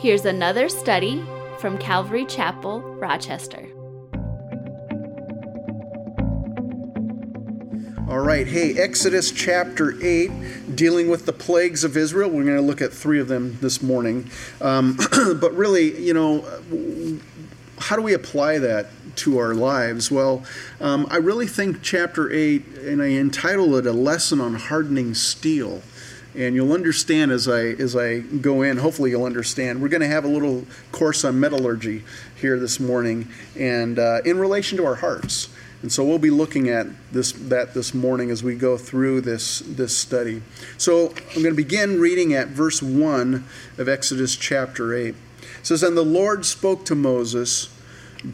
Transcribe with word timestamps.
Here's 0.00 0.24
another 0.24 0.70
study 0.70 1.22
from 1.58 1.76
Calvary 1.76 2.24
Chapel, 2.24 2.80
Rochester. 2.80 3.66
All 8.08 8.20
right, 8.20 8.46
hey, 8.46 8.78
Exodus 8.78 9.30
chapter 9.30 10.02
8, 10.02 10.74
dealing 10.74 11.10
with 11.10 11.26
the 11.26 11.34
plagues 11.34 11.84
of 11.84 11.98
Israel. 11.98 12.30
We're 12.30 12.44
going 12.44 12.56
to 12.56 12.62
look 12.62 12.80
at 12.80 12.94
three 12.94 13.20
of 13.20 13.28
them 13.28 13.58
this 13.60 13.82
morning. 13.82 14.30
Um, 14.62 14.96
but 15.38 15.54
really, 15.54 16.00
you 16.00 16.14
know, 16.14 16.46
how 17.78 17.94
do 17.94 18.00
we 18.00 18.14
apply 18.14 18.56
that 18.56 18.86
to 19.16 19.36
our 19.36 19.54
lives? 19.54 20.10
Well, 20.10 20.42
um, 20.80 21.08
I 21.10 21.18
really 21.18 21.46
think 21.46 21.82
chapter 21.82 22.32
8, 22.32 22.64
and 22.78 23.02
I 23.02 23.08
entitled 23.08 23.74
it 23.74 23.86
A 23.86 23.92
Lesson 23.92 24.40
on 24.40 24.54
Hardening 24.54 25.12
Steel. 25.12 25.82
And 26.36 26.54
you'll 26.54 26.72
understand 26.72 27.32
as 27.32 27.48
I 27.48 27.60
as 27.60 27.96
I 27.96 28.20
go 28.20 28.62
in. 28.62 28.76
Hopefully, 28.76 29.10
you'll 29.10 29.24
understand. 29.24 29.82
We're 29.82 29.88
going 29.88 30.02
to 30.02 30.08
have 30.08 30.24
a 30.24 30.28
little 30.28 30.64
course 30.92 31.24
on 31.24 31.40
metallurgy 31.40 32.04
here 32.36 32.58
this 32.58 32.78
morning, 32.78 33.28
and 33.56 33.98
uh, 33.98 34.20
in 34.24 34.38
relation 34.38 34.78
to 34.78 34.84
our 34.84 34.96
hearts. 34.96 35.48
And 35.82 35.90
so 35.90 36.04
we'll 36.04 36.18
be 36.18 36.30
looking 36.30 36.68
at 36.68 36.86
this 37.10 37.32
that 37.32 37.72
this 37.74 37.94
morning 37.94 38.30
as 38.30 38.42
we 38.42 38.54
go 38.54 38.76
through 38.76 39.22
this 39.22 39.60
this 39.60 39.96
study. 39.96 40.42
So 40.76 41.08
I'm 41.08 41.42
going 41.42 41.46
to 41.46 41.52
begin 41.54 42.00
reading 42.00 42.34
at 42.34 42.48
verse 42.48 42.82
1 42.82 43.44
of 43.78 43.88
Exodus 43.88 44.36
chapter 44.36 44.94
8. 44.94 45.08
It 45.08 45.16
says, 45.62 45.82
And 45.82 45.96
the 45.96 46.04
Lord 46.04 46.44
spoke 46.44 46.84
to 46.84 46.94
Moses 46.94 47.70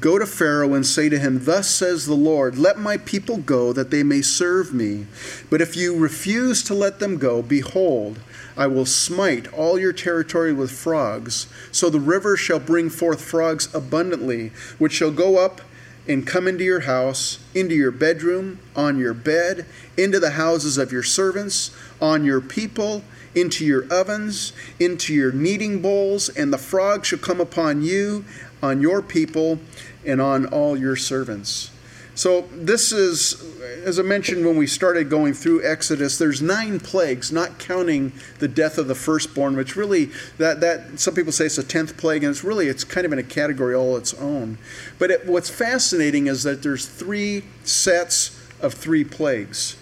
Go 0.00 0.18
to 0.18 0.26
Pharaoh 0.26 0.74
and 0.74 0.84
say 0.84 1.08
to 1.08 1.18
him, 1.18 1.44
Thus 1.44 1.70
says 1.70 2.06
the 2.06 2.14
Lord, 2.14 2.58
Let 2.58 2.78
my 2.78 2.96
people 2.96 3.36
go, 3.36 3.72
that 3.72 3.90
they 3.90 4.02
may 4.02 4.20
serve 4.20 4.74
me. 4.74 5.06
But 5.48 5.60
if 5.60 5.76
you 5.76 5.96
refuse 5.96 6.64
to 6.64 6.74
let 6.74 6.98
them 6.98 7.18
go, 7.18 7.40
behold, 7.40 8.18
I 8.56 8.66
will 8.66 8.86
smite 8.86 9.52
all 9.52 9.78
your 9.78 9.92
territory 9.92 10.52
with 10.52 10.72
frogs. 10.72 11.46
So 11.70 11.88
the 11.88 12.00
river 12.00 12.36
shall 12.36 12.58
bring 12.58 12.90
forth 12.90 13.22
frogs 13.22 13.72
abundantly, 13.72 14.50
which 14.78 14.94
shall 14.94 15.12
go 15.12 15.38
up 15.38 15.60
and 16.08 16.26
come 16.26 16.48
into 16.48 16.64
your 16.64 16.80
house, 16.80 17.38
into 17.54 17.74
your 17.74 17.90
bedroom, 17.90 18.58
on 18.74 18.98
your 18.98 19.14
bed, 19.14 19.66
into 19.96 20.18
the 20.18 20.30
houses 20.30 20.78
of 20.78 20.92
your 20.92 21.02
servants, 21.02 21.70
on 22.00 22.24
your 22.24 22.40
people, 22.40 23.02
into 23.34 23.64
your 23.66 23.84
ovens, 23.92 24.52
into 24.80 25.12
your 25.12 25.30
kneading 25.30 25.82
bowls, 25.82 26.28
and 26.30 26.52
the 26.52 26.58
frogs 26.58 27.08
shall 27.08 27.18
come 27.18 27.40
upon 27.40 27.82
you 27.82 28.24
on 28.62 28.80
your 28.80 29.02
people 29.02 29.58
and 30.04 30.20
on 30.20 30.46
all 30.46 30.76
your 30.76 30.96
servants. 30.96 31.70
So, 32.16 32.48
this 32.50 32.92
is, 32.92 33.44
as 33.84 33.98
I 33.98 34.02
mentioned 34.02 34.46
when 34.46 34.56
we 34.56 34.66
started 34.66 35.10
going 35.10 35.34
through 35.34 35.62
Exodus, 35.62 36.16
there's 36.16 36.40
nine 36.40 36.80
plagues, 36.80 37.30
not 37.30 37.58
counting 37.58 38.12
the 38.38 38.48
death 38.48 38.78
of 38.78 38.88
the 38.88 38.94
firstborn, 38.94 39.54
which 39.54 39.76
really, 39.76 40.06
that, 40.38 40.60
that 40.62 40.98
some 40.98 41.14
people 41.14 41.30
say 41.30 41.44
it's 41.44 41.58
a 41.58 41.62
tenth 41.62 41.98
plague, 41.98 42.24
and 42.24 42.30
it's 42.30 42.42
really, 42.42 42.68
it's 42.68 42.84
kind 42.84 43.04
of 43.04 43.12
in 43.12 43.18
a 43.18 43.22
category 43.22 43.74
all 43.74 43.98
its 43.98 44.14
own. 44.14 44.56
But 44.98 45.10
it, 45.10 45.26
what's 45.26 45.50
fascinating 45.50 46.26
is 46.26 46.42
that 46.44 46.62
there's 46.62 46.88
three 46.88 47.44
sets 47.64 48.42
of 48.62 48.72
three 48.72 49.04
plagues. 49.04 49.76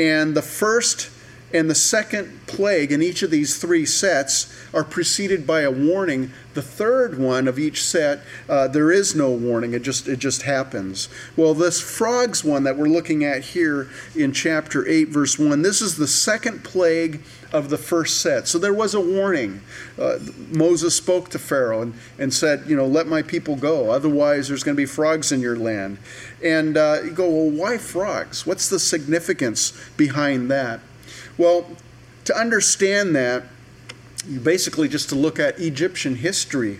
And 0.00 0.34
the 0.34 0.42
first 0.42 1.10
and 1.52 1.70
the 1.70 1.74
second 1.74 2.46
plague 2.46 2.92
in 2.92 3.02
each 3.02 3.22
of 3.22 3.30
these 3.30 3.56
three 3.56 3.86
sets 3.86 4.52
are 4.74 4.84
preceded 4.84 5.46
by 5.46 5.60
a 5.60 5.70
warning. 5.70 6.32
The 6.54 6.62
third 6.62 7.18
one 7.18 7.46
of 7.48 7.58
each 7.58 7.84
set, 7.84 8.20
uh, 8.48 8.68
there 8.68 8.90
is 8.90 9.14
no 9.14 9.30
warning. 9.30 9.74
It 9.74 9.82
just 9.82 10.08
it 10.08 10.18
just 10.18 10.42
happens. 10.42 11.08
Well, 11.36 11.54
this 11.54 11.80
frogs 11.80 12.42
one 12.42 12.64
that 12.64 12.76
we're 12.76 12.88
looking 12.88 13.24
at 13.24 13.42
here 13.42 13.88
in 14.14 14.32
chapter 14.32 14.86
eight, 14.88 15.08
verse 15.08 15.38
one. 15.38 15.62
This 15.62 15.80
is 15.80 15.96
the 15.96 16.06
second 16.06 16.64
plague 16.64 17.22
of 17.52 17.70
the 17.70 17.78
first 17.78 18.20
set. 18.20 18.48
So 18.48 18.58
there 18.58 18.74
was 18.74 18.94
a 18.94 19.00
warning. 19.00 19.60
Uh, 19.98 20.18
Moses 20.50 20.96
spoke 20.96 21.30
to 21.30 21.38
Pharaoh 21.38 21.82
and, 21.82 21.94
and 22.18 22.34
said, 22.34 22.64
you 22.66 22.74
know, 22.74 22.86
let 22.86 23.06
my 23.06 23.22
people 23.22 23.56
go. 23.56 23.90
Otherwise, 23.90 24.48
there's 24.48 24.64
going 24.64 24.74
to 24.74 24.80
be 24.80 24.86
frogs 24.86 25.30
in 25.30 25.40
your 25.40 25.56
land. 25.56 25.98
And 26.42 26.76
uh, 26.76 26.98
you 27.04 27.12
go, 27.12 27.28
well, 27.28 27.50
why 27.50 27.78
frogs? 27.78 28.46
What's 28.46 28.68
the 28.68 28.78
significance 28.78 29.72
behind 29.96 30.50
that? 30.50 30.80
Well, 31.38 31.66
to 32.24 32.38
understand 32.38 33.14
that, 33.14 33.44
you 34.28 34.40
basically 34.40 34.88
just 34.88 35.08
to 35.10 35.14
look 35.14 35.38
at 35.38 35.58
Egyptian 35.60 36.16
history. 36.16 36.78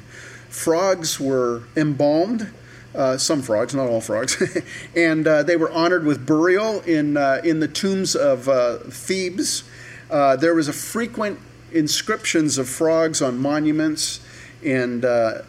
Frogs 0.48 1.20
were 1.20 1.64
embalmed, 1.76 2.50
uh, 2.94 3.18
some 3.18 3.42
frogs, 3.42 3.74
not 3.74 3.88
all 3.88 4.00
frogs, 4.00 4.42
and 4.96 5.26
uh, 5.28 5.42
they 5.42 5.56
were 5.56 5.70
honored 5.70 6.04
with 6.04 6.26
burial 6.26 6.80
in, 6.82 7.16
uh, 7.16 7.40
in 7.44 7.60
the 7.60 7.68
tombs 7.68 8.16
of 8.16 8.48
uh, 8.48 8.78
Thebes. 8.88 9.64
Uh, 10.10 10.36
there 10.36 10.54
was 10.54 10.68
a 10.68 10.72
frequent 10.72 11.38
inscriptions 11.72 12.56
of 12.56 12.68
frogs 12.68 13.20
on 13.20 13.38
monuments, 13.38 14.20
and 14.64 15.04
uh, 15.04 15.42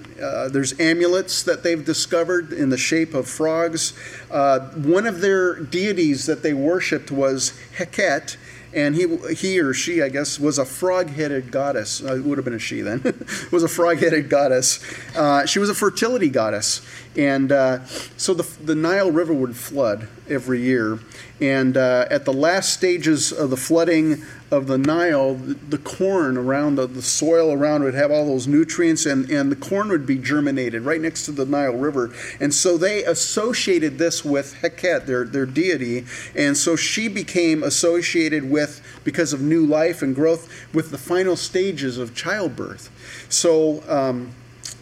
there's 0.51 0.78
amulets 0.79 1.41
that 1.44 1.63
they've 1.63 1.85
discovered 1.85 2.51
in 2.51 2.69
the 2.69 2.78
shape 2.78 3.13
of 3.13 3.28
frogs. 3.28 3.94
one 4.29 5.07
of 5.07 5.22
their 5.22 5.56
deities 5.56 6.25
that 6.25 6.44
they 6.44 6.53
worshipped 6.53 7.09
was 7.09 7.57
Heket, 7.78 8.35
and 8.77 8.93
he 8.95 9.07
he 9.33 9.59
or 9.59 9.73
she, 9.73 10.03
I 10.03 10.09
guess, 10.09 10.39
was 10.39 10.59
a 10.59 10.65
frog-headed 10.65 11.51
goddess. 11.51 12.03
Uh, 12.03 12.17
it 12.17 12.23
would 12.23 12.38
have 12.38 12.45
been 12.45 12.53
a 12.53 12.59
she 12.59 12.81
then. 12.81 13.01
was 13.51 13.63
a 13.63 13.67
frog-headed 13.67 14.29
goddess. 14.29 14.79
Uh, 15.15 15.47
she 15.47 15.57
was 15.57 15.69
a 15.71 15.73
fertility 15.73 16.29
goddess, 16.29 16.88
and 17.17 17.51
uh, 17.51 17.83
so 18.17 18.35
the 18.35 18.43
the 18.63 18.75
Nile 18.75 19.11
River 19.11 19.33
would 19.33 19.57
flood 19.57 20.07
every 20.29 20.61
year, 20.61 20.99
and 21.41 21.75
uh, 21.75 22.05
at 22.11 22.25
the 22.25 22.33
last 22.33 22.71
stages 22.71 23.31
of 23.31 23.49
the 23.49 23.57
flooding 23.57 24.21
of 24.49 24.67
the 24.67 24.77
Nile, 24.77 25.35
the, 25.35 25.77
corn 25.77 26.37
around 26.37 26.75
the, 26.75 26.87
the 26.87 27.01
soil 27.01 27.51
around 27.51 27.83
would 27.83 27.93
have 27.93 28.11
all 28.11 28.25
those 28.25 28.47
nutrients, 28.47 29.05
and, 29.05 29.29
and 29.29 29.51
the 29.51 29.55
corn 29.57 29.89
would 29.89 30.05
be 30.05 30.17
germinated 30.17 30.83
right 30.83 31.01
next 31.01 31.25
to 31.25 31.31
the 31.31 31.45
Nile 31.45 31.73
River. 31.73 32.13
And 32.39 32.53
so 32.53 32.77
they 32.77 33.03
associated 33.03 33.97
this 33.97 34.23
with 34.23 34.55
Heket, 34.61 35.05
their, 35.05 35.25
their 35.25 35.45
deity. 35.45 36.05
And 36.35 36.55
so 36.55 36.75
she 36.75 37.09
became 37.09 37.61
associated 37.61 38.49
with, 38.49 38.81
because 39.03 39.33
of 39.33 39.41
new 39.41 39.65
life 39.65 40.01
and 40.01 40.15
growth, 40.15 40.73
with 40.73 40.91
the 40.91 40.97
final 40.97 41.35
stages 41.35 41.97
of 41.97 42.15
childbirth. 42.15 42.89
So 43.29 43.83
um, 43.89 44.33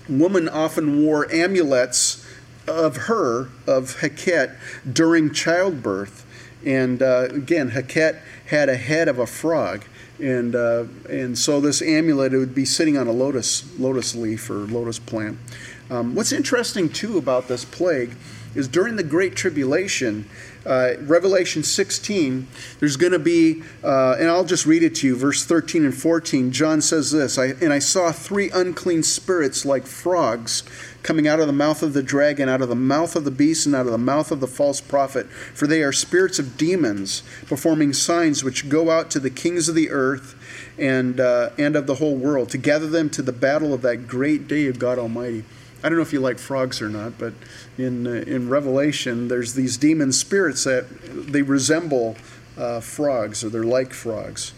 women 0.07 0.47
often 0.47 1.03
wore 1.03 1.31
amulets 1.33 2.23
of 2.67 2.97
her, 2.97 3.49
of 3.67 3.97
Heket, 3.97 4.55
during 4.91 5.33
childbirth. 5.33 6.24
And 6.65 7.01
uh, 7.01 7.27
again, 7.31 7.71
Heket 7.71 8.19
had 8.47 8.69
a 8.69 8.75
head 8.75 9.07
of 9.07 9.19
a 9.19 9.27
frog. 9.27 9.83
And, 10.19 10.55
uh, 10.55 10.85
and 11.09 11.37
so 11.37 11.59
this 11.59 11.81
amulet 11.81 12.31
would 12.31 12.55
be 12.55 12.65
sitting 12.65 12.97
on 12.97 13.07
a 13.07 13.11
lotus, 13.11 13.77
lotus 13.79 14.15
leaf 14.15 14.49
or 14.49 14.59
lotus 14.59 14.99
plant. 14.99 15.37
Um, 15.89 16.15
what's 16.15 16.31
interesting 16.31 16.89
too 16.89 17.17
about 17.17 17.47
this 17.47 17.65
plague 17.65 18.15
is 18.55 18.67
during 18.67 18.95
the 18.95 19.03
Great 19.03 19.35
Tribulation, 19.35 20.27
uh, 20.65 20.93
Revelation 21.01 21.63
16, 21.63 22.47
there's 22.79 22.97
going 22.97 23.11
to 23.11 23.19
be, 23.19 23.61
uh, 23.83 24.15
and 24.19 24.29
I'll 24.29 24.45
just 24.45 24.65
read 24.65 24.83
it 24.83 24.95
to 24.95 25.07
you, 25.07 25.15
verse 25.15 25.45
13 25.45 25.85
and 25.85 25.95
14. 25.95 26.51
John 26.51 26.81
says 26.81 27.11
this 27.11 27.37
I, 27.37 27.47
And 27.61 27.71
I 27.71 27.79
saw 27.79 28.11
three 28.11 28.49
unclean 28.51 29.03
spirits 29.03 29.65
like 29.65 29.85
frogs 29.85 30.63
coming 31.03 31.27
out 31.27 31.39
of 31.39 31.45
the 31.45 31.53
mouth 31.53 31.83
of 31.83 31.93
the 31.93 32.01
dragon, 32.01 32.49
out 32.49 32.63
of 32.63 32.69
the 32.69 32.75
mouth 32.75 33.15
of 33.15 33.25
the 33.25 33.31
beast, 33.31 33.67
and 33.67 33.75
out 33.75 33.85
of 33.85 33.91
the 33.91 33.97
mouth 33.97 34.31
of 34.31 34.39
the 34.39 34.47
false 34.47 34.81
prophet. 34.81 35.27
For 35.27 35.67
they 35.67 35.83
are 35.83 35.91
spirits 35.91 36.39
of 36.39 36.57
demons, 36.57 37.21
performing 37.45 37.93
signs 37.93 38.43
which 38.43 38.67
go 38.67 38.89
out 38.89 39.11
to 39.11 39.19
the 39.19 39.29
kings 39.29 39.69
of 39.69 39.75
the 39.75 39.91
earth 39.91 40.35
and, 40.79 41.19
uh, 41.19 41.51
and 41.59 41.75
of 41.75 41.85
the 41.85 41.95
whole 41.95 42.15
world, 42.15 42.49
to 42.49 42.57
gather 42.57 42.87
them 42.87 43.11
to 43.11 43.21
the 43.21 43.31
battle 43.31 43.71
of 43.71 43.83
that 43.83 44.07
great 44.07 44.47
day 44.47 44.65
of 44.65 44.79
God 44.79 44.97
Almighty. 44.97 45.43
I 45.85 45.89
don't 45.89 45.99
know 45.99 46.01
if 46.01 46.13
you 46.13 46.19
like 46.19 46.39
frogs 46.39 46.81
or 46.81 46.89
not, 46.89 47.19
but 47.19 47.33
in, 47.77 48.07
uh, 48.07 48.11
in 48.25 48.49
Revelation, 48.49 49.27
there's 49.27 49.53
these 49.53 49.77
demon 49.77 50.11
spirits 50.11 50.63
that 50.63 50.87
they 51.31 51.43
resemble 51.43 52.15
uh, 52.57 52.79
frogs, 52.79 53.43
or 53.43 53.49
they're 53.49 53.63
like 53.63 53.93
frogs. 53.93 54.51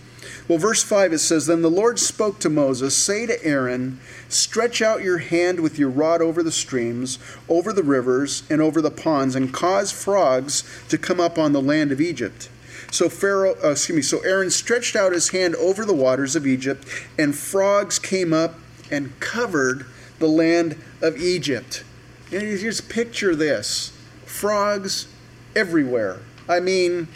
Well, 0.48 0.58
verse 0.58 0.84
5 0.84 1.12
it 1.12 1.20
says, 1.20 1.46
Then 1.46 1.64
the 1.64 1.70
Lord 1.70 2.00
spoke 2.00 2.40
to 2.40 2.50
Moses, 2.50 2.96
Say 2.96 3.26
to 3.26 3.44
Aaron, 3.44 4.00
Stretch 4.30 4.81
out 4.81 5.04
your 5.04 5.18
hand 5.18 5.60
with 5.60 5.78
your 5.78 5.90
rod 5.90 6.22
over 6.22 6.42
the 6.42 6.51
streams, 6.51 7.19
over 7.50 7.74
the 7.74 7.84
rivers, 7.84 8.44
and 8.50 8.62
over 8.62 8.81
the 8.81 8.90
ponds, 8.90 9.36
and 9.36 9.54
cause 9.54 9.92
frogs 9.92 10.63
to 10.88 10.98
come 10.98 11.19
up 11.19 11.38
on 11.38 11.51
the 11.51 11.62
land 11.62 11.92
of 11.92 12.00
Egypt. 12.00 12.48
So 12.90 13.10
Pharaoh, 13.10 13.57
uh, 13.62 13.72
excuse 13.72 13.98
me, 13.98 14.01
so 14.01 14.19
Aaron 14.19 14.50
stretched 14.50 14.96
out 14.96 15.12
his 15.12 15.31
hand 15.31 15.57
over 15.57 15.84
the 15.84 15.94
waters 15.94 16.38
of 16.38 16.48
Egypt, 16.48 16.86
and 17.19 17.36
frogs 17.36 18.00
came 18.00 18.31
up 18.31 18.56
and 18.90 19.19
covered 19.19 19.86
the 20.19 20.28
land 20.28 20.81
of 21.02 21.18
Egypt. 21.18 21.84
And 22.32 22.60
just 22.60 22.90
picture 22.90 23.36
this 23.36 23.98
frogs 24.26 25.08
everywhere. 25.56 26.20
I 26.50 26.60
mean, 26.60 27.08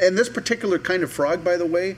and 0.00 0.18
this 0.18 0.28
particular 0.28 0.78
kind 0.78 1.02
of 1.02 1.12
frog, 1.12 1.44
by 1.44 1.56
the 1.56 1.66
way, 1.66 1.96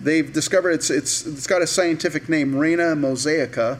they've 0.00 0.32
discovered 0.32 0.70
it's 0.70 0.90
it's 0.90 1.24
it's 1.26 1.46
got 1.46 1.62
a 1.62 1.66
scientific 1.66 2.28
name, 2.28 2.56
Rana 2.56 2.96
mosaica, 2.96 3.78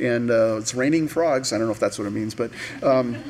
and 0.00 0.30
uh, 0.30 0.56
it's 0.58 0.74
raining 0.74 1.08
frogs. 1.08 1.52
I 1.52 1.58
don't 1.58 1.66
know 1.66 1.72
if 1.72 1.80
that's 1.80 1.98
what 1.98 2.06
it 2.06 2.12
means, 2.12 2.34
but. 2.34 2.50
Um, 2.82 3.22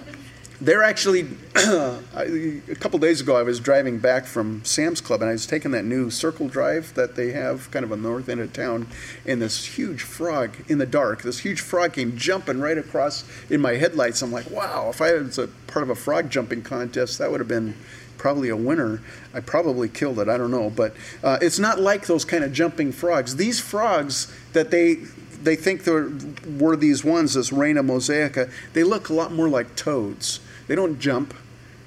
they're 0.62 0.82
actually 0.84 1.26
a 1.56 2.60
couple 2.78 2.96
days 2.98 3.20
ago 3.20 3.36
i 3.36 3.42
was 3.42 3.58
driving 3.58 3.98
back 3.98 4.24
from 4.24 4.64
sam's 4.64 5.00
club 5.00 5.20
and 5.20 5.28
i 5.28 5.32
was 5.32 5.44
taking 5.44 5.72
that 5.72 5.84
new 5.84 6.08
circle 6.08 6.46
drive 6.46 6.94
that 6.94 7.16
they 7.16 7.32
have 7.32 7.68
kind 7.72 7.84
of 7.84 7.90
a 7.90 7.96
north 7.96 8.28
end 8.28 8.40
of 8.40 8.52
town 8.52 8.86
and 9.26 9.42
this 9.42 9.76
huge 9.76 10.02
frog 10.02 10.56
in 10.68 10.78
the 10.78 10.86
dark 10.86 11.22
this 11.22 11.40
huge 11.40 11.60
frog 11.60 11.92
came 11.94 12.16
jumping 12.16 12.60
right 12.60 12.78
across 12.78 13.24
in 13.50 13.60
my 13.60 13.72
headlights. 13.72 14.22
I'm 14.22 14.30
like 14.30 14.50
wow 14.50 14.88
if 14.90 15.02
i 15.02 15.12
was 15.14 15.38
a 15.38 15.48
part 15.66 15.82
of 15.82 15.90
a 15.90 15.96
frog 15.96 16.30
jumping 16.30 16.62
contest 16.62 17.18
that 17.18 17.30
would 17.30 17.40
have 17.40 17.48
been 17.48 17.74
probably 18.18 18.50
a 18.50 18.56
winner. 18.56 19.02
I 19.34 19.40
probably 19.40 19.88
killed 19.88 20.20
it 20.20 20.28
i 20.28 20.38
don't 20.38 20.52
know. 20.52 20.70
But 20.70 20.94
uh, 21.24 21.38
it's 21.42 21.58
not 21.58 21.80
like 21.80 22.06
those 22.06 22.24
kind 22.24 22.44
of 22.44 22.52
jumping 22.52 22.92
frogs. 22.92 23.34
These 23.34 23.58
frogs 23.58 24.32
that 24.52 24.70
they 24.70 25.00
they 25.42 25.56
think 25.56 25.82
there 25.82 26.12
were 26.58 26.76
these 26.76 27.04
ones, 27.04 27.34
this 27.34 27.52
Rana 27.52 27.82
mosaica, 27.82 28.50
they 28.74 28.84
look 28.84 29.08
a 29.08 29.12
lot 29.12 29.32
more 29.32 29.48
like 29.48 29.74
toads. 29.74 30.38
They 30.66 30.74
don't 30.74 30.98
jump. 30.98 31.34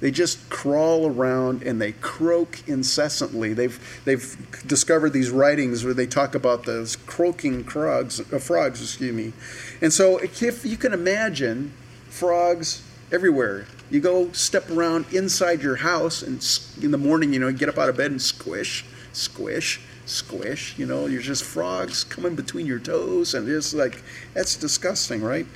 They 0.00 0.10
just 0.10 0.50
crawl 0.50 1.06
around 1.06 1.62
and 1.62 1.80
they 1.80 1.92
croak 1.92 2.62
incessantly. 2.68 3.54
They've 3.54 4.02
they've 4.04 4.36
discovered 4.66 5.10
these 5.10 5.30
writings 5.30 5.84
where 5.84 5.94
they 5.94 6.06
talk 6.06 6.34
about 6.34 6.64
those 6.64 6.96
croaking 6.96 7.64
frogs, 7.64 8.20
uh, 8.20 8.38
frogs, 8.38 8.82
excuse 8.82 9.14
me. 9.14 9.32
And 9.80 9.92
so 9.92 10.18
if 10.18 10.64
you 10.64 10.76
can 10.76 10.92
imagine 10.92 11.72
frogs 12.10 12.82
everywhere, 13.10 13.66
you 13.90 14.00
go 14.00 14.32
step 14.32 14.68
around 14.70 15.06
inside 15.12 15.62
your 15.62 15.76
house 15.76 16.22
and 16.22 16.44
in 16.84 16.90
the 16.90 16.98
morning, 16.98 17.32
you 17.32 17.38
know, 17.38 17.48
you 17.48 17.56
get 17.56 17.68
up 17.68 17.78
out 17.78 17.88
of 17.88 17.96
bed 17.96 18.10
and 18.10 18.20
squish, 18.20 18.84
squish, 19.12 19.80
squish. 20.06 20.78
You 20.78 20.86
know, 20.86 21.06
you're 21.06 21.22
just 21.22 21.44
frogs 21.44 22.04
coming 22.04 22.34
between 22.34 22.66
your 22.66 22.78
toes, 22.78 23.34
and 23.34 23.48
it's 23.48 23.74
like 23.74 24.02
that's 24.34 24.56
disgusting, 24.56 25.22
right? 25.22 25.46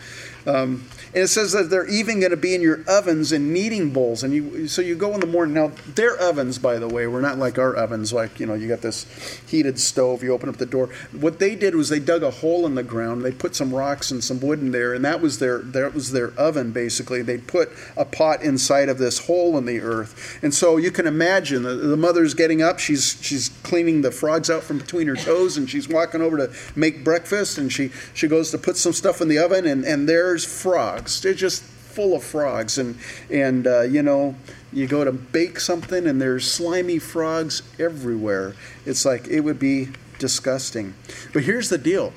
Um, 0.47 0.89
and 1.12 1.25
it 1.25 1.29
says 1.29 1.51
that 1.53 1.71
they're 1.71 1.89
even 1.89 2.21
going 2.21 2.31
to 2.31 2.37
be 2.37 2.55
in 2.55 2.61
your 2.61 2.85
ovens 2.87 3.33
and 3.33 3.53
kneading 3.53 3.91
bowls. 3.91 4.23
And 4.23 4.33
you, 4.33 4.69
so 4.69 4.81
you 4.81 4.95
go 4.95 5.12
in 5.12 5.19
the 5.19 5.27
morning. 5.27 5.55
Now, 5.55 5.73
their 5.97 6.17
ovens, 6.17 6.57
by 6.57 6.79
the 6.79 6.87
way, 6.87 7.09
were 7.09 7.21
not 7.21 7.37
like 7.37 7.59
our 7.59 7.75
ovens. 7.75 8.12
Like 8.12 8.39
you 8.39 8.47
know, 8.47 8.55
you 8.55 8.69
got 8.69 8.81
this 8.81 9.07
heated 9.49 9.81
stove. 9.81 10.23
You 10.23 10.33
open 10.33 10.49
up 10.49 10.59
the 10.59 10.67
door. 10.67 10.89
What 11.11 11.41
they 11.41 11.57
did 11.57 11.75
was 11.75 11.89
they 11.89 11.99
dug 11.99 12.23
a 12.23 12.31
hole 12.31 12.65
in 12.65 12.77
the 12.77 12.85
ground. 12.85 13.25
They 13.25 13.33
put 13.33 13.57
some 13.57 13.75
rocks 13.75 14.12
and 14.12 14.23
some 14.23 14.39
wood 14.39 14.61
in 14.61 14.71
there, 14.71 14.95
and 14.95 15.05
that 15.05 15.21
was 15.21 15.41
their 15.41 15.59
that 15.59 15.95
was 15.95 16.12
their 16.12 16.31
oven. 16.39 16.71
Basically, 16.71 17.23
they 17.23 17.39
put 17.39 17.71
a 17.97 18.05
pot 18.05 18.43
inside 18.43 18.89
of 18.89 18.99
this 18.99 19.27
hole 19.27 19.59
in 19.59 19.65
the 19.65 19.81
earth. 19.81 20.39
And 20.43 20.55
so 20.55 20.77
you 20.77 20.93
can 20.93 21.09
imagine 21.09 21.65
the, 21.65 21.75
the 21.75 21.97
mother's 21.97 22.35
getting 22.35 22.62
up. 22.62 22.79
She's 22.79 23.19
she's 23.21 23.49
cleaning 23.65 24.03
the 24.03 24.12
frogs 24.12 24.49
out 24.49 24.62
from 24.62 24.79
between 24.79 25.09
her 25.09 25.17
toes, 25.17 25.57
and 25.57 25.69
she's 25.69 25.89
walking 25.89 26.21
over 26.21 26.37
to 26.37 26.53
make 26.77 27.03
breakfast. 27.03 27.59
And 27.59 27.73
she 27.73 27.91
she 28.15 28.29
goes 28.29 28.53
to 28.53 28.59
put 28.59 28.77
some 28.77 28.93
stuff 28.93 29.21
in 29.21 29.27
the 29.27 29.39
oven, 29.39 29.67
and 29.67 29.85
and 29.85 30.09
there's 30.09 30.45
frogs 30.45 31.00
frogs. 31.00 31.20
They're 31.20 31.35
just 31.35 31.62
full 31.62 32.14
of 32.14 32.23
frogs, 32.23 32.79
and 32.79 32.99
and 33.31 33.67
uh, 33.67 33.82
you 33.82 34.02
know 34.02 34.35
you 34.73 34.87
go 34.87 35.05
to 35.05 35.12
bake 35.12 35.58
something 35.58 36.06
and 36.06 36.20
there's 36.20 36.50
slimy 36.50 36.99
frogs 36.99 37.62
everywhere. 37.79 38.55
It's 38.87 39.05
like 39.05 39.26
it 39.29 39.41
would 39.41 39.58
be 39.58 39.88
disgusting. 40.19 40.94
But 41.32 41.44
here's 41.44 41.69
the 41.69 41.79
deal: 41.79 42.12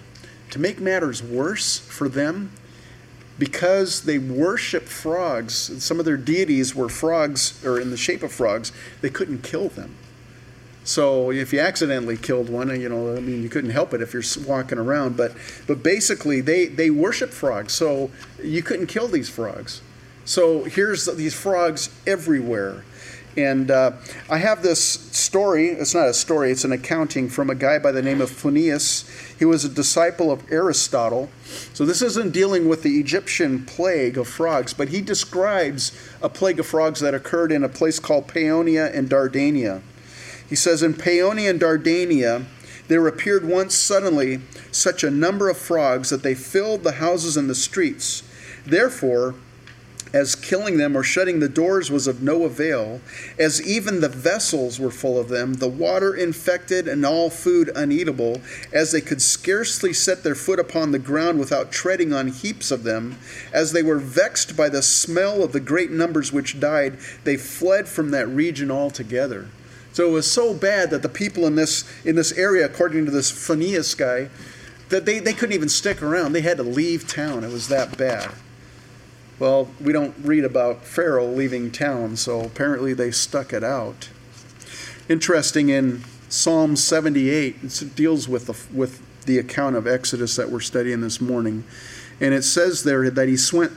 to 0.52 0.60
make 0.60 0.80
matters 0.80 1.24
worse 1.24 1.80
for 1.80 2.10
them, 2.10 2.52
because 3.40 4.04
they 4.04 4.20
worship 4.20 4.84
frogs, 4.84 5.84
some 5.84 6.00
of 6.00 6.06
their 6.06 6.18
deities 6.18 6.76
were 6.76 6.90
frogs 6.90 7.64
or 7.66 7.80
in 7.80 7.90
the 7.90 7.98
shape 7.98 8.24
of 8.24 8.32
frogs. 8.32 8.72
They 9.02 9.10
couldn't 9.10 9.44
kill 9.44 9.70
them. 9.70 9.96
So 10.84 11.32
if 11.32 11.54
you 11.54 11.60
accidentally 11.60 12.18
killed 12.18 12.50
one, 12.50 12.70
you 12.80 12.90
know, 12.90 13.16
I 13.16 13.20
mean, 13.20 13.42
you 13.42 13.50
couldn't 13.50 13.72
help 13.72 13.94
it 13.94 14.02
if 14.02 14.14
you're 14.14 14.24
walking 14.46 14.78
around. 14.78 15.16
But 15.16 15.34
but 15.68 15.82
basically, 15.82 16.42
they 16.42 16.66
they 16.66 16.90
worship 16.90 17.32
frogs, 17.32 17.74
so 17.74 18.12
you 18.44 18.62
couldn't 18.62 18.88
kill 18.88 19.08
these 19.08 19.30
frogs. 19.30 19.82
So 20.26 20.64
here's 20.64 21.06
these 21.06 21.34
frogs 21.34 21.90
everywhere. 22.08 22.84
And 23.36 23.72
uh, 23.72 23.94
I 24.30 24.38
have 24.38 24.62
this 24.62 24.80
story. 24.82 25.70
It's 25.70 25.96
not 25.96 26.08
a 26.08 26.14
story, 26.14 26.52
it's 26.52 26.64
an 26.64 26.72
accounting 26.72 27.30
from 27.30 27.50
a 27.50 27.56
guy 27.56 27.80
by 27.80 27.92
the 27.92 28.02
name 28.02 28.22
of 28.22 28.30
Phineas. 28.30 29.10
He 29.40 29.46
was 29.46 29.66
a 29.66 29.70
disciple 29.70 30.32
of 30.32 30.44
Aristotle. 30.52 31.30
So 31.74 31.84
this 31.86 32.02
isn't 32.02 32.32
dealing 32.32 32.70
with 32.70 32.84
the 32.84 33.00
Egyptian 33.00 33.66
plague 33.66 34.18
of 34.18 34.28
frogs, 34.28 34.74
but 34.74 34.90
he 34.90 35.02
describes 35.02 35.98
a 36.22 36.30
plague 36.30 36.60
of 36.60 36.68
frogs 36.68 37.00
that 37.00 37.16
occurred 37.16 37.52
in 37.52 37.64
a 37.64 37.70
place 37.70 38.00
called 38.00 38.28
Paeonia 38.28 38.96
and 38.96 39.10
Dardania. 39.10 39.82
He 40.50 40.56
says, 40.56 40.84
In 40.84 40.94
Paeonia 40.94 41.50
and 41.50 41.60
Dardania, 41.60 42.46
there 42.88 43.08
appeared 43.08 43.46
once 43.46 43.76
suddenly 43.76 44.42
such 44.72 45.04
a 45.04 45.12
number 45.12 45.50
of 45.50 45.58
frogs 45.58 46.10
that 46.10 46.24
they 46.24 46.36
filled 46.36 46.84
the 46.84 46.94
houses 46.94 47.38
and 47.38 47.50
the 47.50 47.56
streets. 47.56 48.24
Therefore, 48.66 49.36
as 50.14 50.36
killing 50.36 50.78
them 50.78 50.96
or 50.96 51.02
shutting 51.02 51.40
the 51.40 51.50
doors 51.50 51.90
was 51.90 52.06
of 52.06 52.22
no 52.22 52.44
avail, 52.44 53.02
as 53.40 53.66
even 53.66 54.00
the 54.00 54.10
vessels 54.10 54.80
were 54.80 54.92
full 54.92 55.20
of 55.20 55.28
them, 55.28 55.56
the 55.56 55.68
water 55.68 56.14
infected 56.14 56.88
and 56.88 57.04
all 57.04 57.32
food 57.32 57.72
uneatable, 57.76 58.40
as 58.72 58.92
they 58.92 59.02
could 59.02 59.24
scarcely 59.24 59.92
set 59.92 60.24
their 60.24 60.36
foot 60.36 60.60
upon 60.60 60.92
the 60.92 61.00
ground 61.00 61.40
without 61.40 61.72
treading 61.72 62.14
on 62.14 62.28
heaps 62.28 62.70
of 62.70 62.84
them, 62.84 63.18
as 63.52 63.72
they 63.72 63.82
were 63.82 63.98
vexed 63.98 64.56
by 64.56 64.70
the 64.70 64.84
smell 64.84 65.44
of 65.44 65.52
the 65.52 65.60
great 65.60 65.90
numbers 65.90 66.32
which 66.32 66.60
died, 66.60 67.00
they 67.24 67.36
fled 67.36 67.88
from 67.88 68.12
that 68.12 68.28
region 68.28 68.70
altogether. 68.70 69.48
So 69.94 70.10
it 70.10 70.12
was 70.12 70.30
so 70.30 70.54
bad 70.54 70.90
that 70.90 71.04
the 71.04 71.10
people 71.10 71.46
in 71.46 71.56
this 71.56 71.86
in 72.04 72.16
this 72.16 72.32
area, 72.34 72.66
according 72.66 73.06
to 73.06 73.12
this 73.12 73.32
Phineas 73.32 73.94
guy, 73.94 74.30
that 74.90 75.06
they, 75.06 75.20
they 75.20 75.34
couldn't 75.34 75.54
even 75.54 75.70
stick 75.70 76.02
around. 76.02 76.34
They 76.34 76.42
had 76.42 76.58
to 76.58 76.64
leave 76.64 77.08
town. 77.08 77.44
It 77.44 77.52
was 77.52 77.68
that 77.70 77.98
bad. 77.98 78.32
Well, 79.40 79.70
we 79.82 79.94
don't 79.94 80.16
read 80.22 80.46
about 80.46 80.84
Pharaoh 80.84 81.28
leaving 81.28 81.72
town, 81.72 82.16
so 82.16 82.42
apparently 82.42 82.94
they 82.94 83.12
stuck 83.12 83.52
it 83.52 83.64
out. 83.64 84.10
Interesting 85.10 85.70
in 85.70 86.04
Psalm 86.30 86.76
78, 86.76 87.64
it 87.64 87.96
deals 87.96 88.30
with 88.30 88.46
the, 88.46 88.76
with 88.76 89.02
the 89.26 89.38
account 89.38 89.76
of 89.76 89.86
Exodus 89.88 90.36
that 90.36 90.50
we're 90.50 90.60
studying 90.60 91.02
this 91.02 91.20
morning. 91.20 91.64
And 92.24 92.34
it 92.34 92.44
says 92.44 92.84
there 92.84 93.10
that 93.10 93.28
he, 93.28 93.36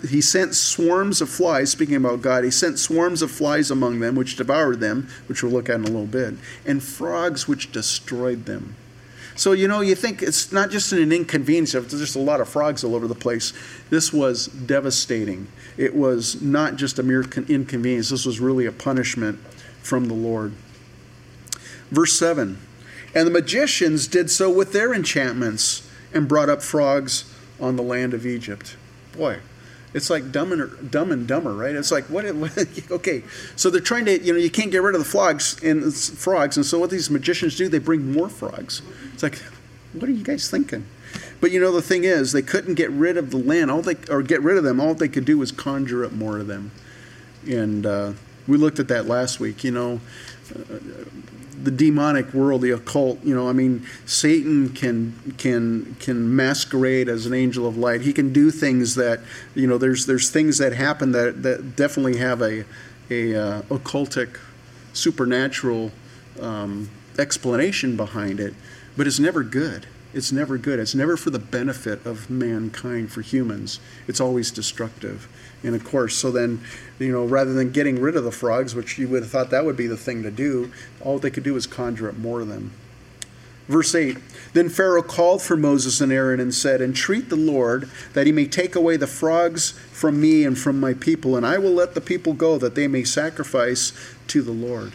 he 0.09 0.21
sent 0.21 0.55
swarms 0.55 1.21
of 1.21 1.29
flies, 1.29 1.73
speaking 1.73 1.97
about 1.97 2.23
God, 2.23 2.45
he 2.45 2.53
sent 2.53 2.79
swarms 2.79 3.21
of 3.21 3.29
flies 3.29 3.73
among 3.73 3.99
them, 3.99 4.15
which 4.15 4.37
devoured 4.37 4.79
them, 4.79 5.09
which 5.27 5.43
we'll 5.43 5.51
look 5.51 5.69
at 5.69 5.75
in 5.75 5.83
a 5.83 5.87
little 5.87 6.07
bit, 6.07 6.35
and 6.65 6.81
frogs, 6.81 7.49
which 7.49 7.73
destroyed 7.73 8.45
them. 8.47 8.77
So, 9.35 9.51
you 9.51 9.67
know, 9.67 9.81
you 9.81 9.97
think 9.97 10.23
it's 10.23 10.53
not 10.53 10.71
just 10.71 10.93
an 10.93 11.11
inconvenience, 11.11 11.73
there's 11.73 11.91
just 11.91 12.15
a 12.15 12.21
lot 12.21 12.41
of 12.41 12.49
frogs 12.49 12.85
all 12.85 12.95
over 12.95 13.09
the 13.09 13.17
place. 13.17 13.53
This 13.91 14.13
was 14.13 14.47
devastating. 14.47 15.49
It 15.77 15.97
was 15.97 16.41
not 16.41 16.77
just 16.77 17.01
a 17.01 17.03
mere 17.03 17.23
inconvenience, 17.49 18.11
this 18.11 18.27
was 18.27 18.39
really 18.39 18.65
a 18.65 18.73
punishment 18.73 19.41
from 19.83 20.07
the 20.07 20.15
Lord. 20.15 20.53
Verse 21.91 22.17
7 22.17 22.59
And 23.13 23.27
the 23.27 23.33
magicians 23.33 24.07
did 24.07 24.31
so 24.31 24.49
with 24.49 24.73
their 24.73 24.95
enchantments 24.95 25.91
and 26.15 26.29
brought 26.29 26.49
up 26.49 26.63
frogs 26.63 27.25
on 27.61 27.77
the 27.77 27.83
land 27.83 28.15
of 28.15 28.27
Egypt. 28.27 28.77
Boy, 29.17 29.39
it's 29.95 30.11
like 30.11 30.31
dumb 30.31 30.53
and, 30.53 30.91
dumb 30.91 31.11
and 31.11 31.27
dumber, 31.27 31.55
right? 31.55 31.75
It's 31.75 31.91
like 31.91 32.05
what, 32.11 32.27
Okay, 32.91 33.23
so 33.57 33.71
they're 33.71 33.81
trying 33.81 34.05
to, 34.07 34.23
you 34.23 34.33
know, 34.33 34.39
you 34.39 34.51
can't 34.51 34.71
get 34.71 34.83
rid 34.83 34.95
of 34.95 35.01
the 35.01 35.09
frogs 35.09 35.63
and 35.63 35.95
frogs, 35.95 36.57
and 36.57 36.67
so 36.67 36.79
what 36.79 36.91
these 36.91 37.11
magicians 37.11 37.57
do, 37.57 37.69
they 37.69 37.79
bring 37.79 38.13
more 38.13 38.29
frogs. 38.29 38.83
It's 39.15 39.23
like, 39.23 39.39
what 39.93 40.09
are 40.09 40.13
you 40.13 40.25
guys 40.25 40.51
thinking? 40.51 40.87
But 41.41 41.51
you 41.51 41.61
know, 41.61 41.73
the 41.73 41.83
thing 41.83 42.05
is, 42.05 42.33
they 42.33 42.43
couldn't 42.43 42.75
get 42.75 42.91
rid 42.91 43.17
of 43.17 43.31
the 43.31 43.37
land. 43.37 43.71
All 43.71 43.83
they 43.83 43.97
or 44.11 44.23
get 44.23 44.43
rid 44.43 44.57
of 44.57 44.65
them. 44.65 44.81
All 44.81 44.95
they 44.95 45.09
could 45.09 45.25
do 45.25 45.39
was 45.39 45.53
conjure 45.53 46.05
up 46.05 46.13
more 46.13 46.39
of 46.39 46.47
them, 46.47 46.73
and 47.47 47.87
uh, 47.87 48.13
we 48.47 48.57
looked 48.57 48.79
at 48.79 48.89
that 48.89 49.07
last 49.07 49.41
week. 49.41 49.63
You 49.65 49.71
know, 49.71 50.01
the 51.63 51.71
demonic 51.71 52.33
world, 52.35 52.63
the 52.63 52.71
occult. 52.71 53.23
You 53.25 53.35
know, 53.35 53.49
I 53.49 53.53
mean, 53.53 53.87
Satan 54.05 54.71
can 54.71 55.35
can 55.39 55.97
can 56.01 56.35
masquerade 56.35 57.09
as 57.09 57.27
an 57.27 57.35
angel 57.35 57.67
of 57.67 57.77
light. 57.77 58.03
He 58.03 58.13
can 58.13 58.33
do 58.33 58.51
things 58.51 58.95
that 58.97 59.21
you 59.55 59.67
know. 59.67 59.79
There's 59.79 60.07
there's 60.07 60.31
things 60.31 60.59
that 60.59 60.73
happen 60.73 61.13
that 61.13 61.43
that 61.43 61.77
definitely 61.77 62.19
have 62.19 62.43
a 62.43 62.65
a 63.11 63.35
uh, 63.35 63.63
occultic, 63.63 64.39
supernatural 64.93 65.93
um, 66.41 66.91
explanation 67.19 67.97
behind 67.97 68.41
it, 68.41 68.55
but 68.97 69.07
it's 69.07 69.19
never 69.19 69.43
good. 69.43 69.87
It's 70.13 70.33
never 70.33 70.57
good. 70.57 70.79
It's 70.79 70.95
never 70.95 71.17
for 71.17 71.31
the 71.31 71.39
benefit 71.39 72.05
of 72.07 72.31
mankind, 72.31 73.13
for 73.13 73.21
humans. 73.21 73.81
It's 74.09 74.21
always 74.21 74.51
destructive. 74.51 75.29
And 75.63 75.75
of 75.75 75.85
course, 75.85 76.17
so 76.17 76.31
then, 76.31 76.63
you 76.99 77.11
know, 77.11 77.25
rather 77.25 77.53
than 77.53 77.73
getting 77.73 78.01
rid 78.01 78.17
of 78.17 78.25
the 78.25 78.31
frogs, 78.31 78.75
which 78.75 78.99
you 78.99 79.09
would 79.09 79.23
have 79.23 79.31
thought 79.31 79.51
that 79.51 79.65
would 79.65 79.77
be 79.77 79.87
the 79.87 79.97
thing 79.97 80.23
to 80.23 80.31
do, 80.31 80.71
all 81.01 81.19
they 81.19 81.31
could 81.31 81.43
do 81.43 81.55
was 81.55 81.67
conjure 81.67 82.09
up 82.09 82.17
more 82.17 82.41
of 82.41 82.49
them. 82.49 82.73
Verse 83.69 83.95
8 83.95 84.19
Then 84.53 84.69
Pharaoh 84.69 85.03
called 85.03 85.43
for 85.43 85.57
Moses 85.57 86.01
and 86.01 86.13
Aaron 86.13 86.41
and 86.41 86.55
said, 86.55 86.81
Entreat 86.81 87.29
the 87.29 87.37
Lord 87.37 87.91
that 88.13 88.27
he 88.27 88.33
may 88.33 88.47
take 88.47 88.77
away 88.77 88.97
the 88.97 89.07
frogs 89.07 89.73
from 89.91 90.21
me 90.21 90.45
and 90.45 90.59
from 90.59 90.79
my 90.79 90.95
people, 90.95 91.37
and 91.37 91.45
I 91.45 91.59
will 91.59 91.73
let 91.73 91.95
the 91.95 92.01
people 92.01 92.33
go 92.33 92.59
that 92.59 92.75
they 92.75 92.87
may 92.87 93.05
sacrifice 93.05 93.93
to 94.29 94.43
the 94.43 94.53
Lord. 94.53 94.93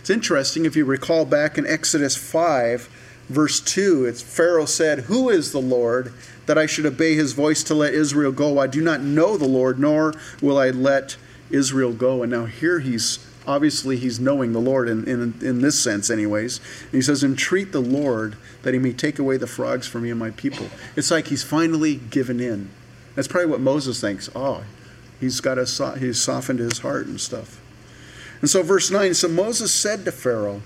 It's 0.00 0.10
interesting 0.10 0.64
if 0.64 0.74
you 0.74 0.84
recall 0.84 1.26
back 1.26 1.58
in 1.58 1.66
Exodus 1.66 2.16
5, 2.16 2.88
verse 3.28 3.60
2, 3.60 4.06
it's 4.06 4.22
Pharaoh 4.22 4.64
said, 4.64 5.00
Who 5.00 5.28
is 5.28 5.52
the 5.52 5.60
Lord 5.60 6.12
that 6.46 6.58
I 6.58 6.66
should 6.66 6.86
obey 6.86 7.14
his 7.14 7.32
voice 7.32 7.62
to 7.64 7.74
let 7.74 7.94
Israel 7.94 8.32
go? 8.32 8.58
I 8.58 8.66
do 8.66 8.80
not 8.80 9.00
know 9.00 9.36
the 9.36 9.48
Lord, 9.48 9.78
nor 9.78 10.14
will 10.40 10.58
I 10.58 10.70
let 10.70 11.16
Israel 11.50 11.92
go. 11.92 12.22
And 12.22 12.32
now 12.32 12.46
here 12.46 12.80
he's 12.80 13.18
obviously 13.46 13.96
he's 13.96 14.20
knowing 14.20 14.52
the 14.52 14.60
Lord 14.60 14.88
in, 14.88 15.08
in, 15.08 15.34
in 15.40 15.62
this 15.62 15.82
sense, 15.82 16.10
anyways. 16.10 16.58
And 16.84 16.92
he 16.92 17.02
says, 17.02 17.24
Entreat 17.24 17.72
the 17.72 17.80
Lord 17.80 18.36
that 18.62 18.74
he 18.74 18.80
may 18.80 18.92
take 18.92 19.18
away 19.18 19.38
the 19.38 19.46
frogs 19.46 19.86
from 19.86 20.02
me 20.02 20.10
and 20.10 20.18
my 20.18 20.30
people. 20.30 20.68
It's 20.96 21.10
like 21.10 21.28
he's 21.28 21.42
finally 21.42 21.96
given 21.96 22.40
in. 22.40 22.70
That's 23.14 23.26
probably 23.26 23.50
what 23.50 23.60
Moses 23.60 24.00
thinks. 24.00 24.28
Oh, 24.34 24.64
he's 25.18 25.40
got 25.40 25.58
a, 25.58 25.96
he's 25.98 26.20
softened 26.20 26.58
his 26.58 26.80
heart 26.80 27.06
and 27.06 27.20
stuff. 27.20 27.60
And 28.40 28.48
so, 28.48 28.62
verse 28.62 28.90
9 28.90 29.14
So 29.14 29.28
Moses 29.28 29.72
said 29.72 30.04
to 30.04 30.12
Pharaoh, 30.12 30.62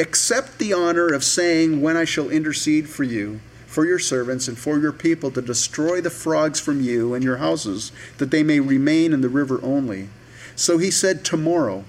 Accept 0.00 0.58
the 0.58 0.72
honor 0.72 1.08
of 1.08 1.22
saying, 1.22 1.82
When 1.82 1.94
I 1.94 2.06
shall 2.06 2.30
intercede 2.30 2.88
for 2.88 3.04
you, 3.04 3.40
for 3.66 3.84
your 3.84 3.98
servants, 3.98 4.48
and 4.48 4.58
for 4.58 4.78
your 4.78 4.92
people 4.92 5.30
to 5.30 5.42
destroy 5.42 6.00
the 6.00 6.08
frogs 6.08 6.58
from 6.58 6.80
you 6.80 7.12
and 7.12 7.22
your 7.22 7.36
houses, 7.36 7.92
that 8.16 8.30
they 8.30 8.42
may 8.42 8.60
remain 8.60 9.12
in 9.12 9.20
the 9.20 9.28
river 9.28 9.60
only. 9.62 10.08
So 10.56 10.78
he 10.78 10.90
said, 10.90 11.22
Tomorrow. 11.22 11.84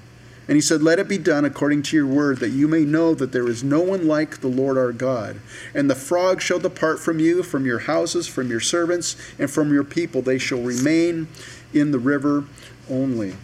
And 0.50 0.58
he 0.58 0.62
said, 0.62 0.82
Let 0.82 1.00
it 1.00 1.08
be 1.08 1.18
done 1.18 1.46
according 1.46 1.84
to 1.84 1.96
your 1.96 2.06
word, 2.06 2.40
that 2.40 2.50
you 2.50 2.68
may 2.68 2.84
know 2.84 3.16
that 3.16 3.32
there 3.32 3.48
is 3.48 3.64
no 3.64 3.80
one 3.80 4.06
like 4.06 4.42
the 4.42 4.50
Lord 4.50 4.78
our 4.78 4.92
God. 4.92 5.40
And 5.74 5.90
the 5.90 5.96
frogs 5.96 6.44
shall 6.44 6.60
depart 6.60 7.00
from 7.00 7.18
you, 7.20 7.44
from 7.44 7.66
your 7.66 7.80
houses, 7.80 8.28
from 8.28 8.50
your 8.50 8.60
servants, 8.60 9.16
and 9.40 9.50
from 9.50 9.72
your 9.72 9.86
people. 9.86 10.22
They 10.22 10.38
shall 10.38 10.62
remain 10.62 11.30
in 11.74 11.92
the 11.92 12.00
river 12.00 12.44
only. 12.90 13.36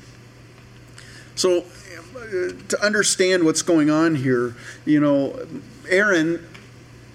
So, 1.35 1.63
to 2.67 2.77
understand 2.81 3.43
what's 3.43 3.61
going 3.61 3.89
on 3.89 4.15
here, 4.15 4.55
you 4.85 4.99
know, 4.99 5.39
Aaron 5.89 6.45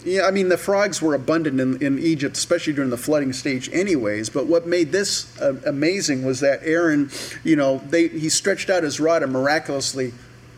yeah, 0.04 0.22
I 0.22 0.30
mean, 0.32 0.48
the 0.48 0.58
frogs 0.58 1.00
were 1.00 1.14
abundant 1.14 1.60
in, 1.60 1.80
in 1.82 1.98
Egypt, 1.98 2.36
especially 2.36 2.72
during 2.72 2.90
the 2.90 2.96
flooding 2.96 3.32
stage, 3.32 3.70
anyways. 3.72 4.30
But 4.30 4.46
what 4.46 4.66
made 4.66 4.90
this 4.90 5.38
uh, 5.40 5.60
amazing 5.64 6.24
was 6.24 6.40
that 6.40 6.60
Aaron, 6.62 7.10
you 7.44 7.54
know, 7.54 7.78
they, 7.78 8.08
he 8.08 8.28
stretched 8.28 8.68
out 8.68 8.82
his 8.82 8.98
rod 8.98 9.22
and 9.22 9.32
miraculously, 9.32 10.12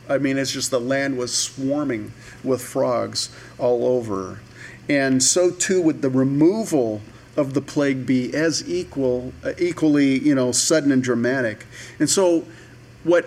I 0.09 0.19
mean, 0.19 0.39
it's 0.39 0.53
just 0.53 0.71
the 0.71 0.81
land 0.81 1.19
was 1.19 1.35
swarming 1.35 2.13
with 2.43 2.63
frogs 2.63 3.31
all 3.59 3.87
over. 3.87 4.41
And 4.89 5.23
so 5.23 5.51
too 5.51 5.81
with 5.81 6.01
the 6.03 6.11
removal 6.11 7.03
of 7.37 7.53
the 7.53 7.61
plague 7.61 8.07
be 8.07 8.35
as 8.35 8.67
equal, 8.69 9.33
uh, 9.45 9.53
equally, 9.59 10.19
you 10.21 10.35
know, 10.35 10.53
sudden 10.53 10.93
and 10.93 11.03
dramatic. 11.03 11.67
And 11.99 12.09
so 12.09 12.45
what 13.03 13.27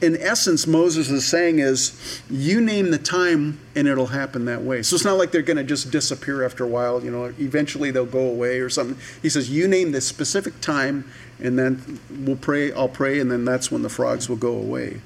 in 0.00 0.16
essence, 0.16 0.66
Moses 0.66 1.10
is 1.10 1.26
saying 1.26 1.58
is, 1.58 2.22
you 2.30 2.60
name 2.60 2.90
the 2.92 2.98
time 2.98 3.58
and 3.74 3.88
it'll 3.88 4.06
happen 4.06 4.44
that 4.44 4.62
way. 4.62 4.82
So 4.82 4.94
it's 4.94 5.04
not 5.04 5.18
like 5.18 5.32
they're 5.32 5.42
going 5.42 5.56
to 5.56 5.64
just 5.64 5.90
disappear 5.90 6.44
after 6.44 6.62
a 6.62 6.68
while. 6.68 7.02
You 7.02 7.10
know, 7.10 7.24
eventually 7.38 7.90
they'll 7.90 8.06
go 8.06 8.28
away 8.28 8.60
or 8.60 8.70
something. 8.70 8.96
He 9.22 9.28
says, 9.28 9.50
you 9.50 9.66
name 9.66 9.90
the 9.90 10.00
specific 10.00 10.60
time, 10.60 11.10
and 11.40 11.58
then 11.58 11.98
we'll 12.10 12.36
pray. 12.36 12.72
I'll 12.72 12.88
pray, 12.88 13.18
and 13.18 13.28
then 13.30 13.44
that's 13.44 13.72
when 13.72 13.82
the 13.82 13.88
frogs 13.88 14.28
will 14.28 14.36
go 14.36 14.54
away. 14.54 15.00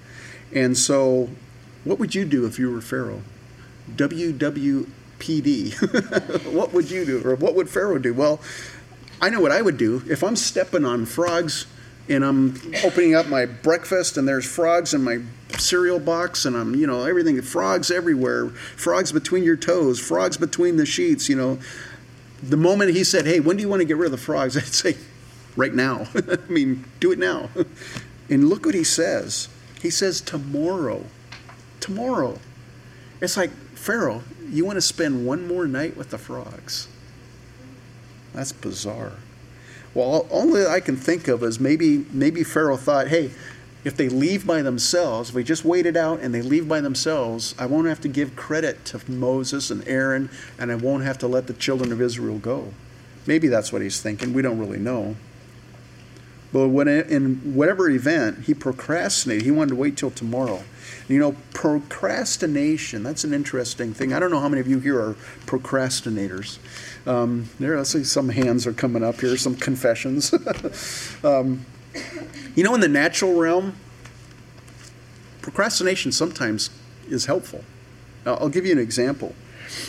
And 0.54 0.76
so, 0.76 1.30
what 1.84 1.98
would 1.98 2.14
you 2.14 2.26
do 2.26 2.44
if 2.44 2.58
you 2.58 2.70
were 2.70 2.82
Pharaoh? 2.82 3.22
WWPD. 3.96 4.92
what 6.52 6.72
would 6.74 6.90
you 6.90 7.04
do, 7.06 7.22
or 7.26 7.34
what 7.34 7.54
would 7.54 7.70
Pharaoh 7.70 7.98
do? 7.98 8.12
Well, 8.12 8.40
I 9.20 9.30
know 9.30 9.40
what 9.40 9.52
I 9.52 9.62
would 9.62 9.78
do 9.78 10.02
if 10.08 10.22
I'm 10.22 10.36
stepping 10.36 10.84
on 10.84 11.06
frogs 11.06 11.66
and 12.08 12.24
I'm 12.24 12.60
opening 12.84 13.14
up 13.14 13.28
my 13.28 13.46
breakfast 13.46 14.16
and 14.16 14.26
there's 14.26 14.44
frogs 14.44 14.94
in 14.94 15.04
my 15.04 15.20
cereal 15.58 15.98
box 15.98 16.44
and 16.44 16.56
I'm, 16.56 16.74
you 16.74 16.86
know, 16.86 17.04
everything, 17.04 17.40
frogs 17.42 17.90
everywhere, 17.90 18.48
frogs 18.48 19.12
between 19.12 19.44
your 19.44 19.56
toes, 19.56 20.00
frogs 20.00 20.36
between 20.36 20.76
the 20.76 20.86
sheets, 20.86 21.28
you 21.28 21.36
know. 21.36 21.58
The 22.42 22.56
moment 22.56 22.90
he 22.90 23.04
said, 23.04 23.26
hey, 23.26 23.40
when 23.40 23.56
do 23.56 23.62
you 23.62 23.68
want 23.68 23.80
to 23.80 23.84
get 23.84 23.96
rid 23.96 24.06
of 24.06 24.12
the 24.12 24.18
frogs? 24.18 24.56
I'd 24.56 24.64
say, 24.64 24.96
right 25.56 25.74
now. 25.74 26.06
I 26.14 26.38
mean, 26.48 26.84
do 27.00 27.12
it 27.12 27.18
now. 27.18 27.50
and 28.30 28.48
look 28.48 28.66
what 28.66 28.74
he 28.74 28.84
says. 28.84 29.48
He 29.80 29.90
says, 29.90 30.20
tomorrow. 30.20 31.04
Tomorrow. 31.80 32.38
It's 33.20 33.36
like, 33.36 33.50
Pharaoh, 33.50 34.22
you 34.48 34.64
want 34.64 34.76
to 34.76 34.82
spend 34.82 35.26
one 35.26 35.46
more 35.46 35.66
night 35.66 35.96
with 35.96 36.10
the 36.10 36.18
frogs? 36.18 36.88
That's 38.32 38.52
bizarre. 38.52 39.12
Well, 39.94 40.26
only 40.30 40.66
I 40.66 40.80
can 40.80 40.96
think 40.96 41.28
of 41.28 41.42
is 41.42 41.60
maybe 41.60 42.06
maybe 42.12 42.44
Pharaoh 42.44 42.76
thought, 42.76 43.08
hey, 43.08 43.30
if 43.84 43.96
they 43.96 44.08
leave 44.08 44.46
by 44.46 44.62
themselves, 44.62 45.30
if 45.30 45.34
we 45.34 45.42
just 45.42 45.64
wait 45.64 45.86
it 45.86 45.96
out 45.96 46.20
and 46.20 46.32
they 46.32 46.40
leave 46.40 46.68
by 46.68 46.80
themselves, 46.80 47.54
I 47.58 47.66
won't 47.66 47.88
have 47.88 48.00
to 48.02 48.08
give 48.08 48.36
credit 48.36 48.84
to 48.86 49.10
Moses 49.10 49.70
and 49.70 49.86
Aaron, 49.88 50.30
and 50.58 50.70
I 50.70 50.76
won't 50.76 51.02
have 51.04 51.18
to 51.18 51.26
let 51.26 51.46
the 51.46 51.52
children 51.52 51.92
of 51.92 52.00
Israel 52.00 52.38
go. 52.38 52.72
Maybe 53.26 53.48
that's 53.48 53.72
what 53.72 53.82
he's 53.82 54.00
thinking. 54.00 54.32
We 54.32 54.42
don't 54.42 54.58
really 54.58 54.78
know. 54.78 55.16
But 56.52 56.68
when 56.68 56.86
in 56.86 57.54
whatever 57.54 57.88
event, 57.88 58.44
he 58.44 58.54
procrastinated. 58.54 59.44
He 59.44 59.50
wanted 59.50 59.70
to 59.70 59.76
wait 59.76 59.96
till 59.96 60.10
tomorrow. 60.10 60.62
You 61.08 61.18
know, 61.18 61.36
procrastination, 61.54 63.02
that's 63.02 63.24
an 63.24 63.32
interesting 63.32 63.94
thing. 63.94 64.12
I 64.12 64.20
don't 64.20 64.30
know 64.30 64.40
how 64.40 64.48
many 64.48 64.60
of 64.60 64.68
you 64.68 64.78
here 64.78 65.00
are 65.00 65.16
procrastinators. 65.46 66.58
Um, 67.06 67.48
there, 67.58 67.78
I 67.78 67.82
see 67.82 68.04
some 68.04 68.28
hands 68.28 68.66
are 68.66 68.72
coming 68.72 69.02
up 69.02 69.20
here, 69.20 69.36
some 69.36 69.56
confessions. 69.56 70.32
um, 71.24 71.66
you 72.54 72.62
know, 72.62 72.74
in 72.74 72.80
the 72.80 72.88
natural 72.88 73.34
realm, 73.34 73.74
procrastination 75.40 76.12
sometimes 76.12 76.70
is 77.08 77.26
helpful. 77.26 77.64
Now, 78.24 78.34
I'll 78.34 78.48
give 78.48 78.64
you 78.64 78.72
an 78.72 78.78
example. 78.78 79.34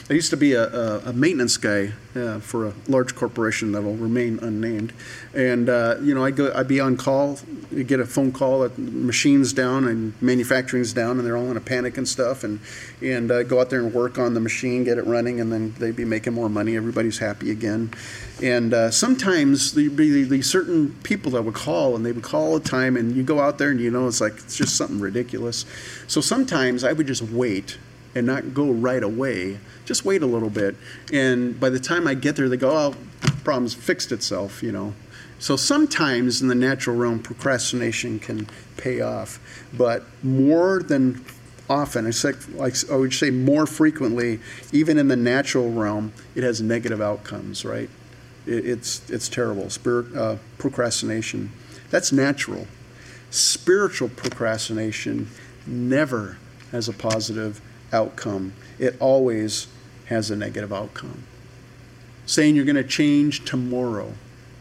I 0.09 0.13
used 0.13 0.29
to 0.31 0.37
be 0.37 0.53
a, 0.53 0.63
a, 0.63 1.09
a 1.09 1.13
maintenance 1.13 1.57
guy 1.57 1.91
uh, 2.15 2.39
for 2.39 2.67
a 2.67 2.73
large 2.87 3.15
corporation 3.15 3.71
that'll 3.71 3.95
remain 3.95 4.39
unnamed, 4.39 4.93
and 5.33 5.69
uh, 5.69 5.95
you 6.01 6.13
know 6.13 6.23
I 6.23 6.31
go 6.31 6.51
I'd 6.53 6.67
be 6.67 6.79
on 6.79 6.97
call, 6.97 7.39
you 7.71 7.83
get 7.83 7.99
a 7.99 8.05
phone 8.05 8.31
call 8.31 8.61
that 8.61 8.77
machines 8.77 9.53
down 9.53 9.87
and 9.87 10.13
manufacturing's 10.21 10.93
down, 10.93 11.17
and 11.17 11.25
they're 11.25 11.37
all 11.37 11.49
in 11.49 11.57
a 11.57 11.61
panic 11.61 11.97
and 11.97 12.07
stuff, 12.07 12.43
and 12.43 12.59
and 13.01 13.31
uh, 13.31 13.43
go 13.43 13.59
out 13.59 13.69
there 13.69 13.79
and 13.79 13.93
work 13.93 14.17
on 14.17 14.33
the 14.33 14.39
machine, 14.39 14.83
get 14.83 14.97
it 14.97 15.05
running, 15.05 15.39
and 15.39 15.51
then 15.51 15.73
they'd 15.79 15.95
be 15.95 16.05
making 16.05 16.33
more 16.33 16.49
money. 16.49 16.75
Everybody's 16.75 17.19
happy 17.19 17.51
again, 17.51 17.91
and 18.41 18.73
uh, 18.73 18.91
sometimes 18.91 19.73
there'd 19.73 19.95
be 19.95 20.23
these 20.23 20.49
certain 20.49 20.93
people 21.03 21.31
that 21.31 21.43
would 21.43 21.55
call, 21.55 21.95
and 21.95 22.05
they 22.05 22.11
would 22.11 22.23
call 22.23 22.43
all 22.43 22.59
the 22.59 22.69
time, 22.69 22.97
and 22.97 23.15
you 23.15 23.23
go 23.23 23.39
out 23.39 23.57
there 23.57 23.71
and 23.71 23.79
you 23.79 23.89
know 23.89 24.07
it's 24.07 24.21
like 24.21 24.33
it's 24.33 24.57
just 24.57 24.75
something 24.75 24.99
ridiculous. 24.99 25.65
So 26.07 26.21
sometimes 26.21 26.83
I 26.83 26.93
would 26.93 27.07
just 27.07 27.23
wait 27.23 27.77
and 28.15 28.25
not 28.27 28.53
go 28.53 28.71
right 28.71 29.03
away. 29.03 29.59
Just 29.85 30.05
wait 30.05 30.21
a 30.21 30.25
little 30.25 30.49
bit. 30.49 30.75
And 31.11 31.59
by 31.59 31.69
the 31.69 31.79
time 31.79 32.07
I 32.07 32.13
get 32.13 32.35
there, 32.35 32.49
they 32.49 32.57
go, 32.57 32.71
oh, 32.71 32.95
the 33.21 33.31
problem's 33.43 33.73
fixed 33.73 34.11
itself, 34.11 34.61
you 34.63 34.71
know. 34.71 34.93
So 35.39 35.57
sometimes 35.57 36.41
in 36.41 36.47
the 36.47 36.55
natural 36.55 36.95
realm, 36.95 37.19
procrastination 37.19 38.19
can 38.19 38.47
pay 38.77 39.01
off. 39.01 39.39
But 39.73 40.03
more 40.23 40.81
than 40.81 41.25
often, 41.69 42.05
I, 42.05 42.95
would 42.95 43.13
say 43.13 43.29
more 43.29 43.65
frequently, 43.65 44.39
even 44.71 44.97
in 44.97 45.07
the 45.07 45.15
natural 45.15 45.71
realm, 45.71 46.13
it 46.35 46.43
has 46.43 46.61
negative 46.61 47.01
outcomes, 47.01 47.65
right? 47.65 47.89
It's, 48.45 49.09
it's 49.09 49.27
terrible. 49.27 49.69
Spirit, 49.69 50.15
uh, 50.15 50.37
procrastination. 50.57 51.51
That's 51.89 52.11
natural. 52.11 52.67
Spiritual 53.29 54.09
procrastination 54.09 55.29
never 55.65 56.37
has 56.71 56.87
a 56.87 56.93
positive 56.93 57.61
outcome. 57.93 58.53
It 58.79 58.95
always 58.99 59.67
has 60.07 60.31
a 60.31 60.35
negative 60.35 60.73
outcome. 60.73 61.23
Saying 62.25 62.55
you're 62.55 62.65
going 62.65 62.75
to 62.75 62.83
change 62.83 63.45
tomorrow. 63.45 64.13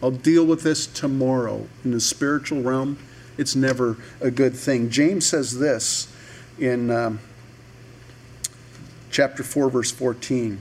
I'll 0.02 0.10
deal 0.10 0.44
with 0.44 0.62
this 0.62 0.86
tomorrow. 0.86 1.66
In 1.84 1.92
the 1.92 2.00
spiritual 2.00 2.62
realm, 2.62 2.98
it's 3.38 3.54
never 3.54 3.96
a 4.20 4.30
good 4.30 4.54
thing. 4.54 4.90
James 4.90 5.26
says 5.26 5.58
this 5.58 6.12
in 6.58 6.90
um, 6.90 7.20
chapter 9.10 9.42
4, 9.42 9.70
verse 9.70 9.90
14. 9.92 10.60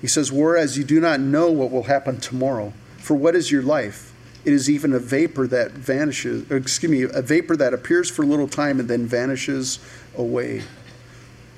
He 0.00 0.06
says, 0.06 0.32
Whereas 0.32 0.76
you 0.78 0.84
do 0.84 1.00
not 1.00 1.20
know 1.20 1.50
what 1.50 1.70
will 1.70 1.84
happen 1.84 2.18
tomorrow, 2.18 2.72
for 2.98 3.14
what 3.14 3.34
is 3.34 3.50
your 3.50 3.62
life? 3.62 4.12
It 4.44 4.52
is 4.52 4.68
even 4.68 4.92
a 4.92 4.98
vapor 4.98 5.46
that 5.46 5.72
vanishes, 5.72 6.50
excuse 6.50 6.90
me, 6.90 7.02
a 7.02 7.22
vapor 7.22 7.56
that 7.56 7.72
appears 7.72 8.10
for 8.10 8.22
a 8.22 8.26
little 8.26 8.48
time 8.48 8.80
and 8.80 8.88
then 8.88 9.06
vanishes 9.06 9.78
away. 10.16 10.62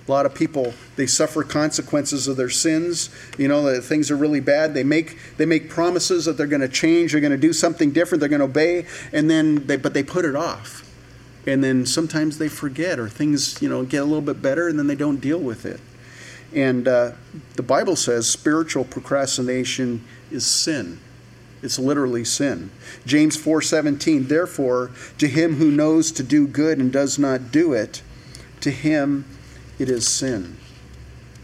A 0.06 0.10
lot 0.10 0.24
of 0.24 0.34
people 0.34 0.72
they 0.94 1.06
suffer 1.06 1.42
consequences 1.42 2.28
of 2.28 2.36
their 2.36 2.50
sins. 2.50 3.10
You 3.38 3.48
know 3.48 3.62
that 3.64 3.82
things 3.82 4.10
are 4.10 4.16
really 4.16 4.40
bad. 4.40 4.72
They 4.74 4.84
make 4.84 5.18
they 5.36 5.46
make 5.46 5.68
promises 5.68 6.26
that 6.26 6.36
they're 6.36 6.46
going 6.46 6.60
to 6.60 6.68
change, 6.68 7.12
they're 7.12 7.20
going 7.20 7.32
to 7.32 7.36
do 7.36 7.52
something 7.52 7.90
different, 7.90 8.20
they're 8.20 8.28
going 8.28 8.40
to 8.40 8.44
obey, 8.44 8.86
and 9.12 9.28
then 9.28 9.66
they 9.66 9.76
but 9.76 9.94
they 9.94 10.02
put 10.02 10.24
it 10.24 10.36
off. 10.36 10.82
And 11.46 11.62
then 11.62 11.86
sometimes 11.86 12.38
they 12.38 12.48
forget, 12.48 12.98
or 12.98 13.08
things 13.08 13.60
you 13.60 13.68
know 13.68 13.84
get 13.84 14.02
a 14.02 14.04
little 14.04 14.20
bit 14.20 14.40
better, 14.40 14.68
and 14.68 14.78
then 14.78 14.86
they 14.86 14.94
don't 14.94 15.20
deal 15.20 15.40
with 15.40 15.66
it. 15.66 15.80
And 16.54 16.86
uh, 16.86 17.12
the 17.56 17.62
Bible 17.62 17.96
says 17.96 18.28
spiritual 18.28 18.84
procrastination 18.84 20.04
is 20.30 20.46
sin. 20.46 21.00
It's 21.62 21.78
literally 21.78 22.24
sin. 22.24 22.70
James 23.06 23.36
4:17 23.36 24.28
Therefore 24.28 24.92
to 25.18 25.26
him 25.26 25.56
who 25.56 25.70
knows 25.70 26.12
to 26.12 26.22
do 26.22 26.46
good 26.46 26.78
and 26.78 26.92
does 26.92 27.18
not 27.18 27.50
do 27.50 27.72
it 27.72 28.02
to 28.60 28.70
him 28.70 29.24
it 29.78 29.88
is 29.88 30.08
sin. 30.08 30.56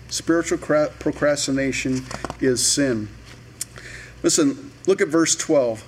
Spiritual 0.09 0.59
procrastination 0.59 2.05
is 2.41 2.67
sin. 2.67 3.09
Listen, 4.23 4.73
look 4.87 5.01
at 5.01 5.09
verse 5.09 5.35
12. 5.35 5.85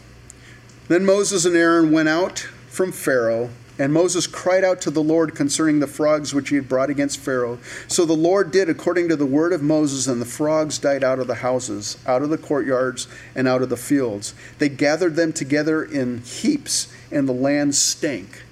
Then 0.89 1.05
Moses 1.05 1.45
and 1.45 1.57
Aaron 1.57 1.93
went 1.93 2.09
out 2.09 2.39
from 2.69 2.93
Pharaoh. 2.93 3.51
And 3.77 3.93
Moses 3.93 4.29
cried 4.29 4.63
out 4.63 4.81
to 4.83 4.91
the 4.91 5.03
Lord 5.03 5.35
concerning 5.35 5.81
the 5.81 5.89
frogs 5.89 6.33
which 6.33 6.51
he 6.51 6.55
had 6.55 6.69
brought 6.69 6.91
against 6.91 7.19
Pharaoh. 7.19 7.59
So 7.89 8.05
the 8.05 8.13
Lord 8.13 8.53
did 8.53 8.69
according 8.69 9.09
to 9.09 9.17
the 9.17 9.27
word 9.27 9.53
of 9.53 9.63
Moses, 9.63 10.07
and 10.07 10.21
the 10.21 10.27
frogs 10.27 10.79
died 10.79 11.03
out 11.03 11.19
of 11.19 11.27
the 11.27 11.37
houses, 11.37 11.99
out 12.07 12.23
of 12.23 12.31
the 12.31 12.39
courtyards, 12.39 13.09
and 13.35 13.49
out 13.49 13.63
of 13.63 13.71
the 13.71 13.77
fields. 13.77 14.33
They 14.59 14.69
gathered 14.69 15.17
them 15.17 15.33
together 15.33 15.83
in 15.83 16.21
heaps, 16.21 16.87
and 17.11 17.29
the 17.29 17.33
land 17.33 17.75
stank. 17.75 18.45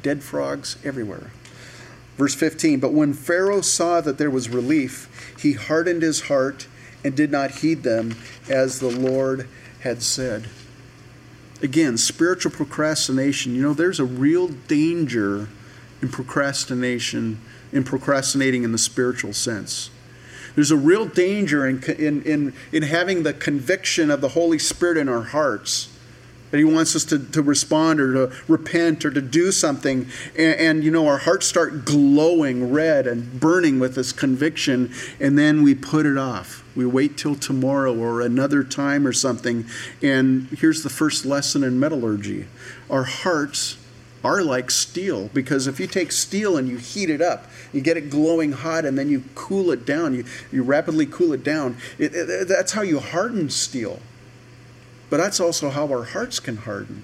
Dead 0.00 0.22
frogs 0.22 0.76
everywhere. 0.84 1.32
Verse 2.22 2.36
15 2.36 2.78
But 2.78 2.92
when 2.92 3.14
Pharaoh 3.14 3.62
saw 3.62 4.00
that 4.00 4.16
there 4.16 4.30
was 4.30 4.48
relief, 4.48 5.34
he 5.40 5.54
hardened 5.54 6.02
his 6.02 6.28
heart 6.28 6.68
and 7.02 7.16
did 7.16 7.32
not 7.32 7.50
heed 7.50 7.82
them 7.82 8.14
as 8.48 8.78
the 8.78 8.92
Lord 8.92 9.48
had 9.80 10.04
said. 10.04 10.48
Again, 11.62 11.98
spiritual 11.98 12.52
procrastination. 12.52 13.56
You 13.56 13.62
know, 13.62 13.74
there's 13.74 13.98
a 13.98 14.04
real 14.04 14.46
danger 14.46 15.48
in 16.00 16.10
procrastination, 16.10 17.40
in 17.72 17.82
procrastinating 17.82 18.62
in 18.62 18.70
the 18.70 18.78
spiritual 18.78 19.32
sense. 19.32 19.90
There's 20.54 20.70
a 20.70 20.76
real 20.76 21.06
danger 21.06 21.66
in, 21.66 21.82
in, 21.82 22.22
in, 22.22 22.54
in 22.70 22.82
having 22.84 23.24
the 23.24 23.32
conviction 23.32 24.12
of 24.12 24.20
the 24.20 24.28
Holy 24.28 24.60
Spirit 24.60 24.96
in 24.96 25.08
our 25.08 25.24
hearts 25.24 25.91
that 26.52 26.58
he 26.58 26.64
wants 26.64 26.94
us 26.94 27.04
to, 27.06 27.18
to 27.18 27.42
respond 27.42 27.98
or 27.98 28.12
to 28.12 28.36
repent 28.46 29.04
or 29.04 29.10
to 29.10 29.20
do 29.20 29.50
something. 29.50 30.06
And, 30.38 30.60
and, 30.60 30.84
you 30.84 30.90
know 30.90 31.08
our 31.08 31.18
hearts 31.18 31.46
start 31.46 31.84
glowing 31.84 32.70
red 32.70 33.06
and 33.06 33.40
burning 33.40 33.80
with 33.80 33.94
this 33.94 34.12
conviction 34.12 34.92
and 35.18 35.38
then 35.38 35.62
we 35.62 35.74
put 35.74 36.06
it 36.06 36.18
off. 36.18 36.62
We 36.76 36.86
wait 36.86 37.16
till 37.16 37.34
tomorrow 37.34 37.96
or 37.96 38.20
another 38.20 38.62
time 38.62 39.06
or 39.06 39.12
something. 39.12 39.64
And 40.02 40.48
here's 40.48 40.82
the 40.82 40.90
first 40.90 41.24
lesson 41.24 41.64
in 41.64 41.80
metallurgy. 41.80 42.46
Our 42.90 43.04
hearts 43.04 43.78
are 44.22 44.42
like 44.42 44.70
steel 44.70 45.28
because 45.28 45.66
if 45.66 45.80
you 45.80 45.86
take 45.86 46.12
steel 46.12 46.56
and 46.56 46.68
you 46.68 46.76
heat 46.76 47.10
it 47.10 47.20
up 47.20 47.46
you 47.72 47.80
get 47.80 47.96
it 47.96 48.10
glowing 48.10 48.52
hot 48.52 48.84
and 48.84 48.98
then 48.98 49.08
you 49.08 49.24
cool 49.34 49.70
it 49.70 49.86
down. 49.86 50.14
You, 50.14 50.24
you 50.50 50.62
rapidly 50.62 51.06
cool 51.06 51.32
it 51.32 51.42
down. 51.42 51.78
It, 51.98 52.14
it, 52.14 52.48
that's 52.48 52.72
how 52.72 52.82
you 52.82 53.00
harden 53.00 53.50
steel 53.50 54.00
but 55.12 55.18
that's 55.18 55.40
also 55.40 55.68
how 55.68 55.88
our 55.88 56.04
hearts 56.04 56.40
can 56.40 56.56
harden. 56.56 57.02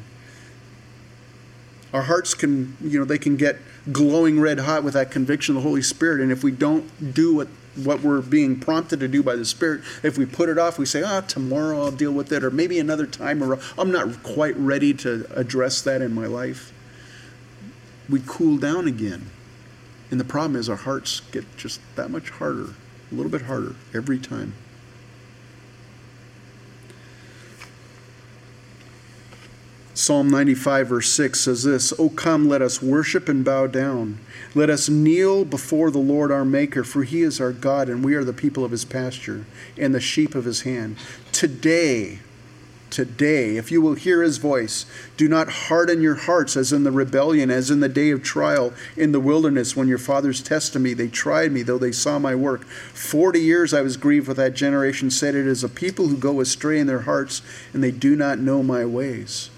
Our 1.92 2.04
hearts 2.04 2.32
can, 2.32 2.74
you 2.80 2.98
know, 2.98 3.04
they 3.04 3.18
can 3.18 3.36
get 3.36 3.58
glowing 3.92 4.40
red 4.40 4.60
hot 4.60 4.82
with 4.82 4.94
that 4.94 5.10
conviction 5.10 5.54
of 5.54 5.62
the 5.62 5.68
Holy 5.68 5.82
Spirit. 5.82 6.22
And 6.22 6.32
if 6.32 6.42
we 6.42 6.50
don't 6.50 7.12
do 7.12 7.34
what, 7.34 7.48
what 7.76 8.00
we're 8.00 8.22
being 8.22 8.58
prompted 8.60 9.00
to 9.00 9.08
do 9.08 9.22
by 9.22 9.36
the 9.36 9.44
Spirit, 9.44 9.82
if 10.02 10.16
we 10.16 10.24
put 10.24 10.48
it 10.48 10.56
off, 10.56 10.78
we 10.78 10.86
say, 10.86 11.02
ah, 11.02 11.20
tomorrow 11.20 11.82
I'll 11.82 11.90
deal 11.90 12.12
with 12.12 12.32
it, 12.32 12.42
or 12.42 12.50
maybe 12.50 12.78
another 12.78 13.04
time, 13.04 13.42
or 13.42 13.58
I'm 13.76 13.92
not 13.92 14.22
quite 14.22 14.56
ready 14.56 14.94
to 14.94 15.26
address 15.36 15.82
that 15.82 16.00
in 16.00 16.14
my 16.14 16.24
life. 16.24 16.72
We 18.08 18.22
cool 18.24 18.56
down 18.56 18.88
again. 18.88 19.26
And 20.10 20.18
the 20.18 20.24
problem 20.24 20.56
is 20.56 20.70
our 20.70 20.76
hearts 20.76 21.20
get 21.30 21.58
just 21.58 21.78
that 21.96 22.10
much 22.10 22.30
harder, 22.30 22.70
a 23.12 23.14
little 23.14 23.30
bit 23.30 23.42
harder 23.42 23.74
every 23.92 24.18
time. 24.18 24.54
Psalm 30.08 30.30
95, 30.30 30.88
verse 30.88 31.12
6 31.12 31.38
says 31.38 31.64
this 31.64 31.92
O 31.98 32.08
come, 32.08 32.48
let 32.48 32.62
us 32.62 32.80
worship 32.80 33.28
and 33.28 33.44
bow 33.44 33.66
down. 33.66 34.18
Let 34.54 34.70
us 34.70 34.88
kneel 34.88 35.44
before 35.44 35.90
the 35.90 35.98
Lord 35.98 36.32
our 36.32 36.46
Maker, 36.46 36.82
for 36.82 37.02
he 37.02 37.20
is 37.20 37.42
our 37.42 37.52
God, 37.52 37.90
and 37.90 38.02
we 38.02 38.14
are 38.14 38.24
the 38.24 38.32
people 38.32 38.64
of 38.64 38.70
his 38.70 38.86
pasture 38.86 39.44
and 39.76 39.94
the 39.94 40.00
sheep 40.00 40.34
of 40.34 40.46
his 40.46 40.62
hand. 40.62 40.96
Today, 41.30 42.20
today, 42.88 43.58
if 43.58 43.70
you 43.70 43.82
will 43.82 43.96
hear 43.96 44.22
his 44.22 44.38
voice, 44.38 44.86
do 45.18 45.28
not 45.28 45.50
harden 45.50 46.00
your 46.00 46.14
hearts 46.14 46.56
as 46.56 46.72
in 46.72 46.84
the 46.84 46.90
rebellion, 46.90 47.50
as 47.50 47.70
in 47.70 47.80
the 47.80 47.88
day 47.90 48.08
of 48.08 48.22
trial 48.22 48.72
in 48.96 49.12
the 49.12 49.20
wilderness, 49.20 49.76
when 49.76 49.88
your 49.88 49.98
fathers 49.98 50.42
tested 50.42 50.80
me. 50.80 50.94
They 50.94 51.08
tried 51.08 51.52
me, 51.52 51.60
though 51.60 51.76
they 51.76 51.92
saw 51.92 52.18
my 52.18 52.34
work. 52.34 52.64
Forty 52.64 53.42
years 53.42 53.74
I 53.74 53.82
was 53.82 53.98
grieved 53.98 54.26
with 54.26 54.38
that 54.38 54.54
generation, 54.54 55.10
said, 55.10 55.34
It 55.34 55.46
is 55.46 55.62
a 55.62 55.68
people 55.68 56.08
who 56.08 56.16
go 56.16 56.40
astray 56.40 56.78
in 56.78 56.86
their 56.86 57.02
hearts, 57.02 57.42
and 57.74 57.84
they 57.84 57.90
do 57.90 58.16
not 58.16 58.38
know 58.38 58.62
my 58.62 58.86
ways 58.86 59.50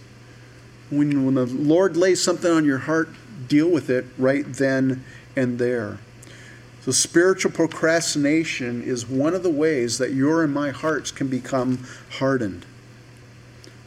when, 0.91 1.25
when 1.25 1.35
the 1.35 1.47
Lord 1.47 1.97
lays 1.97 2.23
something 2.23 2.51
on 2.51 2.65
your 2.65 2.79
heart, 2.79 3.09
deal 3.49 3.69
with 3.69 3.91
it 3.91 4.07
right 4.19 4.45
then 4.45 5.05
and 5.37 5.59
there. 5.59 5.99
So, 6.83 6.93
spiritual 6.93 7.53
procrastination 7.53 8.83
is 8.83 9.07
one 9.07 9.35
of 9.35 9.43
the 9.43 9.51
ways 9.51 9.99
that 9.99 10.13
your 10.13 10.43
and 10.43 10.53
my 10.53 10.71
hearts 10.71 11.11
can 11.11 11.29
become 11.29 11.87
hardened. 12.13 12.65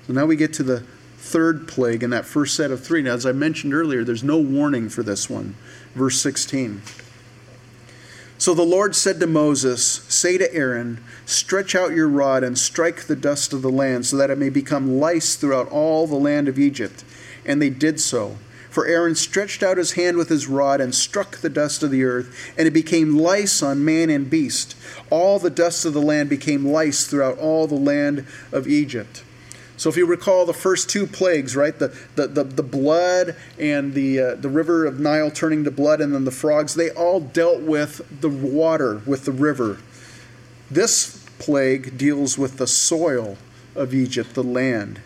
So, 0.06 0.14
now 0.14 0.26
we 0.26 0.36
get 0.36 0.54
to 0.54 0.64
the 0.64 0.84
third 1.18 1.68
plague 1.68 2.04
in 2.04 2.12
that 2.12 2.26
first 2.26 2.56
set 2.56 2.70
of 2.70 2.86
three. 2.86 3.02
Now, 3.02 3.14
as 3.14 3.26
I 3.26 3.32
mentioned 3.32 3.74
earlier, 3.74 4.04
there's 4.04 4.24
no 4.24 4.38
warning 4.38 4.90
for 4.90 5.02
this 5.02 5.30
one. 5.30 5.56
Verse 5.96 6.22
16. 6.22 6.82
So 8.44 8.54
the 8.54 8.64
Lord 8.64 8.94
said 8.94 9.22
to 9.22 9.26
Moses, 9.26 10.04
Say 10.10 10.38
to 10.38 10.54
Aaron, 10.54 11.02
Stretch 11.26 11.76
out 11.76 11.94
your 11.94 12.10
rod 12.10 12.44
and 12.44 12.58
strike 12.58 13.04
the 13.04 13.16
dust 13.16 13.54
of 13.54 13.62
the 13.62 13.70
land, 13.70 14.06
so 14.06 14.18
that 14.18 14.30
it 14.30 14.38
may 14.38 14.50
become 14.50 15.00
lice 15.00 15.38
throughout 15.38 15.70
all 15.70 16.08
the 16.08 16.18
land 16.18 16.50
of 16.50 16.60
Egypt. 16.60 17.06
And 17.46 17.62
they 17.62 17.70
did 17.70 18.02
so. 18.02 18.36
For 18.70 18.86
Aaron 18.86 19.16
stretched 19.16 19.64
out 19.64 19.78
his 19.78 19.94
hand 19.94 20.18
with 20.18 20.28
his 20.28 20.48
rod 20.48 20.82
and 20.82 20.94
struck 20.94 21.38
the 21.38 21.50
dust 21.50 21.84
of 21.84 21.92
the 21.92 22.04
earth, 22.04 22.54
and 22.58 22.68
it 22.68 22.72
became 22.72 23.18
lice 23.18 23.64
on 23.64 23.86
man 23.86 24.10
and 24.10 24.30
beast. 24.30 24.76
All 25.10 25.40
the 25.40 25.50
dust 25.50 25.86
of 25.86 25.94
the 25.94 26.02
land 26.02 26.28
became 26.28 26.68
lice 26.68 27.08
throughout 27.08 27.38
all 27.38 27.66
the 27.66 27.76
land 27.76 28.26
of 28.52 28.68
Egypt. 28.68 29.24
So 29.76 29.90
if 29.90 29.98
you 29.98 30.06
recall 30.06 30.46
the 30.46 30.54
first 30.54 30.90
two 30.90 31.08
plagues, 31.08 31.56
right, 31.56 31.78
the, 31.78 31.88
the, 32.16 32.28
the, 32.28 32.44
the 32.44 32.64
blood 32.64 33.36
and 33.58 33.94
the, 33.94 34.20
uh, 34.20 34.36
the 34.36 34.50
river 34.50 34.86
of 34.86 35.00
Nile 35.00 35.32
turning 35.32 35.64
to 35.64 35.72
blood 35.72 36.00
and 36.00 36.14
then 36.14 36.26
the 36.26 36.32
frogs, 36.32 36.76
they 36.76 36.92
all 36.92 37.20
dealt 37.20 37.62
with 37.62 38.22
the 38.22 38.30
water, 38.30 39.02
with 39.06 39.26
the 39.26 39.32
river. 39.32 39.80
This 40.70 41.26
plague 41.40 41.98
deals 41.98 42.38
with 42.38 42.58
the 42.58 42.68
soil 42.68 43.38
of 43.76 43.94
Egypt, 43.94 44.36
the 44.36 44.44
land. 44.44 45.02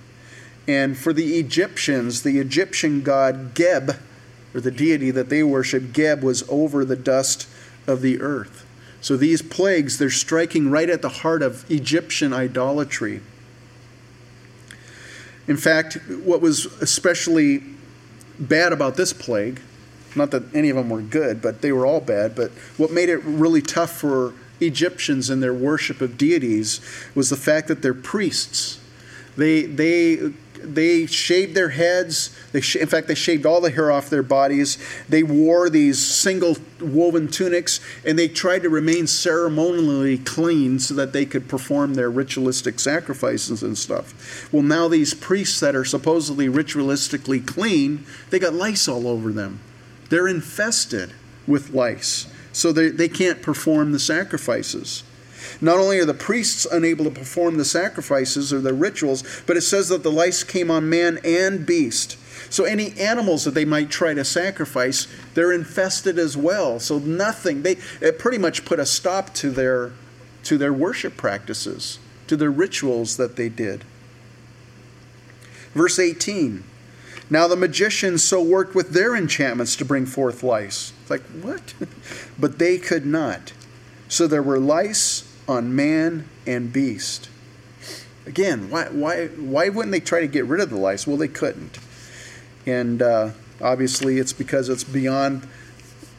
And 0.68 0.98
for 0.98 1.14
the 1.14 1.40
Egyptians, 1.40 2.24
the 2.24 2.40
Egyptian 2.40 3.02
god 3.02 3.54
Geb, 3.54 3.98
or 4.54 4.60
the 4.60 4.72
deity 4.72 5.12
that 5.12 5.30
they 5.30 5.44
worship, 5.44 5.94
Geb, 5.94 6.22
was 6.22 6.48
over 6.50 6.84
the 6.84 6.96
dust 6.98 7.48
of 7.88 8.02
the 8.02 8.20
earth. 8.20 8.66
So 9.00 9.16
these 9.16 9.42
plagues, 9.42 9.98
they're 9.98 10.10
striking 10.10 10.70
right 10.70 10.90
at 10.90 11.02
the 11.02 11.10
heart 11.10 11.42
of 11.42 11.70
Egyptian 11.72 12.34
idolatry. 12.34 13.22
In 15.48 15.58
fact, 15.58 15.98
what 16.24 16.42
was 16.42 16.66
especially 16.82 17.64
bad 18.40 18.74
about 18.74 18.96
this 18.96 19.14
plague, 19.14 19.62
not 20.16 20.32
that 20.32 20.44
any 20.54 20.70
of 20.70 20.76
them 20.76 20.90
were 20.90 21.02
good, 21.02 21.42
but 21.42 21.62
they 21.62 21.72
were 21.72 21.86
all 21.86 22.02
bad, 22.02 22.36
but 22.36 22.52
what 22.78 22.92
made 22.92 23.10
it 23.10 23.24
really 23.24 23.62
tough 23.62 23.92
for 23.92 24.34
Egyptians 24.60 25.30
in 25.30 25.40
their 25.40 25.54
worship 25.54 26.02
of 26.02 26.18
deities 26.18 26.82
was 27.16 27.30
the 27.30 27.36
fact 27.36 27.68
that 27.68 27.82
their 27.82 27.94
priests, 27.94 28.80
they, 29.36 29.64
they 29.64 30.34
they 30.64 31.06
shaved 31.06 31.56
their 31.56 31.70
heads. 31.70 32.38
They 32.52 32.62
sh- 32.62 32.78
in 32.78 32.88
fact, 32.88 33.08
they 33.08 33.16
shaved 33.16 33.46
all 33.46 33.62
the 33.62 33.70
hair 33.70 33.92
off 33.92 34.10
their 34.10 34.24
bodies. 34.24 34.78
They 35.08 35.24
wore 35.24 35.70
these 35.70 36.04
single 36.04 36.58
woven 36.80 37.28
tunics, 37.28 37.80
and 38.06 38.18
they 38.18 38.28
tried 38.28 38.64
to 38.64 38.70
remain 38.70 39.08
ceremonially 39.08 40.18
clean 40.18 40.80
so 40.80 40.94
that 40.96 41.14
they 41.14 41.26
could 41.26 41.48
perform 41.48 41.94
their 41.94 42.10
ritualistic 42.10 42.80
sacrifices 42.80 43.64
and 43.64 43.78
stuff. 43.78 44.52
Well, 44.52 44.64
now 44.64 44.88
these 44.88 45.14
priests 45.14 45.60
that 45.60 45.76
are 45.76 45.86
supposedly 45.86 46.48
ritualistically 46.48 47.46
clean, 47.46 48.06
they 48.30 48.40
got 48.40 48.54
lice 48.54 48.88
all 48.88 49.08
over 49.08 49.32
them. 49.32 49.60
They're 50.10 50.28
infested 50.28 51.14
with 51.48 51.72
lice, 51.74 52.28
so 52.52 52.72
they, 52.72 52.90
they 52.90 53.10
can't 53.10 53.42
perform 53.42 53.92
the 53.92 54.00
sacrifices. 54.00 55.04
Not 55.60 55.80
only 55.80 56.00
are 56.00 56.06
the 56.06 56.14
priests 56.14 56.68
unable 56.72 57.06
to 57.06 57.12
perform 57.12 57.58
the 57.58 57.66
sacrifices 57.66 58.54
or 58.54 58.60
the 58.60 58.74
rituals, 58.74 59.24
but 59.48 59.58
it 59.58 59.62
says 59.62 59.90
that 59.90 60.04
the 60.04 60.12
lice 60.12 60.44
came 60.44 60.70
on 60.70 60.90
man 60.90 61.20
and 61.24 61.66
beast. 61.66 62.18
So 62.50 62.64
any 62.64 62.98
animals 62.98 63.44
that 63.44 63.54
they 63.54 63.66
might 63.66 63.90
try 63.90 64.14
to 64.14 64.24
sacrifice, 64.24 65.08
they're 65.34 65.52
infested 65.52 66.18
as 66.18 66.38
well. 66.38 66.80
So 66.80 67.00
nothing. 67.00 67.64
They 67.64 67.76
pretty 68.20 68.38
much 68.38 68.66
put 68.66 68.80
a 68.80 68.86
stop 68.86 69.34
to 69.36 69.50
their 69.50 69.92
to 70.44 70.58
their 70.58 70.72
worship 70.72 71.18
practices, 71.18 72.00
to 72.28 72.38
their 72.38 72.52
rituals 72.52 73.18
that 73.18 73.36
they 73.36 73.50
did. 73.50 73.84
Verse 75.74 76.00
18. 76.00 76.64
Now 77.30 77.48
the 77.50 77.58
magicians 77.58 78.24
so 78.24 78.42
worked 78.42 78.74
with 78.74 78.92
their 78.92 79.14
enchantments 79.14 79.76
to 79.76 79.84
bring 79.84 80.06
forth 80.06 80.44
lice. 80.44 80.94
It's 81.02 81.10
like, 81.10 81.24
what? 81.42 81.74
but 82.40 82.60
they 82.60 82.78
could 82.78 83.06
not. 83.06 83.52
So 84.08 84.26
there 84.26 84.42
were 84.42 84.60
lice 84.60 85.27
on 85.48 85.76
man 85.76 86.28
and 86.46 86.72
beast. 86.72 87.30
Again, 88.26 88.70
why, 88.70 88.86
why, 88.86 89.28
why 89.28 89.70
wouldn't 89.70 89.92
they 89.92 90.00
try 90.00 90.20
to 90.20 90.28
get 90.28 90.46
rid 90.46 90.60
of 90.60 90.70
the 90.70 90.78
lice? 90.78 91.08
Well, 91.08 91.18
they 91.18 91.30
couldn't. 91.30 91.80
And 92.66 93.02
uh, 93.02 93.32
obviously, 93.62 94.20
it's 94.20 94.34
because 94.34 94.68
it's 94.68 94.84
beyond, 94.84 95.48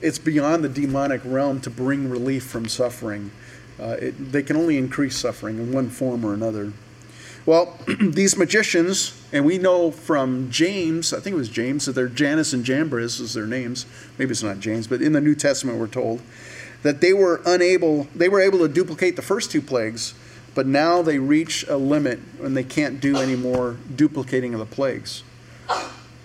it's 0.01 0.19
beyond 0.19 0.65
the 0.65 0.69
demonic 0.71 1.21
realm 1.25 1.61
to 1.61 1.71
bring 1.71 2.09
relief 2.09 2.45
from 2.45 2.67
suffering. 2.67 3.31
Uh, 3.79 3.97
it, 4.01 4.33
they 4.33 4.43
can 4.43 4.57
only 4.57 4.79
increase 4.79 5.17
suffering 5.17 5.59
in 5.59 5.73
one 5.73 5.91
form 5.91 6.25
or 6.25 6.33
another. 6.33 6.73
Well, 7.45 7.79
these 8.01 8.37
magicians, 8.37 9.19
and 9.33 9.45
we 9.45 9.59
know 9.59 9.91
from 9.91 10.51
James, 10.51 11.13
I 11.13 11.21
think 11.21 11.35
it 11.35 11.39
was 11.39 11.49
James, 11.49 11.87
that 11.87 11.93
they're 11.93 12.09
Jannes 12.09 12.53
and 12.53 12.65
Jambres 12.65 13.21
is 13.21 13.35
their 13.35 13.47
names. 13.47 13.87
Maybe 14.19 14.33
it's 14.33 14.43
not 14.43 14.61
James, 14.61 14.87
but 14.87 15.01
in 15.01 15.13
the 15.13 15.21
New 15.21 15.35
Testament 15.35 15.79
we're 15.79 15.87
told 15.87 16.21
that 16.83 17.01
they 17.01 17.13
were 17.13 17.41
unable, 17.45 18.05
they 18.15 18.29
were 18.29 18.41
able 18.41 18.59
to 18.61 18.69
duplicate 18.69 19.17
the 19.17 19.23
first 19.23 19.51
two 19.51 19.63
plagues, 19.63 20.15
but 20.55 20.67
now 20.67 21.03
they 21.03 21.19
reach 21.19 21.65
a 21.69 21.77
limit 21.77 22.21
and 22.43 22.57
they 22.57 22.65
can't 22.65 23.01
do 23.01 23.17
any 23.17 23.37
more 23.37 23.77
duplicating 23.95 24.55
of 24.55 24.61
the 24.61 24.67
plagues. 24.67 25.23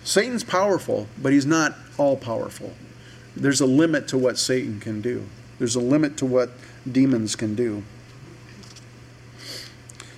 Satan's 0.04 0.44
powerful, 0.44 1.08
but 1.20 1.32
he's 1.32 1.46
not 1.46 1.74
all 1.96 2.16
powerful. 2.16 2.74
There's 3.36 3.60
a 3.60 3.66
limit 3.66 4.06
to 4.08 4.18
what 4.18 4.38
Satan 4.38 4.80
can 4.80 5.00
do. 5.00 5.26
There's 5.58 5.76
a 5.76 5.80
limit 5.80 6.16
to 6.18 6.26
what 6.26 6.50
demons 6.90 7.36
can 7.36 7.54
do. 7.54 7.82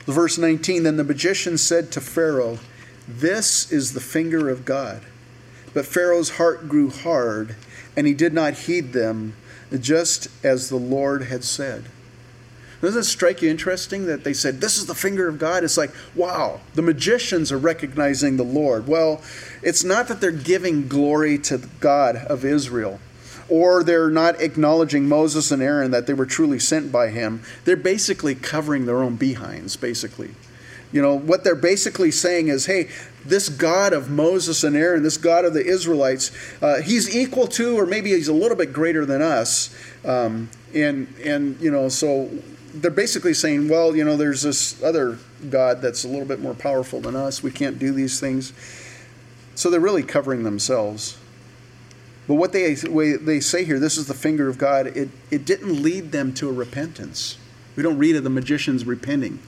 Verse 0.07 0.39
19 0.39 0.83
Then 0.83 0.97
the 0.97 1.05
magician 1.05 1.59
said 1.59 1.91
to 1.93 2.01
Pharaoh, 2.01 2.59
This 3.07 3.71
is 3.71 3.93
the 3.93 4.01
finger 4.01 4.49
of 4.49 4.65
God. 4.65 5.03
But 5.75 5.87
Pharaoh's 5.87 6.31
heart 6.31 6.69
grew 6.69 6.91
hard, 6.91 7.57
and 7.97 8.07
he 8.07 8.15
did 8.15 8.33
not 8.33 8.55
heed 8.55 8.93
them, 8.93 9.35
just 9.81 10.29
as 10.45 10.69
the 10.69 10.77
Lord 10.77 11.25
had 11.25 11.45
said. 11.45 11.85
Doesn't 12.83 13.01
it 13.01 13.05
strike 13.05 13.43
you 13.43 13.51
interesting 13.51 14.07
that 14.07 14.23
they 14.23 14.35
said, 14.35 14.61
This 14.61 14.77
is 14.77 14.87
the 14.87 14.95
finger 14.95 15.29
of 15.29 15.39
God? 15.39 15.65
It's 15.65 15.79
like, 15.79 15.93
wow, 16.15 16.61
the 16.75 16.83
magicians 16.83 17.51
are 17.51 17.59
recognizing 17.59 18.37
the 18.37 18.45
Lord. 18.45 18.87
Well, 18.87 19.23
it's 19.63 19.83
not 19.83 20.09
that 20.09 20.21
they're 20.21 20.31
giving 20.31 20.87
glory 20.87 21.39
to 21.39 21.59
God 21.81 22.17
of 22.17 22.45
Israel 22.45 23.01
or 23.49 23.85
they're 23.85 24.11
not 24.11 24.41
acknowledging 24.41 25.09
Moses 25.09 25.51
and 25.51 25.63
Aaron 25.63 25.91
that 25.93 26.07
they 26.07 26.15
were 26.15 26.27
truly 26.27 26.59
sent 26.59 26.91
by 26.91 27.09
him. 27.09 27.43
They're 27.65 27.77
basically 27.77 28.35
covering 28.35 28.87
their 28.87 29.03
own 29.03 29.17
behinds, 29.17 29.77
basically. 29.77 30.35
You 30.93 31.03
know, 31.03 31.19
what 31.19 31.45
they're 31.45 31.55
basically 31.55 32.11
saying 32.11 32.49
is, 32.49 32.67
hey, 32.67 32.89
this 33.25 33.49
God 33.49 33.93
of 33.93 34.09
Moses 34.09 34.63
and 34.65 34.77
Aaron, 34.77 35.03
this 35.03 35.17
God 35.17 35.45
of 35.45 35.53
the 35.53 35.65
Israelites, 35.65 36.31
uh, 36.63 36.81
he's 36.81 37.15
equal 37.15 37.47
to, 37.49 37.79
or 37.79 37.87
maybe 37.87 38.11
he's 38.11 38.29
a 38.29 38.33
little 38.33 38.57
bit 38.57 38.73
greater 38.73 39.05
than 39.05 39.21
us. 39.21 39.75
Um, 40.05 40.49
and, 40.75 41.13
and, 41.25 41.61
you 41.61 41.71
know, 41.71 41.89
so 41.89 42.31
they're 42.73 42.91
basically 42.91 43.35
saying, 43.35 43.69
well, 43.69 43.97
you 43.97 44.05
know, 44.05 44.17
there's 44.17 44.43
this 44.43 44.83
other 44.83 45.19
God 45.51 45.83
that's 45.83 46.05
a 46.05 46.09
little 46.09 46.27
bit 46.27 46.41
more 46.41 46.55
powerful 46.55 47.01
than 47.01 47.17
us. 47.17 47.43
We 47.43 47.51
can't 47.51 47.79
do 47.79 47.93
these 47.93 48.21
things. 48.21 48.53
So 49.55 49.71
they're 49.71 49.81
really 49.81 50.03
covering 50.03 50.45
themselves. 50.45 51.19
But 52.29 52.35
what 52.35 52.53
they, 52.53 52.75
they 52.75 53.41
say 53.41 53.65
here, 53.65 53.79
this 53.79 53.97
is 53.97 54.07
the 54.07 54.15
finger 54.15 54.49
of 54.49 54.59
God, 54.59 54.89
it, 54.89 55.09
it 55.31 55.45
didn't 55.45 55.83
lead 55.83 56.13
them 56.13 56.35
to 56.35 56.49
a 56.49 56.53
repentance. 56.53 57.39
We 57.77 57.83
don't 57.83 57.99
read 57.99 58.17
of 58.17 58.25
the 58.25 58.31
magicians 58.31 58.85
repenting. 58.85 59.41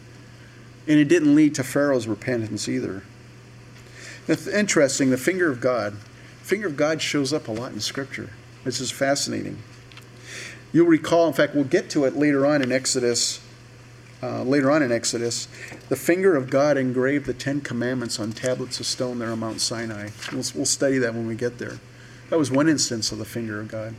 And 0.88 0.98
it 0.98 1.07
didn't 1.07 1.35
lead 1.35 1.55
to 1.57 1.62
Pharaoh's 1.62 2.09
repentance 2.09 2.68
either. 2.68 3.03
It's 4.27 4.46
interesting, 4.46 5.11
the 5.11 5.18
finger 5.18 5.51
of 5.51 5.61
God. 5.61 5.98
finger 6.42 6.66
of 6.66 6.77
God 6.77 7.03
shows 7.03 7.33
up 7.33 7.46
a 7.46 7.53
lot 7.53 7.72
in 7.72 7.81
Scripture. 7.81 8.31
This 8.64 8.81
is 8.81 8.90
fascinating. 8.90 9.59
You'll 10.72 10.87
recall, 10.87 11.27
in 11.27 11.35
fact, 11.35 11.55
we'll 11.55 11.64
get 11.64 11.90
to 11.90 12.05
it 12.05 12.16
later 12.16 12.46
on 12.46 12.62
in 12.62 12.72
Exodus. 12.72 13.40
Uh, 14.20 14.42
later 14.42 14.70
on 14.70 14.83
in 14.83 14.90
Exodus, 14.90 15.46
the 15.88 15.94
finger 15.94 16.35
of 16.35 16.51
God 16.51 16.77
engraved 16.77 17.27
the 17.27 17.35
Ten 17.35 17.61
Commandments 17.61 18.18
on 18.18 18.33
tablets 18.33 18.81
of 18.81 18.87
stone 18.87 19.20
there 19.20 19.31
on 19.31 19.38
Mount 19.38 19.61
Sinai. 19.61 20.09
We'll, 20.33 20.42
we'll 20.57 20.64
study 20.64 20.98
that 20.98 21.14
when 21.14 21.27
we 21.27 21.37
get 21.37 21.59
there. 21.59 21.79
That 22.31 22.38
was 22.38 22.51
one 22.51 22.68
instance 22.68 23.12
of 23.12 23.18
the 23.18 23.24
finger 23.24 23.61
of 23.61 23.68
God. 23.68 23.94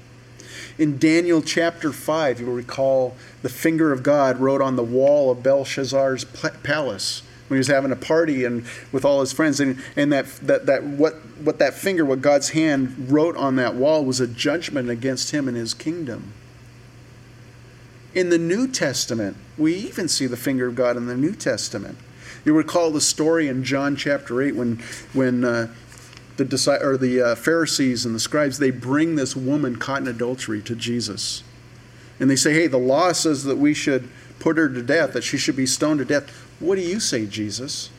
In 0.78 0.98
Daniel 0.98 1.42
chapter 1.42 1.92
5, 1.92 2.40
you'll 2.40 2.54
recall 2.54 3.16
the 3.42 3.50
finger 3.50 3.92
of 3.92 4.04
God 4.04 4.40
wrote 4.40 4.62
on 4.62 4.76
the 4.76 4.84
wall 4.84 5.32
of 5.32 5.44
Belshazzar's 5.44 6.26
palace 6.64 7.24
when 7.50 7.58
he 7.58 7.60
was 7.60 7.68
having 7.68 7.92
a 7.92 7.96
party 7.96 8.46
and 8.46 8.66
with 8.92 9.04
all 9.04 9.22
his 9.22 9.34
friends. 9.34 9.60
And, 9.60 9.82
and 9.96 10.14
that, 10.14 10.28
that, 10.44 10.66
that 10.68 10.84
what, 10.84 11.16
what 11.44 11.60
that 11.60 11.74
finger, 11.74 12.06
what 12.06 12.22
God's 12.22 12.50
hand 12.50 13.12
wrote 13.12 13.36
on 13.36 13.56
that 13.56 13.76
wall 13.76 14.06
was 14.06 14.20
a 14.20 14.28
judgment 14.28 14.90
against 14.90 15.32
him 15.32 15.48
and 15.48 15.58
his 15.58 15.74
kingdom. 15.74 16.34
In 18.14 18.30
the 18.30 18.38
New 18.38 18.68
Testament, 18.68 19.38
we 19.58 19.76
even 19.76 20.08
see 20.08 20.26
the 20.26 20.38
finger 20.38 20.68
of 20.68 20.76
God 20.76 20.98
in 20.98 21.08
the 21.08 21.18
New 21.18 21.34
Testament. 21.34 21.98
You 22.46 22.54
recall 22.54 22.92
the 22.92 23.02
story 23.02 23.48
in 23.48 23.64
John 23.64 23.96
chapter 23.96 24.42
8 24.42 24.56
when, 24.56 24.82
when 25.14 25.44
uh, 25.44 25.74
the, 26.44 26.80
or 26.82 26.98
the 26.98 27.22
uh, 27.22 27.36
Pharisees 27.36 28.06
and 28.06 28.16
the 28.16 28.20
scribes, 28.20 28.60
they 28.60 28.72
bring 28.72 29.16
this 29.16 29.36
woman 29.36 29.78
caught 29.78 30.02
in 30.02 30.08
adultery 30.08 30.62
to 30.64 30.76
Jesus. 30.76 31.44
And 32.20 32.30
they 32.30 32.36
say, 32.36 32.54
hey, 32.54 32.68
the 32.68 32.78
law 32.78 33.12
says 33.12 33.44
that 33.46 33.58
we 33.58 33.74
should 33.74 34.10
put 34.40 34.58
her 34.58 34.70
to 34.70 34.82
death, 34.82 35.14
that 35.14 35.24
she 35.24 35.38
should 35.38 35.56
be 35.56 35.66
stoned 35.66 36.00
to 36.00 36.06
death. 36.06 36.30
What 36.60 36.76
do 36.76 36.82
you 36.82 37.00
say, 37.00 37.26
Jesus? 37.26 37.90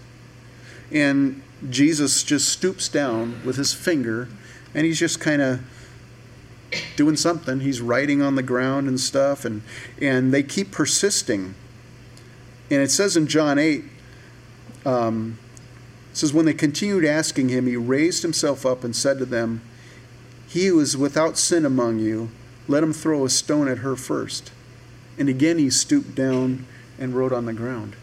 And 0.92 1.42
Jesus 1.68 2.22
just 2.22 2.48
stoops 2.48 2.88
down 2.88 3.40
with 3.44 3.56
his 3.56 3.72
finger 3.72 4.28
and 4.74 4.86
he's 4.86 4.98
just 4.98 5.20
kind 5.20 5.42
of 5.42 5.60
doing 6.96 7.16
something. 7.16 7.60
He's 7.60 7.80
writing 7.80 8.22
on 8.22 8.34
the 8.36 8.42
ground 8.42 8.88
and 8.88 9.00
stuff, 9.00 9.44
and, 9.44 9.62
and 10.00 10.32
they 10.32 10.42
keep 10.42 10.70
persisting. 10.70 11.54
And 12.70 12.80
it 12.80 12.90
says 12.90 13.16
in 13.16 13.26
John 13.26 13.58
8, 13.58 13.84
um, 14.86 15.38
says, 16.12 16.32
When 16.32 16.46
they 16.46 16.54
continued 16.54 17.04
asking 17.04 17.48
him, 17.48 17.66
he 17.66 17.76
raised 17.76 18.22
himself 18.22 18.66
up 18.66 18.84
and 18.84 18.94
said 18.94 19.18
to 19.18 19.24
them, 19.24 19.62
He 20.48 20.66
who 20.66 20.80
is 20.80 20.96
without 20.96 21.38
sin 21.38 21.64
among 21.64 21.98
you, 21.98 22.30
let 22.68 22.82
him 22.82 22.92
throw 22.92 23.24
a 23.24 23.30
stone 23.30 23.68
at 23.68 23.78
her 23.78 23.96
first. 23.96 24.52
And 25.18 25.28
again 25.28 25.58
he 25.58 25.70
stooped 25.70 26.14
down 26.14 26.66
and 26.98 27.14
wrote 27.14 27.32
on 27.32 27.46
the 27.46 27.52
ground. 27.52 27.96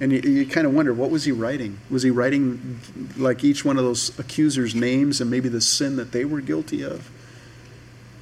And 0.00 0.12
you, 0.12 0.20
you 0.20 0.46
kind 0.46 0.66
of 0.66 0.74
wonder, 0.74 0.92
what 0.92 1.10
was 1.10 1.24
he 1.24 1.32
writing? 1.32 1.78
Was 1.88 2.02
he 2.02 2.10
writing 2.10 2.80
like 3.16 3.44
each 3.44 3.64
one 3.64 3.78
of 3.78 3.84
those 3.84 4.18
accusers' 4.18 4.74
names 4.74 5.20
and 5.20 5.30
maybe 5.30 5.48
the 5.48 5.60
sin 5.60 5.96
that 5.96 6.12
they 6.12 6.24
were 6.24 6.40
guilty 6.40 6.82
of? 6.82 7.10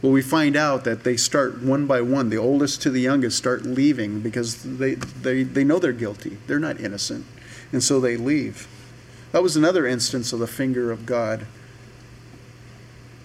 Well, 0.03 0.13
we 0.13 0.23
find 0.23 0.57
out 0.57 0.85
that 0.85 1.05
they 1.05 1.17
start 1.17 1.63
one 1.63 1.87
by 1.87 2.01
one. 2.01 2.31
The 2.31 2.39
oldest 2.39 2.83
to 2.83 2.91
the 2.91 3.01
youngest 3.01 3.37
start 3.37 3.65
leaving 3.65 4.21
because 4.21 4.63
they, 4.63 4.95
they, 4.95 5.43
they 5.43 5.65
know 5.65 5.79
they're 5.79 5.93
guilty. 5.93 6.39
They're 6.47 6.59
not 6.59 6.81
innocent. 6.81 7.27
And 7.73 7.83
so 7.83 8.01
they 8.01 8.17
leave. 8.17 8.67
That 9.33 9.43
was 9.43 9.57
another 9.57 9.87
instance 9.87 10.33
of 10.33 10.41
the 10.41 10.47
finger 10.47 10.91
of 10.91 11.07
God. 11.07 11.47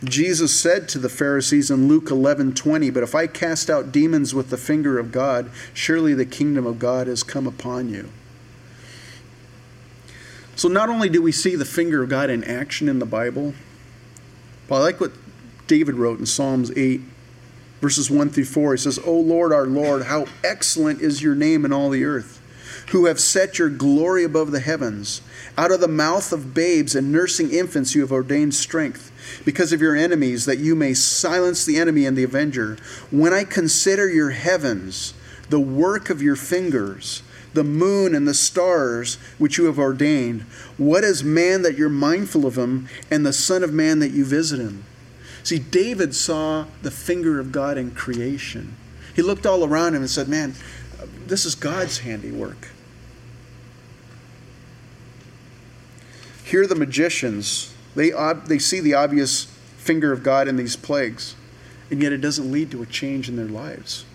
Jesus 0.04 0.54
said 0.54 0.88
to 0.90 1.00
the 1.00 1.10
Pharisees 1.10 1.72
in 1.72 1.88
Luke 1.88 2.12
11:20, 2.12 2.90
"But 2.90 3.04
if 3.04 3.16
I 3.16 3.28
cast 3.28 3.70
out 3.70 3.92
demons 3.92 4.36
with 4.36 4.50
the 4.50 4.58
finger 4.58 5.00
of 5.00 5.12
God, 5.12 5.50
surely 5.74 6.14
the 6.14 6.26
kingdom 6.26 6.66
of 6.66 6.78
God 6.78 7.08
has 7.08 7.24
come 7.24 7.48
upon 7.48 7.90
you." 7.90 8.10
So 10.56 10.68
not 10.68 10.90
only 10.90 11.10
do 11.10 11.22
we 11.22 11.32
see 11.32 11.56
the 11.56 11.66
finger 11.66 12.04
of 12.04 12.10
God 12.10 12.30
in 12.30 12.44
action 12.44 12.88
in 12.88 13.00
the 13.00 13.06
Bible, 13.06 13.56
but 14.68 14.76
I 14.76 14.80
like 14.80 15.02
what 15.02 15.14
David 15.68 15.96
wrote 15.96 16.20
in 16.20 16.26
Psalms 16.26 16.72
8 16.76 17.02
verses 17.82 18.10
1 18.10 18.30
through 18.30 18.46
4. 18.46 18.74
He 18.74 18.78
says, 18.78 19.00
"O 19.04 19.20
Lord, 19.20 19.52
our 19.52 19.66
Lord, 19.66 20.04
how 20.04 20.28
excellent 20.44 21.02
is 21.02 21.22
your 21.22 21.36
name 21.36 21.66
in 21.66 21.74
all 21.74 21.90
the 21.90 22.06
earth, 22.06 22.35
who 22.88 23.06
have 23.06 23.20
set 23.20 23.58
your 23.58 23.70
glory 23.70 24.24
above 24.24 24.52
the 24.52 24.60
heavens." 24.60 25.22
Out 25.58 25.72
of 25.72 25.80
the 25.80 25.88
mouth 25.88 26.34
of 26.34 26.54
babes 26.54 26.96
and 26.96 27.12
nursing 27.12 27.52
infants 27.52 27.96
you 27.96 28.02
have 28.02 28.12
ordained 28.12 28.54
strength 28.54 29.12
because 29.46 29.72
of 29.72 29.82
your 29.82 29.96
enemies, 29.96 30.46
that 30.46 30.60
you 30.60 30.76
may 30.76 30.94
silence 30.94 31.64
the 31.64 31.78
enemy 31.78 32.06
and 32.06 32.18
the 32.18 32.24
avenger. 32.24 32.78
When 33.12 33.34
I 33.34 33.44
consider 33.44 34.10
your 34.10 34.32
heavens, 34.32 35.14
the 35.50 35.60
work 35.60 36.10
of 36.10 36.22
your 36.22 36.36
fingers, 36.36 37.22
the 37.54 37.64
moon 37.64 38.14
and 38.14 38.28
the 38.28 38.34
stars 38.34 39.18
which 39.38 39.58
you 39.58 39.66
have 39.66 39.80
ordained, 39.80 40.42
what 40.78 41.04
is 41.04 41.24
man 41.24 41.62
that 41.62 41.78
you're 41.78 41.90
mindful 41.90 42.46
of 42.46 42.58
him, 42.58 42.88
and 43.10 43.26
the 43.26 43.34
Son 43.34 43.64
of 43.64 43.74
Man 43.74 44.00
that 44.00 44.12
you 44.12 44.26
visit 44.26 44.60
him? 44.60 44.84
See, 45.44 45.60
David 45.60 46.14
saw 46.16 46.66
the 46.82 46.92
finger 46.92 47.40
of 47.40 47.52
God 47.52 47.78
in 47.78 47.92
creation. 47.92 48.76
He 49.16 49.22
looked 49.22 49.46
all 49.46 49.64
around 49.64 49.94
him 49.96 50.02
and 50.02 50.10
said, 50.10 50.28
Man, 50.28 50.56
this 51.28 51.46
is 51.46 51.56
God's 51.56 52.00
handiwork. 52.00 52.68
Here, 56.46 56.68
the 56.68 56.76
magicians, 56.76 57.74
they, 57.96 58.12
they 58.46 58.60
see 58.60 58.80
the 58.80 58.94
obvious 58.94 59.46
finger 59.78 60.14
of 60.14 60.22
God 60.22 60.48
in 60.48 60.58
these 60.58 60.76
plagues, 60.76 61.36
and 61.90 62.04
yet 62.04 62.14
it 62.14 62.20
doesn't 62.20 62.52
lead 62.52 62.70
to 62.70 62.84
a 62.84 62.86
change 62.86 63.28
in 63.28 63.36
their 63.36 63.48
lives. 63.48 64.06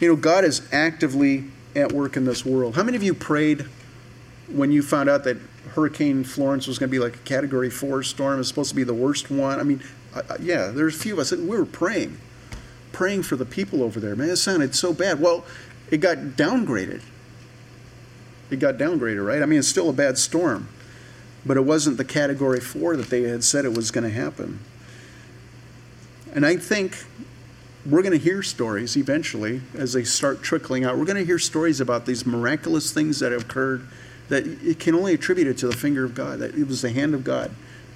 You 0.00 0.08
know, 0.08 0.16
God 0.16 0.44
is 0.44 0.66
actively 0.72 1.44
at 1.76 1.92
work 1.92 2.16
in 2.16 2.24
this 2.24 2.44
world. 2.44 2.74
How 2.74 2.82
many 2.82 2.96
of 2.96 3.02
you 3.04 3.14
prayed 3.14 3.64
when 4.48 4.72
you 4.72 4.82
found 4.82 5.08
out 5.08 5.22
that 5.22 5.36
Hurricane 5.74 6.24
Florence 6.24 6.66
was 6.66 6.80
going 6.80 6.88
to 6.88 6.92
be 6.92 6.98
like 6.98 7.14
a 7.14 7.18
Category 7.18 7.70
4 7.70 8.02
storm? 8.02 8.40
It's 8.40 8.48
supposed 8.48 8.70
to 8.70 8.76
be 8.76 8.82
the 8.82 8.92
worst 8.92 9.30
one. 9.30 9.60
I 9.60 9.62
mean, 9.62 9.80
yeah, 10.40 10.72
there's 10.72 10.96
a 10.96 10.98
few 10.98 11.12
of 11.12 11.20
us 11.20 11.30
we 11.30 11.46
were 11.46 11.64
praying, 11.64 12.18
praying 12.90 13.22
for 13.22 13.36
the 13.36 13.46
people 13.46 13.84
over 13.84 14.00
there. 14.00 14.16
Man, 14.16 14.30
it 14.30 14.36
sounded 14.36 14.74
so 14.74 14.92
bad. 14.92 15.20
Well, 15.20 15.44
it 15.92 15.98
got 15.98 16.18
downgraded 16.18 17.02
it 18.50 18.58
got 18.58 18.76
downgraded, 18.76 19.24
right? 19.24 19.42
I 19.42 19.46
mean, 19.46 19.58
it's 19.58 19.68
still 19.68 19.88
a 19.88 19.92
bad 19.92 20.18
storm, 20.18 20.68
but 21.44 21.56
it 21.56 21.62
wasn't 21.62 21.96
the 21.96 22.04
category 22.04 22.60
four 22.60 22.96
that 22.96 23.10
they 23.10 23.22
had 23.22 23.44
said 23.44 23.64
it 23.64 23.76
was 23.76 23.90
going 23.90 24.04
to 24.04 24.10
happen. 24.10 24.60
And 26.34 26.46
I 26.46 26.56
think 26.56 27.04
we're 27.86 28.02
going 28.02 28.12
to 28.12 28.22
hear 28.22 28.42
stories 28.42 28.96
eventually 28.96 29.62
as 29.74 29.92
they 29.92 30.04
start 30.04 30.42
trickling 30.42 30.84
out. 30.84 30.98
We're 30.98 31.06
going 31.06 31.16
to 31.16 31.24
hear 31.24 31.38
stories 31.38 31.80
about 31.80 32.06
these 32.06 32.26
miraculous 32.26 32.92
things 32.92 33.20
that 33.20 33.32
have 33.32 33.42
occurred 33.42 33.86
that 34.28 34.46
it 34.46 34.78
can 34.78 34.94
only 34.94 35.14
attribute 35.14 35.48
it 35.48 35.58
to 35.58 35.66
the 35.66 35.76
finger 35.76 36.04
of 36.04 36.14
God, 36.14 36.38
that 36.38 36.54
it 36.54 36.68
was 36.68 36.82
the 36.82 36.90
hand 36.90 37.14
of 37.14 37.24
God, 37.24 37.50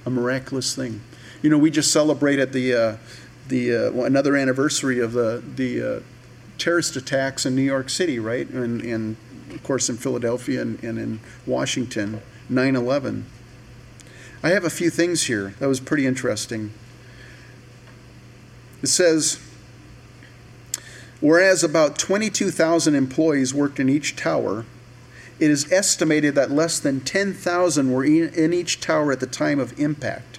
a 0.05 0.11
miraculous 0.11 0.75
thing. 0.75 1.01
You 1.43 1.51
know, 1.51 1.59
we 1.59 1.71
just 1.71 1.93
celebrated 1.93 2.53
the, 2.53 2.75
uh, 2.75 2.97
the 3.49 3.77
uh, 3.77 3.93
another 4.03 4.37
anniversary 4.37 4.99
of 4.99 5.13
the, 5.13 5.43
the 5.55 5.97
uh, 5.97 6.01
terrorist 6.59 6.97
attacks 6.97 7.47
in 7.47 7.55
New 7.55 7.63
York 7.63 7.89
City, 7.89 8.19
right? 8.19 8.49
And, 8.49 8.83
and 8.83 9.17
of 9.55 9.63
course 9.63 9.89
in 9.89 9.97
Philadelphia 9.97 10.63
and, 10.63 10.83
and 10.83 10.99
in 10.99 11.21
Washington, 11.47 12.21
9 12.49 12.77
11. 12.77 13.27
I 14.43 14.51
have 14.51 14.65
a 14.65 14.71
few 14.71 14.91
things 14.91 15.25
here 15.25 15.55
that 15.59 15.69
was 15.69 15.81
pretty 15.81 16.07
interesting. 16.07 16.73
It 18.83 18.89
says, 18.89 19.41
whereas 21.21 21.65
about 21.65 21.99
22,000 21.99 22.95
employees 22.95 23.55
worked 23.55 23.81
in 23.81 23.89
each 23.89 24.17
tower, 24.17 24.67
it 25.41 25.51
is 25.51 25.73
estimated 25.73 26.35
that 26.35 26.51
less 26.51 26.79
than 26.79 27.01
10,000 27.01 27.91
were 27.91 28.05
in 28.05 28.53
each 28.53 28.81
tower 28.81 29.13
at 29.13 29.21
the 29.21 29.27
time 29.27 29.59
of 29.59 29.79
impact. 29.81 30.39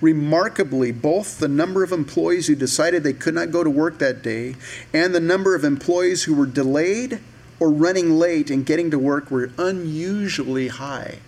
Remarkably, 0.00 0.92
both 0.92 1.38
the 1.38 1.48
number 1.48 1.84
of 1.84 1.92
employees 1.92 2.46
who 2.46 2.54
decided 2.54 3.02
they 3.02 3.12
could 3.12 3.34
not 3.34 3.50
go 3.50 3.62
to 3.62 3.70
work 3.70 3.98
that 3.98 4.22
day 4.22 4.56
and 4.92 5.14
the 5.14 5.20
number 5.20 5.54
of 5.54 5.62
employees 5.62 6.24
who 6.24 6.34
were 6.34 6.46
delayed 6.46 7.20
or 7.60 7.70
running 7.70 8.18
late 8.18 8.50
and 8.50 8.66
getting 8.66 8.90
to 8.90 8.98
work 8.98 9.30
were 9.30 9.50
unusually 9.58 10.68
high. 10.68 11.18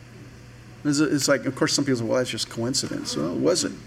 It's 0.84 1.28
like, 1.28 1.44
of 1.44 1.54
course, 1.54 1.74
some 1.74 1.84
people 1.84 2.00
say, 2.00 2.04
well, 2.04 2.18
that's 2.18 2.30
just 2.30 2.50
coincidence. 2.50 3.16
Well, 3.16 3.32
it 3.32 3.38
wasn't. 3.38 3.78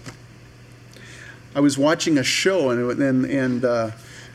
I 1.54 1.60
was 1.60 1.76
watching 1.76 2.16
a 2.16 2.24
show, 2.24 2.70
and, 2.70 3.02
and, 3.02 3.24
and 3.26 3.64
uh, 3.64 3.90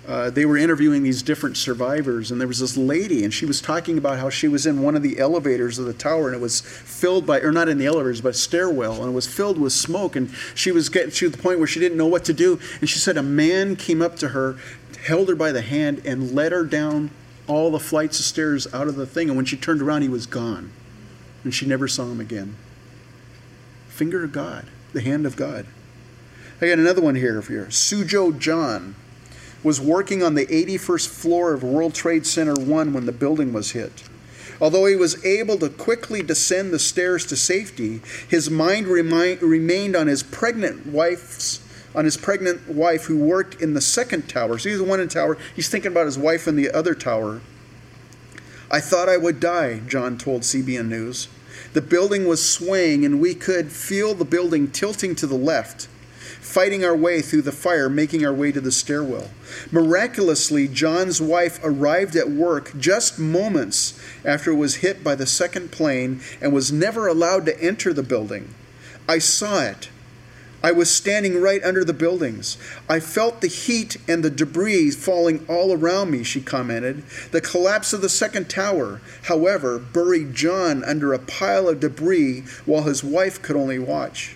uh, 0.08 0.30
they 0.30 0.45
were 0.45 0.58
interviewing 0.58 1.04
these 1.04 1.24
different 1.24 1.58
survivors, 1.58 2.32
and 2.32 2.39
there 2.39 2.47
was 2.47 2.60
this 2.60 2.78
lady, 2.78 3.24
and 3.24 3.34
she 3.34 3.45
was 3.45 3.62
talking 3.62 3.97
about 3.97 4.19
how 4.19 4.30
she 4.30 4.47
was 4.47 4.65
in 4.65 4.82
one 4.82 4.95
of 4.95 5.02
the 5.02 5.19
elevators 5.19 5.80
of 5.80 5.86
the 5.86 5.93
tower, 5.93 6.28
and 6.28 6.36
it 6.36 6.41
was 6.41 6.62
filled 6.62 7.26
by, 7.26 7.39
or 7.39 7.52
not 7.52 7.69
in 7.69 7.78
the 7.78 7.86
elevators, 7.86 8.21
but 8.21 8.36
stairwell, 8.36 9.02
and 9.02 9.12
it 9.12 9.15
was 9.15 9.28
filled 9.28 9.58
with 9.60 9.74
smoke, 9.74 10.15
and 10.15 10.32
she 10.54 10.71
was 10.71 10.89
getting 10.89 11.12
to 11.12 11.30
the 11.30 11.38
point 11.38 11.60
where 11.60 11.67
she 11.67 11.80
didn't 11.80 11.97
know 11.97 12.08
what 12.08 12.26
to 12.26 12.34
do, 12.34 12.60
and 12.80 12.89
she 12.89 13.00
said 13.00 13.17
a 13.17 13.24
man 13.24 13.76
came 13.76 14.02
up 14.02 14.15
to 14.17 14.30
her, 14.30 14.58
held 15.06 15.30
her 15.30 15.36
by 15.36 15.52
the 15.52 15.62
hand, 15.62 16.02
and 16.06 16.34
led 16.34 16.52
her 16.52 16.63
down 16.63 17.12
all 17.52 17.72
the 17.72 17.80
flights 17.80 18.20
of 18.20 18.26
stairs 18.26 18.68
out 18.74 18.88
of 18.88 18.96
the 18.96 19.06
thing, 19.06 19.28
and 19.28 19.36
when 19.36 19.46
she 19.46 19.58
turned 19.58 19.82
around, 19.82 20.02
he 20.02 20.10
was 20.10 20.26
gone 20.26 20.72
and 21.44 21.54
she 21.54 21.66
never 21.66 21.88
saw 21.88 22.04
him 22.04 22.20
again. 22.20 22.56
Finger 23.90 24.24
of 24.24 24.32
God, 24.32 24.68
the 24.94 25.02
hand 25.02 25.26
of 25.26 25.36
God. 25.36 25.66
I 26.62 26.68
got 26.68 26.80
another 26.80 27.02
one 27.02 27.16
here 27.16 27.42
for 27.42 27.54
you. 27.54 27.62
Sujo 27.66 28.38
John 28.38 28.96
was 29.64 29.82
working 29.82 30.24
on 30.24 30.36
the 30.36 30.46
81st 30.46 31.08
floor 31.08 31.54
of 31.54 31.64
World 31.64 31.94
Trade 31.94 32.26
Center 32.26 32.54
1 32.54 32.94
when 32.94 33.06
the 33.06 33.12
building 33.12 33.54
was 33.54 33.72
hit. 33.72 34.04
Although 34.60 34.86
he 34.86 34.96
was 34.96 35.24
able 35.26 35.58
to 35.58 35.70
quickly 35.70 36.22
descend 36.22 36.72
the 36.72 36.80
stairs 36.80 37.26
to 37.28 37.36
safety, 37.36 38.02
his 38.28 38.50
mind 38.50 38.88
remi- 38.88 39.36
remained 39.36 39.96
on 39.96 40.06
his 40.06 40.22
pregnant 40.22 40.86
wife's 40.86 41.61
on 41.95 42.06
his 42.06 42.17
pregnant 42.17 42.67
wife 42.69 43.06
who 43.06 43.17
worked 43.17 43.62
in 43.62 43.73
the 43.73 43.82
second 43.82 44.30
tower. 44.30 44.58
So 44.58 44.69
he's 44.69 44.77
the 44.77 44.84
one 44.84 44.99
in 44.99 45.08
tower. 45.08 45.38
He's 45.56 45.69
thinking 45.69 45.91
about 45.91 46.06
his 46.06 46.17
wife 46.17 46.47
in 46.47 46.56
the 46.56 46.71
other 46.71 46.95
tower. 46.95 47.41
I 48.69 48.80
thought 48.80 49.10
I 49.10 49.17
would 49.17 49.41
die, 49.41 49.82
John 49.88 50.17
told 50.17 50.41
CBN 50.41 50.88
News. 50.88 51.27
The 51.73 51.82
building 51.82 52.25
was 52.27 52.47
swaying, 52.47 53.06
and 53.06 53.19
we 53.19 53.36
could 53.36 53.71
feel 53.71 54.13
the 54.13 54.25
building 54.25 54.71
tilting 54.71 55.13
to 55.15 55.27
the 55.27 55.36
left, 55.36 55.88
fighting 56.39 56.84
our 56.84 56.95
way 56.95 57.21
through 57.21 57.41
the 57.41 57.51
fire, 57.51 57.89
making 57.89 58.25
our 58.25 58.34
way 58.34 58.51
to 58.54 58.62
the 58.62 58.71
stairwell. 58.71 59.30
Miraculously, 59.71 60.69
John's 60.69 61.21
wife 61.21 61.60
arrived 61.63 62.15
at 62.15 62.30
work 62.30 62.77
just 62.77 63.19
moments 63.19 64.01
after 64.23 64.51
it 64.51 64.56
was 64.56 64.77
hit 64.77 65.04
by 65.04 65.15
the 65.15 65.25
second 65.25 65.71
plane 65.71 66.21
and 66.41 66.54
was 66.54 66.71
never 66.71 67.08
allowed 67.08 67.45
to 67.45 67.62
enter 67.62 67.93
the 67.93 68.04
building. 68.04 68.54
I 69.08 69.19
saw 69.19 69.62
it. 69.63 69.89
I 70.63 70.71
was 70.71 70.93
standing 70.93 71.41
right 71.41 71.63
under 71.63 71.84
the 71.84 71.93
buildings. 71.93 72.58
I 72.88 73.00
felt 73.00 73.41
the 73.41 73.47
heat 73.47 73.97
and 74.08 74.24
the 74.24 74.30
debris 74.30 74.91
falling 74.91 75.45
all 75.47 75.74
around 75.74 76.12
me, 76.12 76.24
she 76.24 76.41
commented. 76.41 77.04
The 77.32 77.41
collapse 77.41 77.93
of 77.93 78.02
the 78.02 78.10
second 78.10 78.50
tower, 78.50 79.02
however, 79.24 79.80
buried 79.80 80.34
John 80.34 80.84
under 80.84 81.13
a 81.13 81.19
pile 81.19 81.67
of 81.67 81.80
debris 81.80 82.43
while 82.65 82.84
his 82.84 83.04
wife 83.04 83.41
could 83.41 83.56
only 83.56 83.80
watch. 83.80 84.36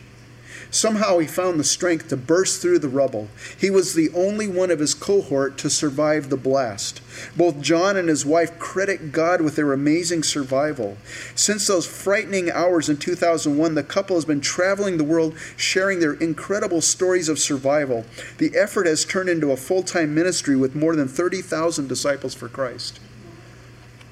Somehow 0.76 1.20
he 1.20 1.26
found 1.26 1.58
the 1.58 1.64
strength 1.64 2.10
to 2.10 2.18
burst 2.18 2.62
through 2.62 2.80
the 2.80 2.90
rubble. 2.90 3.30
He 3.58 3.70
was 3.70 3.94
the 3.94 4.10
only 4.14 4.46
one 4.46 4.70
of 4.70 4.80
his 4.80 4.94
cohort 4.94 5.58
to 5.60 5.70
survive 5.70 6.28
the 6.28 6.36
blast. 6.36 7.00
Both 7.34 7.62
John 7.62 7.96
and 7.96 8.10
his 8.10 8.26
wife 8.26 8.60
credit 8.60 9.14
God 9.14 9.40
with 9.40 9.56
their 9.56 9.72
amazing 9.72 10.24
survival. 10.24 10.98
Since 11.34 11.68
those 11.68 11.88
frightening 11.88 12.52
hours 12.52 12.90
in 12.90 12.98
2001, 12.98 13.74
the 13.74 13.84
couple 13.84 14.18
has 14.18 14.26
been 14.26 14.42
traveling 14.42 14.98
the 14.98 15.06
world 15.06 15.38
sharing 15.56 16.02
their 16.02 16.16
incredible 16.16 16.82
stories 16.82 17.30
of 17.30 17.40
survival. 17.40 18.04
The 18.38 18.58
effort 18.58 18.86
has 18.86 19.06
turned 19.06 19.30
into 19.30 19.52
a 19.52 19.58
full 19.58 19.82
time 19.82 20.14
ministry 20.14 20.58
with 20.58 20.76
more 20.76 20.98
than 20.98 21.08
30,000 21.08 21.88
disciples 21.88 22.34
for 22.34 22.50
Christ. 22.50 23.00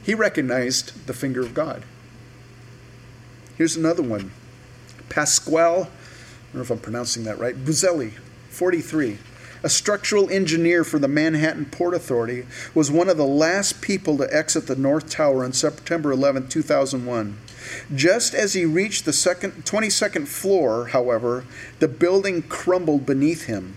He 0.02 0.15
recognized 0.15 1.08
the 1.08 1.13
finger 1.13 1.41
of 1.41 1.54
God. 1.54 1.84
Here's 3.58 3.76
another 3.76 4.02
one 4.02 4.32
Pasquale 5.10 5.88
don't 6.54 6.60
know 6.60 6.66
if 6.66 6.72
I'm 6.72 6.80
pronouncing 6.80 7.24
that 7.24 7.39
right, 7.39 7.56
Buzelli, 7.56 8.12
43, 8.50 9.18
a 9.63 9.70
structural 9.70 10.30
engineer 10.30 10.84
for 10.84 11.00
the 11.00 11.08
Manhattan 11.08 11.66
Port 11.66 11.96
Authority, 11.96 12.46
was 12.76 12.92
one 12.92 13.10
of 13.10 13.18
the 13.18 13.26
last 13.26 13.82
people 13.82 14.20
to 14.20 14.32
exit 14.32 14.68
the 14.68 14.76
North 14.76 15.10
Tower 15.10 15.44
on 15.44 15.52
September 15.54 16.12
11, 16.12 16.50
2001. 16.50 17.38
Just 17.96 18.36
as 18.36 18.54
he 18.54 18.66
reached 18.66 19.06
the 19.06 19.13
second, 19.13 19.66
22nd 19.66 20.28
floor, 20.28 20.88
however, 20.89 21.46
the 21.80 21.88
building 21.88 22.44
crumbled 22.44 23.08
beneath 23.08 23.46
him. 23.46 23.76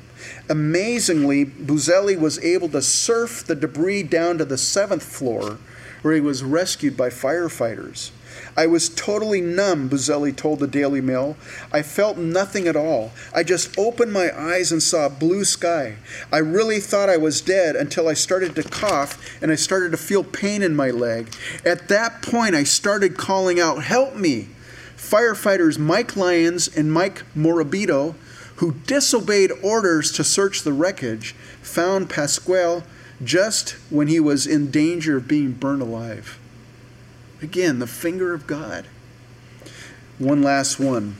Amazingly, 0.50 1.46
Buzelli 1.46 2.18
was 2.18 2.38
able 2.40 2.68
to 2.68 2.82
surf 2.82 3.42
the 3.46 3.54
debris 3.54 4.02
down 4.02 4.36
to 4.36 4.44
the 4.44 4.58
seventh 4.58 5.02
floor, 5.02 5.56
where 6.02 6.14
he 6.14 6.20
was 6.20 6.44
rescued 6.44 6.94
by 6.94 7.08
firefighters. 7.08 8.10
I 8.56 8.66
was 8.66 8.88
totally 8.88 9.40
numb, 9.40 9.88
Buzelli 9.88 10.34
told 10.34 10.60
the 10.60 10.66
Daily 10.66 11.00
Mail. 11.00 11.36
I 11.72 11.82
felt 11.82 12.16
nothing 12.16 12.66
at 12.66 12.76
all. 12.76 13.12
I 13.34 13.42
just 13.42 13.78
opened 13.78 14.12
my 14.12 14.30
eyes 14.36 14.72
and 14.72 14.82
saw 14.82 15.08
blue 15.08 15.44
sky. 15.44 15.96
I 16.32 16.38
really 16.38 16.80
thought 16.80 17.08
I 17.08 17.16
was 17.16 17.40
dead 17.40 17.76
until 17.76 18.08
I 18.08 18.14
started 18.14 18.54
to 18.56 18.62
cough 18.62 19.18
and 19.42 19.50
I 19.50 19.56
started 19.56 19.90
to 19.90 19.96
feel 19.96 20.24
pain 20.24 20.62
in 20.62 20.74
my 20.74 20.90
leg. 20.90 21.34
At 21.64 21.88
that 21.88 22.22
point, 22.22 22.54
I 22.54 22.64
started 22.64 23.16
calling 23.16 23.60
out, 23.60 23.84
Help 23.84 24.16
me! 24.16 24.48
Firefighters 24.96 25.78
Mike 25.78 26.16
Lyons 26.16 26.74
and 26.74 26.92
Mike 26.92 27.22
Morabito, 27.36 28.14
who 28.56 28.72
disobeyed 28.86 29.52
orders 29.62 30.10
to 30.12 30.24
search 30.24 30.62
the 30.62 30.72
wreckage, 30.72 31.34
found 31.62 32.08
Pasquale 32.08 32.82
just 33.22 33.72
when 33.90 34.08
he 34.08 34.20
was 34.20 34.46
in 34.46 34.70
danger 34.70 35.18
of 35.18 35.28
being 35.28 35.52
burned 35.52 35.82
alive. 35.82 36.38
Again, 37.42 37.78
the 37.78 37.86
finger 37.86 38.32
of 38.32 38.46
God. 38.46 38.86
One 40.18 40.42
last 40.42 40.80
one. 40.80 41.16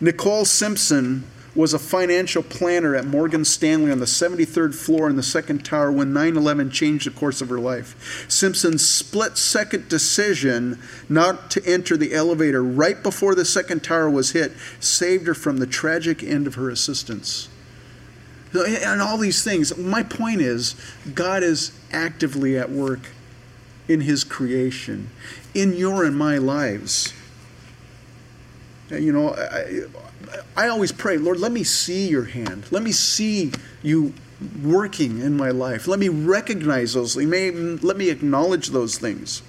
Nicole 0.00 0.44
Simpson 0.44 1.24
was 1.54 1.74
a 1.74 1.78
financial 1.78 2.42
planner 2.42 2.94
at 2.94 3.04
Morgan 3.04 3.44
Stanley 3.44 3.90
on 3.90 3.98
the 3.98 4.06
73rd 4.06 4.74
floor 4.74 5.10
in 5.10 5.16
the 5.16 5.22
second 5.22 5.64
tower 5.64 5.90
when 5.90 6.12
9 6.12 6.36
11 6.36 6.70
changed 6.70 7.06
the 7.06 7.10
course 7.10 7.40
of 7.40 7.48
her 7.48 7.58
life. 7.58 8.26
Simpson's 8.28 8.86
split 8.86 9.36
second 9.36 9.88
decision 9.88 10.78
not 11.08 11.50
to 11.50 11.64
enter 11.66 11.96
the 11.96 12.14
elevator 12.14 12.62
right 12.62 13.02
before 13.02 13.34
the 13.34 13.44
second 13.44 13.82
tower 13.82 14.08
was 14.08 14.30
hit 14.30 14.52
saved 14.78 15.26
her 15.26 15.34
from 15.34 15.56
the 15.56 15.66
tragic 15.66 16.22
end 16.22 16.46
of 16.46 16.54
her 16.54 16.70
assistants. 16.70 17.48
And 18.54 19.02
all 19.02 19.18
these 19.18 19.42
things, 19.42 19.76
my 19.76 20.02
point 20.02 20.40
is, 20.40 20.74
God 21.12 21.42
is 21.42 21.72
actively 21.92 22.56
at 22.56 22.70
work 22.70 23.00
in 23.88 24.02
His 24.02 24.22
creation 24.22 25.10
in 25.54 25.74
your 25.74 26.04
and 26.04 26.16
my 26.16 26.38
lives. 26.38 27.12
You 28.90 29.12
know, 29.12 29.34
I, 29.34 29.82
I 30.56 30.68
always 30.68 30.92
pray, 30.92 31.18
Lord, 31.18 31.38
let 31.38 31.52
me 31.52 31.64
see 31.64 32.08
your 32.08 32.24
hand. 32.24 32.64
Let 32.70 32.82
me 32.82 32.92
see 32.92 33.52
you 33.82 34.14
working 34.62 35.20
in 35.20 35.36
my 35.36 35.50
life. 35.50 35.86
Let 35.86 35.98
me 35.98 36.08
recognize 36.08 36.94
those. 36.94 37.14
things. 37.14 37.30
me, 37.30 37.50
let 37.50 37.96
me 37.96 38.10
acknowledge 38.10 38.68
those 38.68 38.98
things. 38.98 39.42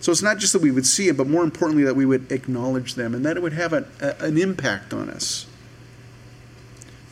So 0.00 0.10
it's 0.10 0.22
not 0.22 0.38
just 0.38 0.54
that 0.54 0.62
we 0.62 0.70
would 0.70 0.86
see 0.86 1.08
it, 1.08 1.16
but 1.16 1.26
more 1.26 1.44
importantly, 1.44 1.84
that 1.84 1.94
we 1.94 2.06
would 2.06 2.32
acknowledge 2.32 2.94
them 2.94 3.14
and 3.14 3.24
that 3.26 3.36
it 3.36 3.42
would 3.42 3.52
have 3.52 3.72
a, 3.72 3.86
a, 4.00 4.24
an 4.24 4.38
impact 4.38 4.94
on 4.94 5.10
us. 5.10 5.46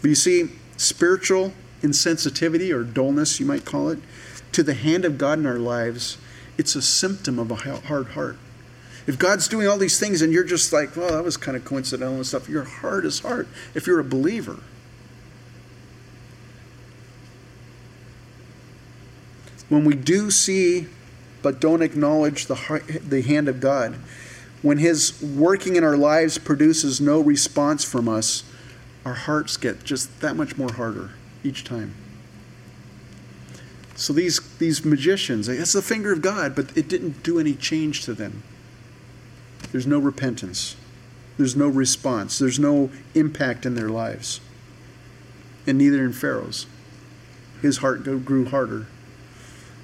But 0.00 0.08
you 0.08 0.14
see, 0.14 0.50
spiritual 0.78 1.52
insensitivity 1.82 2.72
or 2.72 2.84
dullness, 2.84 3.38
you 3.38 3.46
might 3.46 3.64
call 3.64 3.90
it, 3.90 3.98
to 4.52 4.62
the 4.62 4.74
hand 4.74 5.04
of 5.04 5.18
God 5.18 5.38
in 5.38 5.46
our 5.46 5.58
lives 5.58 6.16
it's 6.58 6.74
a 6.74 6.82
symptom 6.82 7.38
of 7.38 7.50
a 7.50 7.54
hard 7.54 8.08
heart. 8.08 8.36
If 9.06 9.18
God's 9.18 9.48
doing 9.48 9.66
all 9.66 9.78
these 9.78 9.98
things 9.98 10.20
and 10.20 10.32
you're 10.32 10.44
just 10.44 10.72
like, 10.72 10.94
well, 10.94 11.12
that 11.12 11.24
was 11.24 11.38
kind 11.38 11.56
of 11.56 11.64
coincidental 11.64 12.16
and 12.16 12.26
stuff, 12.26 12.48
your 12.48 12.64
heart 12.64 13.06
is 13.06 13.20
hard 13.20 13.48
if 13.74 13.86
you're 13.86 14.00
a 14.00 14.04
believer. 14.04 14.58
When 19.68 19.84
we 19.84 19.94
do 19.94 20.30
see 20.30 20.88
but 21.40 21.60
don't 21.60 21.82
acknowledge 21.82 22.46
the, 22.46 22.54
heart, 22.54 22.84
the 22.86 23.22
hand 23.22 23.48
of 23.48 23.60
God, 23.60 23.94
when 24.60 24.78
His 24.78 25.22
working 25.22 25.76
in 25.76 25.84
our 25.84 25.96
lives 25.96 26.36
produces 26.36 27.00
no 27.00 27.20
response 27.20 27.84
from 27.84 28.08
us, 28.08 28.42
our 29.04 29.14
hearts 29.14 29.56
get 29.56 29.84
just 29.84 30.20
that 30.20 30.36
much 30.36 30.56
more 30.56 30.72
harder 30.72 31.10
each 31.44 31.64
time. 31.64 31.94
So 33.98 34.12
these, 34.12 34.38
these 34.58 34.84
magicians, 34.84 35.48
it's 35.48 35.72
the 35.72 35.82
finger 35.82 36.12
of 36.12 36.22
God, 36.22 36.54
but 36.54 36.74
it 36.76 36.88
didn't 36.88 37.24
do 37.24 37.40
any 37.40 37.52
change 37.52 38.04
to 38.04 38.14
them. 38.14 38.44
There's 39.72 39.88
no 39.88 39.98
repentance. 39.98 40.76
There's 41.36 41.56
no 41.56 41.66
response. 41.66 42.38
There's 42.38 42.60
no 42.60 42.90
impact 43.16 43.66
in 43.66 43.74
their 43.74 43.88
lives. 43.88 44.40
And 45.66 45.78
neither 45.78 46.04
in 46.04 46.12
Pharaoh's. 46.12 46.66
His 47.60 47.78
heart 47.78 48.04
grew 48.24 48.44
harder. 48.44 48.86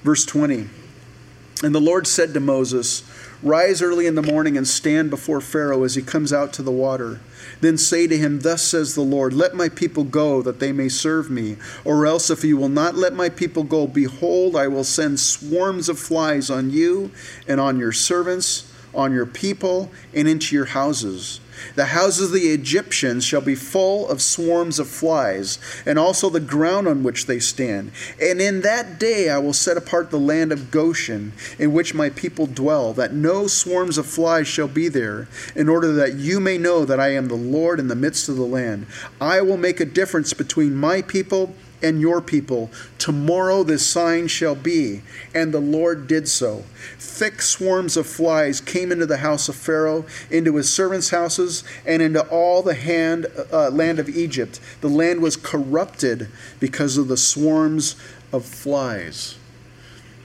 Verse 0.04 0.24
20 0.24 0.68
And 1.64 1.74
the 1.74 1.80
Lord 1.80 2.06
said 2.06 2.32
to 2.34 2.40
Moses, 2.40 3.02
Rise 3.44 3.82
early 3.82 4.06
in 4.06 4.14
the 4.14 4.22
morning 4.22 4.56
and 4.56 4.66
stand 4.66 5.10
before 5.10 5.42
Pharaoh 5.42 5.84
as 5.84 5.96
he 5.96 6.00
comes 6.00 6.32
out 6.32 6.54
to 6.54 6.62
the 6.62 6.70
water. 6.70 7.20
Then 7.60 7.76
say 7.76 8.06
to 8.06 8.16
him, 8.16 8.40
Thus 8.40 8.62
says 8.62 8.94
the 8.94 9.02
Lord, 9.02 9.34
Let 9.34 9.54
my 9.54 9.68
people 9.68 10.04
go, 10.04 10.40
that 10.40 10.60
they 10.60 10.72
may 10.72 10.88
serve 10.88 11.30
me. 11.30 11.58
Or 11.84 12.06
else, 12.06 12.30
if 12.30 12.42
you 12.42 12.56
will 12.56 12.70
not 12.70 12.94
let 12.94 13.12
my 13.12 13.28
people 13.28 13.62
go, 13.62 13.86
behold, 13.86 14.56
I 14.56 14.66
will 14.68 14.82
send 14.82 15.20
swarms 15.20 15.90
of 15.90 15.98
flies 15.98 16.48
on 16.48 16.70
you 16.70 17.10
and 17.46 17.60
on 17.60 17.78
your 17.78 17.92
servants, 17.92 18.72
on 18.94 19.12
your 19.12 19.26
people, 19.26 19.90
and 20.14 20.26
into 20.26 20.56
your 20.56 20.64
houses. 20.64 21.38
The 21.74 21.86
houses 21.86 22.26
of 22.26 22.32
the 22.32 22.50
Egyptians 22.50 23.24
shall 23.24 23.40
be 23.40 23.54
full 23.54 24.08
of 24.08 24.22
swarms 24.22 24.78
of 24.78 24.88
flies, 24.88 25.58
and 25.86 25.98
also 25.98 26.30
the 26.30 26.40
ground 26.40 26.88
on 26.88 27.02
which 27.02 27.26
they 27.26 27.38
stand. 27.38 27.92
And 28.20 28.40
in 28.40 28.60
that 28.62 28.98
day 28.98 29.30
I 29.30 29.38
will 29.38 29.52
set 29.52 29.76
apart 29.76 30.10
the 30.10 30.18
land 30.18 30.52
of 30.52 30.70
Goshen, 30.70 31.32
in 31.58 31.72
which 31.72 31.94
my 31.94 32.10
people 32.10 32.46
dwell, 32.46 32.92
that 32.94 33.12
no 33.12 33.46
swarms 33.46 33.98
of 33.98 34.06
flies 34.06 34.46
shall 34.46 34.68
be 34.68 34.88
there, 34.88 35.28
in 35.54 35.68
order 35.68 35.92
that 35.92 36.14
you 36.14 36.40
may 36.40 36.58
know 36.58 36.84
that 36.84 37.00
I 37.00 37.08
am 37.08 37.28
the 37.28 37.34
Lord 37.34 37.80
in 37.80 37.88
the 37.88 37.96
midst 37.96 38.28
of 38.28 38.36
the 38.36 38.42
land. 38.42 38.86
I 39.20 39.40
will 39.40 39.56
make 39.56 39.80
a 39.80 39.84
difference 39.84 40.32
between 40.32 40.74
my 40.74 41.02
people 41.02 41.54
and 41.84 42.00
your 42.00 42.22
people. 42.22 42.70
Tomorrow 42.96 43.62
this 43.62 43.86
sign 43.86 44.26
shall 44.26 44.54
be. 44.54 45.02
And 45.34 45.52
the 45.52 45.60
Lord 45.60 46.06
did 46.06 46.26
so. 46.28 46.64
Thick 46.98 47.42
swarms 47.42 47.98
of 47.98 48.06
flies 48.06 48.60
came 48.60 48.90
into 48.90 49.04
the 49.04 49.18
house 49.18 49.50
of 49.50 49.54
Pharaoh, 49.54 50.06
into 50.30 50.56
his 50.56 50.72
servants' 50.72 51.10
houses, 51.10 51.62
and 51.84 52.00
into 52.00 52.26
all 52.28 52.62
the 52.62 52.74
hand, 52.74 53.26
uh, 53.52 53.68
land 53.68 53.98
of 53.98 54.08
Egypt. 54.08 54.58
The 54.80 54.88
land 54.88 55.20
was 55.20 55.36
corrupted 55.36 56.28
because 56.58 56.96
of 56.96 57.08
the 57.08 57.18
swarms 57.18 57.96
of 58.32 58.46
flies. 58.46 59.36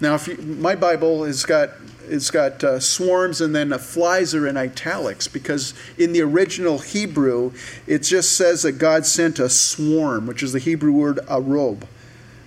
Now, 0.01 0.15
if 0.15 0.27
you, 0.27 0.37
my 0.37 0.75
Bible 0.75 1.23
has 1.25 1.45
got 1.45 1.71
it's 2.07 2.31
got 2.31 2.63
uh, 2.63 2.79
swarms 2.79 3.39
and 3.39 3.55
then 3.55 3.69
the 3.69 3.77
flies 3.77 4.33
are 4.33 4.47
in 4.47 4.57
italics 4.57 5.27
because 5.27 5.75
in 5.97 6.11
the 6.11 6.21
original 6.21 6.79
Hebrew 6.79 7.51
it 7.85 7.99
just 7.99 8.35
says 8.35 8.63
that 8.63 8.73
God 8.73 9.05
sent 9.05 9.37
a 9.37 9.47
swarm, 9.47 10.25
which 10.25 10.41
is 10.41 10.53
the 10.53 10.59
Hebrew 10.59 10.91
word 10.91 11.19
arob, 11.27 11.83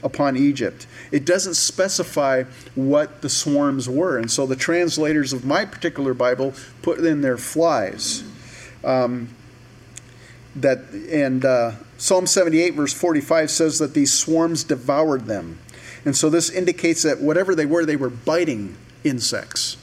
upon 0.03 0.37
Egypt. 0.37 0.87
It 1.13 1.25
doesn't 1.25 1.55
specify 1.55 2.45
what 2.75 3.23
the 3.23 3.29
swarms 3.29 3.89
were, 3.89 4.19
and 4.19 4.31
so 4.31 4.47
the 4.47 4.57
translators 4.57 5.33
of 5.33 5.45
my 5.45 5.65
particular 5.65 6.13
Bible 6.13 6.55
put 6.83 6.99
in 6.99 7.21
their 7.21 7.39
flies. 7.39 8.25
Um, 8.83 9.29
that 10.57 10.81
and 11.11 11.45
uh, 11.45 11.73
Psalm 11.97 12.27
78 12.27 12.75
verse 12.75 12.93
45 12.93 13.51
says 13.51 13.79
that 13.79 13.95
these 13.95 14.13
swarms 14.13 14.65
devoured 14.65 15.27
them. 15.27 15.59
And 16.05 16.17
so 16.17 16.29
this 16.31 16.51
indicates 16.51 17.03
that 17.03 17.21
whatever 17.21 17.55
they 17.55 17.67
were, 17.67 17.85
they 17.85 17.97
were 17.97 18.11
biting 18.11 18.77
insects. 19.05 19.77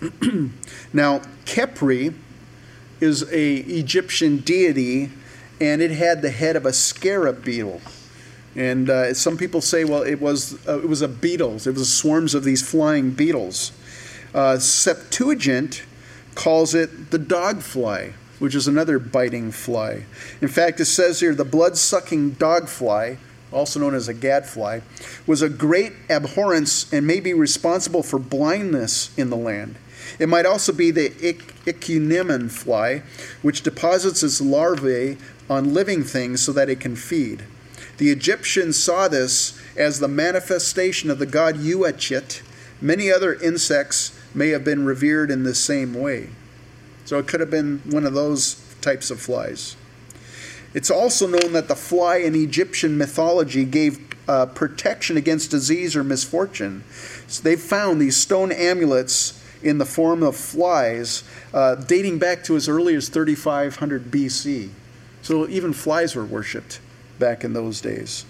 now, 0.92 1.20
Khepri 1.44 2.14
is 3.00 3.22
a 3.30 3.56
Egyptian 3.56 4.38
deity, 4.38 5.10
and 5.60 5.82
it 5.82 5.90
had 5.90 6.22
the 6.22 6.30
head 6.30 6.56
of 6.56 6.64
a 6.64 6.72
scarab 6.72 7.44
beetle. 7.44 7.80
And 8.56 8.90
uh, 8.90 9.14
some 9.14 9.36
people 9.36 9.60
say, 9.60 9.84
well, 9.84 10.02
it 10.02 10.20
was 10.20 10.66
uh, 10.66 10.80
it 10.80 10.88
was 10.88 11.02
a 11.02 11.08
beetle. 11.08 11.56
It 11.56 11.74
was 11.74 11.92
swarms 11.92 12.34
of 12.34 12.44
these 12.44 12.68
flying 12.68 13.10
beetles. 13.10 13.72
Uh, 14.34 14.58
Septuagint 14.58 15.82
calls 16.34 16.74
it 16.74 17.10
the 17.10 17.18
dog 17.18 17.60
fly, 17.60 18.14
which 18.38 18.54
is 18.54 18.66
another 18.66 18.98
biting 18.98 19.52
fly. 19.52 20.04
In 20.40 20.48
fact, 20.48 20.80
it 20.80 20.86
says 20.86 21.20
here 21.20 21.34
the 21.34 21.44
blood-sucking 21.44 22.32
dog 22.32 22.68
fly 22.68 23.18
also 23.52 23.80
known 23.80 23.94
as 23.94 24.08
a 24.08 24.14
gadfly, 24.14 24.80
was 25.26 25.42
a 25.42 25.48
great 25.48 25.92
abhorrence 26.08 26.92
and 26.92 27.06
may 27.06 27.20
be 27.20 27.34
responsible 27.34 28.02
for 28.02 28.18
blindness 28.18 29.16
in 29.18 29.30
the 29.30 29.36
land. 29.36 29.76
It 30.18 30.28
might 30.28 30.46
also 30.46 30.72
be 30.72 30.90
the 30.90 31.10
ichneumon 31.10 32.50
fly, 32.50 33.02
which 33.42 33.62
deposits 33.62 34.22
its 34.22 34.40
larvae 34.40 35.18
on 35.48 35.74
living 35.74 36.02
things 36.02 36.42
so 36.42 36.52
that 36.52 36.68
it 36.68 36.80
can 36.80 36.96
feed. 36.96 37.44
The 37.98 38.10
Egyptians 38.10 38.82
saw 38.82 39.08
this 39.08 39.60
as 39.76 40.00
the 40.00 40.08
manifestation 40.08 41.10
of 41.10 41.18
the 41.18 41.26
god 41.26 41.56
Uachit. 41.56 42.42
Many 42.80 43.12
other 43.12 43.34
insects 43.34 44.18
may 44.34 44.48
have 44.48 44.64
been 44.64 44.84
revered 44.84 45.30
in 45.30 45.42
the 45.42 45.54
same 45.54 45.94
way. 45.94 46.30
So 47.04 47.18
it 47.18 47.26
could 47.26 47.40
have 47.40 47.50
been 47.50 47.82
one 47.84 48.06
of 48.06 48.14
those 48.14 48.54
types 48.80 49.10
of 49.10 49.20
flies. 49.20 49.76
It's 50.72 50.90
also 50.90 51.26
known 51.26 51.52
that 51.52 51.68
the 51.68 51.76
fly 51.76 52.16
in 52.18 52.34
Egyptian 52.34 52.96
mythology 52.96 53.64
gave 53.64 53.98
uh, 54.28 54.46
protection 54.46 55.16
against 55.16 55.50
disease 55.50 55.96
or 55.96 56.04
misfortune. 56.04 56.84
So 57.26 57.42
they 57.42 57.56
found 57.56 58.00
these 58.00 58.16
stone 58.16 58.52
amulets 58.52 59.42
in 59.62 59.78
the 59.78 59.84
form 59.84 60.22
of 60.22 60.36
flies 60.36 61.24
uh, 61.52 61.74
dating 61.74 62.18
back 62.18 62.44
to 62.44 62.56
as 62.56 62.68
early 62.68 62.94
as 62.94 63.08
3500 63.08 64.10
BC. 64.10 64.70
So 65.22 65.48
even 65.48 65.72
flies 65.72 66.14
were 66.14 66.24
worshipped 66.24 66.80
back 67.18 67.44
in 67.44 67.52
those 67.52 67.80
days. 67.80 68.24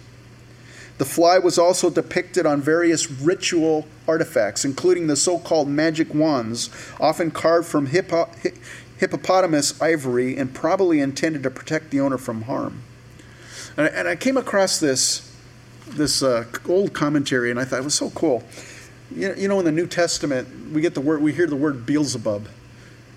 The 0.99 1.05
fly 1.07 1.39
was 1.39 1.59
also 1.59 1.89
depicted 1.89 2.45
on 2.45 2.61
various 2.61 3.11
ritual 3.11 3.87
artifacts, 4.07 4.67
including 4.67 5.07
the 5.07 5.17
so 5.17 5.39
called 5.39 5.67
magic 5.67 6.13
wands, 6.13 6.69
often 7.01 7.31
carved 7.31 7.69
from 7.69 7.87
hippo- 7.87 8.29
hippopotamus 9.01 9.81
ivory 9.81 10.37
and 10.37 10.53
probably 10.55 11.01
intended 11.01 11.43
to 11.43 11.51
protect 11.51 11.91
the 11.91 11.99
owner 12.01 12.19
from 12.19 12.43
harm. 12.43 12.83
And 13.77 13.87
I, 13.87 13.89
and 13.91 14.07
I 14.07 14.15
came 14.15 14.37
across 14.37 14.79
this 14.79 15.27
this 15.89 16.23
uh, 16.23 16.45
old 16.69 16.93
commentary, 16.93 17.51
and 17.51 17.59
I 17.59 17.65
thought 17.65 17.81
it 17.81 17.85
was 17.85 17.95
so 17.95 18.11
cool. 18.11 18.45
You 19.11 19.31
know, 19.31 19.35
you 19.35 19.49
know, 19.49 19.59
in 19.59 19.65
the 19.65 19.73
New 19.73 19.87
Testament, 19.87 20.71
we 20.73 20.81
get 20.83 20.95
the 20.95 21.01
word, 21.01 21.21
we 21.21 21.33
hear 21.33 21.47
the 21.47 21.57
word 21.57 21.85
Beelzebub, 21.85 22.47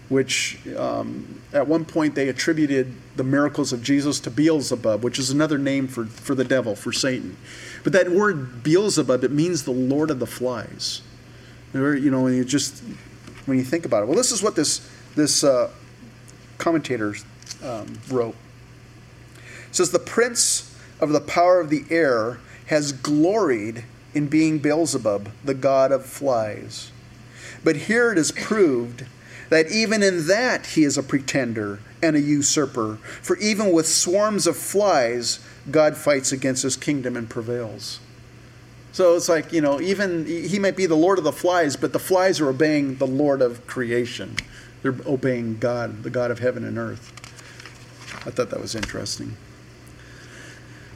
which 0.10 0.58
um, 0.76 1.42
at 1.52 1.68
one 1.68 1.86
point 1.86 2.16
they 2.16 2.30
attributed 2.30 2.94
the 3.16 3.24
miracles 3.24 3.74
of 3.74 3.84
Jesus 3.84 4.20
to 4.22 4.32
Beelzebub, 4.32 5.04
which 5.04 5.20
is 5.20 5.30
another 5.30 5.60
name 5.60 5.88
for, 5.88 6.06
for 6.06 6.34
the 6.34 6.46
devil, 6.46 6.76
for 6.76 6.92
Satan. 6.92 7.38
But 7.84 7.94
that 7.94 8.10
word 8.10 8.64
Beelzebub, 8.64 9.24
it 9.24 9.32
means 9.32 9.66
the 9.66 9.72
Lord 9.72 10.10
of 10.10 10.20
the 10.20 10.26
Flies. 10.26 11.02
You 11.74 12.10
know, 12.10 12.24
when 12.24 12.34
you 12.34 12.46
just 12.46 12.82
when 13.46 13.58
you 13.58 13.64
think 13.64 13.86
about 13.86 14.04
it. 14.04 14.06
Well, 14.08 14.16
this 14.16 14.32
is 14.32 14.42
what 14.42 14.56
this 14.56 14.90
this 15.16 15.44
uh, 15.44 15.70
commentator 16.58 17.16
um, 17.64 18.00
wrote. 18.10 18.36
It 19.70 19.76
says, 19.76 19.92
The 19.92 20.00
prince 20.00 20.78
of 21.00 21.10
the 21.10 21.22
power 21.22 21.60
of 21.60 21.70
the 21.70 21.86
air 21.90 22.40
has 22.68 22.92
gloried 22.92 23.86
in 24.14 24.28
being 24.28 24.60
Beelzebub, 24.60 25.30
the 25.44 25.54
god 25.54 25.92
of 25.92 26.06
flies. 26.06 26.92
But 27.64 27.76
here 27.76 28.12
it 28.12 28.18
is 28.18 28.32
proved 28.32 29.06
that 29.50 29.72
even 29.72 30.02
in 30.02 30.28
that 30.28 30.68
he 30.68 30.84
is 30.84 30.98
a 30.98 31.04
pretender 31.04 31.80
and 32.02 32.16
a 32.16 32.20
usurper. 32.20 32.98
For 33.22 33.38
even 33.38 33.72
with 33.72 33.88
swarms 33.88 34.48
of 34.48 34.58
flies, 34.58 35.40
God 35.72 35.96
fights 35.96 36.32
against 36.32 36.64
his 36.64 36.76
kingdom 36.76 37.16
and 37.16 37.30
prevails. 37.30 38.00
So 38.94 39.16
it's 39.16 39.28
like, 39.28 39.52
you 39.52 39.60
know, 39.60 39.82
even 39.82 40.26
he 40.28 40.60
might 40.60 40.78
be 40.78 40.86
the 40.86 40.96
Lord 40.96 41.18
of 41.18 41.24
the 41.24 41.32
flies, 41.32 41.76
but 41.76 41.94
the 41.94 42.00
flies 42.00 42.40
are 42.40 42.48
obeying 42.48 42.98
the 42.98 43.08
Lord 43.08 43.42
of 43.42 43.66
creation. 43.66 44.38
They're 44.84 44.96
obeying 45.06 45.58
God, 45.58 46.04
the 46.04 46.12
God 46.12 46.30
of 46.30 46.40
heaven 46.40 46.64
and 46.64 46.78
earth. 46.78 47.12
I 48.26 48.30
thought 48.30 48.52
that 48.52 48.62
was 48.62 48.76
interesting. 48.76 49.36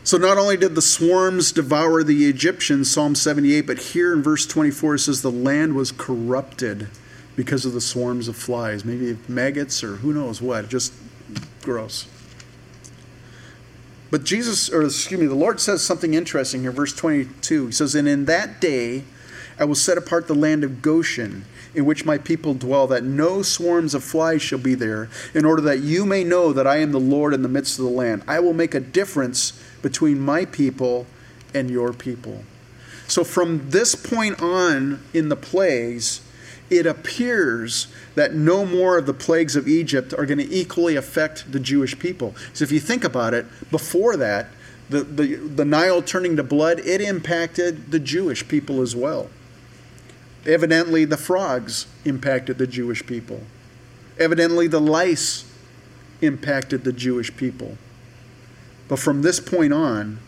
So 0.04 0.18
not 0.18 0.38
only 0.38 0.58
did 0.58 0.76
the 0.76 0.82
swarms 0.82 1.52
devour 1.52 2.04
the 2.04 2.30
Egyptians, 2.30 2.90
Psalm 2.90 3.16
78, 3.16 3.62
but 3.66 3.80
here 3.80 4.14
in 4.14 4.22
verse 4.22 4.46
24 4.46 4.96
it 4.96 5.00
says 5.00 5.22
the 5.22 5.32
land 5.32 5.76
was 5.76 5.92
corrupted 5.92 6.88
because 7.36 7.66
of 7.66 7.74
the 7.74 7.82
swarms 7.82 8.28
of 8.28 8.36
flies. 8.36 8.86
Maybe 8.86 9.18
maggots 9.28 9.84
or 9.84 9.98
who 9.98 10.14
knows 10.14 10.42
what. 10.42 10.70
Just 10.70 10.94
gross. 11.64 12.08
But 14.10 14.24
Jesus, 14.24 14.70
or 14.70 14.84
excuse 14.84 15.20
me, 15.20 15.28
the 15.28 15.36
Lord 15.36 15.60
says 15.60 15.84
something 15.84 16.14
interesting 16.14 16.62
here, 16.62 16.72
verse 16.72 16.94
22. 16.94 17.68
He 17.68 17.72
says, 17.72 17.96
And 17.96 18.08
in 18.08 18.26
that 18.26 18.62
day 18.62 19.04
I 19.60 19.66
will 19.66 19.76
set 19.76 19.98
apart 19.98 20.28
the 20.28 20.36
land 20.36 20.64
of 20.64 20.82
Goshen 20.82 21.46
in 21.74 21.86
which 21.86 22.06
my 22.06 22.18
people 22.18 22.54
dwell, 22.54 22.88
that 22.88 23.04
no 23.04 23.42
swarms 23.44 23.94
of 23.94 24.04
flies 24.04 24.42
shall 24.42 24.58
be 24.58 24.74
there, 24.74 25.10
in 25.34 25.46
order 25.46 25.62
that 25.62 25.80
you 25.80 26.06
may 26.06 26.24
know 26.24 26.52
that 26.52 26.66
I 26.66 26.78
am 26.78 26.92
the 26.92 27.00
Lord 27.00 27.34
in 27.34 27.44
the 27.44 27.50
midst 27.50 27.78
of 27.78 27.86
the 27.86 27.92
land. 27.92 28.24
I 28.28 28.40
will 28.40 28.54
make 28.54 28.74
a 28.74 28.80
difference 28.80 29.62
between 29.82 30.20
my 30.20 30.46
people 30.46 31.06
and 31.54 31.70
your 31.70 31.94
people. 31.94 32.44
So 33.08 33.24
from 33.24 33.70
this 33.70 33.94
point 33.96 34.42
on 34.42 35.04
in 35.14 35.30
the 35.30 35.36
plagues, 35.36 36.22
it 36.70 36.86
appears 36.86 37.88
that 38.16 38.34
no 38.34 38.66
more 38.66 38.98
of 38.98 39.06
the 39.06 39.14
plagues 39.14 39.56
of 39.56 39.68
Egypt 39.68 40.14
are 40.14 40.26
going 40.26 40.40
to 40.40 40.54
equally 40.54 40.96
affect 40.96 41.52
the 41.52 41.60
Jewish 41.60 41.98
people. 41.98 42.36
So 42.54 42.64
if 42.64 42.72
you 42.72 42.80
think 42.80 43.04
about 43.04 43.34
it, 43.34 43.46
before 43.72 44.18
that, 44.18 44.48
the, 44.90 45.04
the, 45.04 45.36
the 45.36 45.66
Nile 45.66 46.02
turning 46.02 46.36
to 46.38 46.44
blood, 46.44 46.80
it 46.80 47.02
impacted 47.02 47.92
the 47.92 48.00
Jewish 48.00 48.48
people 48.48 48.82
as 48.82 48.96
well. 48.96 49.30
Evidently, 50.46 51.06
the 51.06 51.18
frogs 51.18 51.88
impacted 52.06 52.58
the 52.58 52.68
Jewish 52.68 53.06
people. 53.06 53.42
Evidently, 54.18 54.68
the 54.68 54.80
lice 54.80 55.50
impacted 56.22 56.84
the 56.84 56.94
Jewish 56.94 57.36
people. 57.36 57.78
But 58.88 59.00
from 59.00 59.22
this 59.22 59.40
point 59.40 59.74
on, 59.74 60.20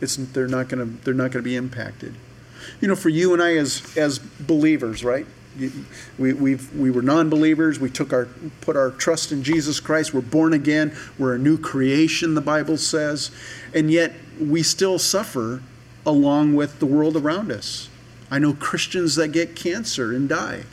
it's, 0.00 0.16
they're 0.16 0.48
not 0.48 0.68
going 0.68 0.98
to 1.04 1.42
be 1.42 1.54
impacted. 1.54 2.14
You 2.80 2.88
know, 2.88 2.96
for 2.96 3.10
you 3.10 3.32
and 3.32 3.42
I 3.42 3.56
as 3.56 3.96
as 3.96 4.18
believers, 4.18 5.04
right? 5.04 5.26
We, 6.18 6.32
we 6.32 6.54
we 6.54 6.90
were 6.90 7.02
non-believers. 7.02 7.78
We 7.78 7.90
took 7.90 8.12
our 8.12 8.26
put 8.60 8.76
our 8.76 8.90
trust 8.90 9.32
in 9.32 9.42
Jesus 9.42 9.80
Christ. 9.80 10.14
We're 10.14 10.22
born 10.22 10.52
again. 10.52 10.96
We're 11.18 11.34
a 11.34 11.38
new 11.38 11.58
creation. 11.58 12.34
The 12.34 12.40
Bible 12.40 12.76
says, 12.78 13.30
and 13.74 13.90
yet 13.90 14.12
we 14.40 14.62
still 14.62 14.98
suffer 14.98 15.62
along 16.06 16.54
with 16.54 16.78
the 16.78 16.86
world 16.86 17.16
around 17.16 17.52
us. 17.52 17.88
I 18.30 18.38
know 18.38 18.54
Christians 18.54 19.16
that 19.16 19.28
get 19.28 19.54
cancer 19.54 20.14
and 20.14 20.28
die. 20.28 20.64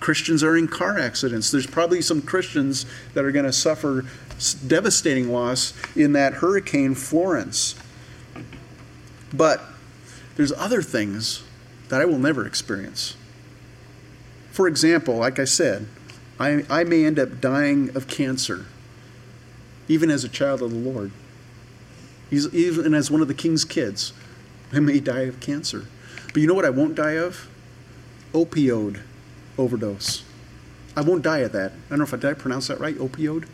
Christians 0.00 0.42
are 0.42 0.56
in 0.56 0.68
car 0.68 0.98
accidents. 0.98 1.50
There's 1.50 1.66
probably 1.66 2.02
some 2.02 2.20
Christians 2.20 2.84
that 3.14 3.24
are 3.24 3.32
going 3.32 3.46
to 3.46 3.52
suffer 3.52 4.04
devastating 4.66 5.32
loss 5.32 5.72
in 5.96 6.12
that 6.12 6.34
Hurricane 6.34 6.94
Florence. 6.94 7.74
But 9.32 9.62
there's 10.36 10.52
other 10.52 10.82
things 10.82 11.42
that 11.88 12.00
I 12.00 12.04
will 12.04 12.18
never 12.18 12.46
experience. 12.46 13.16
For 14.56 14.66
example, 14.66 15.16
like 15.16 15.38
I 15.38 15.44
said, 15.44 15.86
I, 16.40 16.64
I 16.70 16.82
may 16.82 17.04
end 17.04 17.18
up 17.18 17.42
dying 17.42 17.94
of 17.94 18.08
cancer, 18.08 18.64
even 19.86 20.10
as 20.10 20.24
a 20.24 20.30
child 20.30 20.62
of 20.62 20.70
the 20.70 20.78
Lord. 20.78 21.10
Even 22.30 22.94
as 22.94 23.10
one 23.10 23.20
of 23.20 23.28
the 23.28 23.34
king's 23.34 23.66
kids, 23.66 24.14
I 24.72 24.80
may 24.80 24.98
die 24.98 25.24
of 25.24 25.40
cancer. 25.40 25.84
But 26.28 26.36
you 26.36 26.46
know 26.46 26.54
what 26.54 26.64
I 26.64 26.70
won't 26.70 26.94
die 26.94 27.18
of? 27.18 27.50
Opioid 28.32 29.02
overdose. 29.58 30.24
I 30.96 31.02
won't 31.02 31.20
die 31.20 31.40
of 31.40 31.52
that. 31.52 31.72
I 31.72 31.90
don't 31.90 31.98
know 31.98 32.04
if 32.04 32.14
I 32.14 32.16
did 32.16 32.30
I 32.30 32.32
pronounce 32.32 32.68
that 32.68 32.80
right. 32.80 32.96
Opioid? 32.96 33.46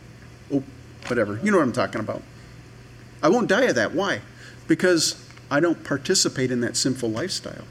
Oh, 0.53 0.63
whatever. 1.07 1.37
You 1.43 1.51
know 1.51 1.57
what 1.57 1.63
I'm 1.63 1.73
talking 1.73 1.99
about. 1.99 2.23
I 3.21 3.27
won't 3.27 3.49
die 3.49 3.63
of 3.63 3.75
that. 3.75 3.93
Why? 3.93 4.21
Because 4.69 5.21
I 5.51 5.59
don't 5.59 5.83
participate 5.83 6.49
in 6.49 6.61
that 6.61 6.77
sinful 6.77 7.09
lifestyle. 7.09 7.65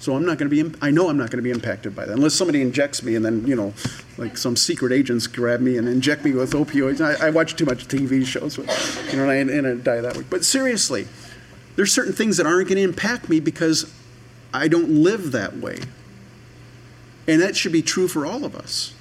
So 0.00 0.14
I'm 0.14 0.24
not 0.24 0.38
going 0.38 0.48
to 0.48 0.64
be. 0.64 0.78
I 0.80 0.90
know 0.90 1.08
I'm 1.08 1.16
not 1.16 1.30
going 1.30 1.38
to 1.38 1.42
be 1.42 1.50
impacted 1.50 1.96
by 1.96 2.04
that 2.04 2.12
unless 2.12 2.34
somebody 2.34 2.62
injects 2.62 3.02
me, 3.02 3.16
and 3.16 3.24
then 3.24 3.46
you 3.46 3.56
know, 3.56 3.74
like 4.16 4.36
some 4.36 4.56
secret 4.56 4.92
agents 4.92 5.26
grab 5.26 5.60
me 5.60 5.76
and 5.76 5.88
inject 5.88 6.24
me 6.24 6.32
with 6.32 6.52
opioids. 6.52 7.00
I, 7.00 7.26
I 7.26 7.30
watch 7.30 7.56
too 7.56 7.64
much 7.64 7.88
TV 7.88 8.24
shows, 8.24 8.58
you 8.58 9.16
know, 9.16 9.28
and 9.28 9.50
I, 9.50 9.56
and 9.56 9.66
I 9.66 9.74
die 9.74 10.00
that 10.00 10.16
way. 10.16 10.24
But 10.30 10.44
seriously, 10.44 11.08
there's 11.74 11.92
certain 11.92 12.12
things 12.12 12.36
that 12.36 12.46
aren't 12.46 12.68
going 12.68 12.76
to 12.76 12.82
impact 12.82 13.28
me 13.28 13.40
because 13.40 13.92
I 14.54 14.68
don't 14.68 14.88
live 14.88 15.32
that 15.32 15.56
way, 15.56 15.80
and 17.26 17.42
that 17.42 17.56
should 17.56 17.72
be 17.72 17.82
true 17.82 18.06
for 18.06 18.24
all 18.24 18.44
of 18.44 18.54
us. 18.54 18.94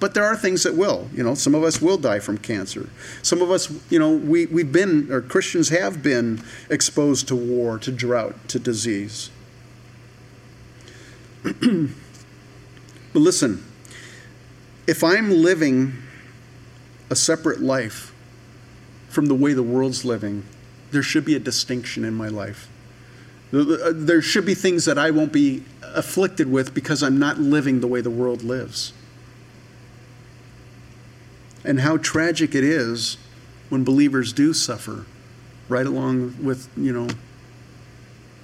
But 0.00 0.14
there 0.14 0.24
are 0.24 0.36
things 0.36 0.64
that 0.64 0.74
will. 0.74 1.08
You 1.14 1.22
know, 1.22 1.34
some 1.34 1.54
of 1.54 1.62
us 1.62 1.80
will 1.80 1.96
die 1.96 2.18
from 2.18 2.36
cancer. 2.36 2.90
Some 3.22 3.40
of 3.40 3.52
us, 3.52 3.72
you 3.88 4.00
know, 4.00 4.10
we, 4.10 4.46
we've 4.46 4.72
been, 4.72 5.10
or 5.12 5.20
Christians 5.20 5.68
have 5.68 6.02
been 6.02 6.42
exposed 6.68 7.28
to 7.28 7.36
war, 7.36 7.78
to 7.78 7.92
drought, 7.92 8.48
to 8.48 8.58
disease. 8.58 9.30
but 11.42 13.20
listen, 13.20 13.64
if 14.86 15.02
I'm 15.02 15.30
living 15.30 15.94
a 17.10 17.16
separate 17.16 17.60
life 17.60 18.14
from 19.08 19.26
the 19.26 19.34
way 19.34 19.52
the 19.52 19.62
world's 19.62 20.04
living, 20.04 20.44
there 20.90 21.02
should 21.02 21.24
be 21.24 21.34
a 21.34 21.40
distinction 21.40 22.04
in 22.04 22.14
my 22.14 22.28
life. 22.28 22.68
Uh, 23.52 23.92
there 23.92 24.22
should 24.22 24.46
be 24.46 24.54
things 24.54 24.84
that 24.86 24.98
I 24.98 25.10
won't 25.10 25.32
be 25.32 25.62
afflicted 25.82 26.50
with 26.50 26.72
because 26.74 27.02
I'm 27.02 27.18
not 27.18 27.38
living 27.38 27.80
the 27.80 27.86
way 27.86 28.00
the 28.00 28.10
world 28.10 28.42
lives 28.42 28.92
and 31.64 31.80
how 31.80 31.96
tragic 31.96 32.54
it 32.54 32.64
is 32.64 33.16
when 33.68 33.84
believers 33.84 34.32
do 34.32 34.52
suffer, 34.52 35.06
right 35.68 35.86
along 35.86 36.36
with, 36.42 36.68
you 36.76 36.92
know, 36.92 37.08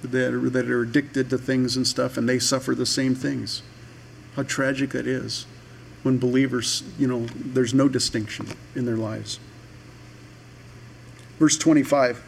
that 0.01 0.33
are, 0.33 0.49
that 0.49 0.69
are 0.69 0.81
addicted 0.81 1.29
to 1.29 1.37
things 1.37 1.75
and 1.75 1.87
stuff, 1.87 2.17
and 2.17 2.27
they 2.27 2.39
suffer 2.39 2.75
the 2.75 2.85
same 2.85 3.15
things. 3.15 3.61
How 4.35 4.43
tragic 4.43 4.91
that 4.91 5.07
is 5.07 5.45
when 6.03 6.17
believers, 6.17 6.83
you 6.97 7.07
know, 7.07 7.25
there's 7.35 7.73
no 7.73 7.89
distinction 7.89 8.47
in 8.75 8.85
their 8.85 8.97
lives. 8.97 9.39
Verse 11.37 11.57
25. 11.57 12.25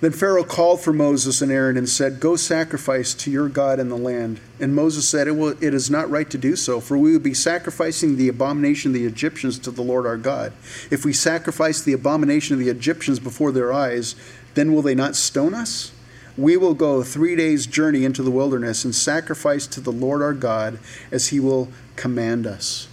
Then 0.00 0.12
Pharaoh 0.12 0.44
called 0.44 0.82
for 0.82 0.92
Moses 0.92 1.40
and 1.40 1.50
Aaron 1.50 1.78
and 1.78 1.88
said, 1.88 2.20
Go 2.20 2.36
sacrifice 2.36 3.14
to 3.14 3.30
your 3.30 3.48
God 3.48 3.80
in 3.80 3.88
the 3.88 3.96
land. 3.96 4.38
And 4.60 4.74
Moses 4.74 5.08
said, 5.08 5.28
it, 5.28 5.32
will, 5.32 5.56
it 5.64 5.72
is 5.72 5.90
not 5.90 6.10
right 6.10 6.28
to 6.28 6.36
do 6.36 6.56
so, 6.56 6.78
for 6.78 6.98
we 6.98 7.12
would 7.12 7.22
be 7.22 7.32
sacrificing 7.32 8.16
the 8.16 8.28
abomination 8.28 8.90
of 8.90 8.94
the 8.94 9.06
Egyptians 9.06 9.58
to 9.60 9.70
the 9.70 9.80
Lord 9.80 10.04
our 10.04 10.18
God. 10.18 10.52
If 10.90 11.06
we 11.06 11.14
sacrifice 11.14 11.80
the 11.80 11.94
abomination 11.94 12.52
of 12.52 12.60
the 12.60 12.68
Egyptians 12.68 13.18
before 13.18 13.50
their 13.50 13.72
eyes, 13.72 14.14
then 14.52 14.74
will 14.74 14.82
they 14.82 14.94
not 14.94 15.16
stone 15.16 15.54
us? 15.54 15.90
We 16.36 16.56
will 16.56 16.74
go 16.74 17.02
three 17.02 17.36
days' 17.36 17.66
journey 17.66 18.04
into 18.04 18.22
the 18.22 18.30
wilderness 18.30 18.84
and 18.84 18.94
sacrifice 18.94 19.66
to 19.68 19.80
the 19.80 19.92
Lord 19.92 20.20
our 20.20 20.32
God 20.32 20.78
as 21.12 21.28
he 21.28 21.38
will 21.38 21.68
command 21.96 22.46
us. 22.46 22.88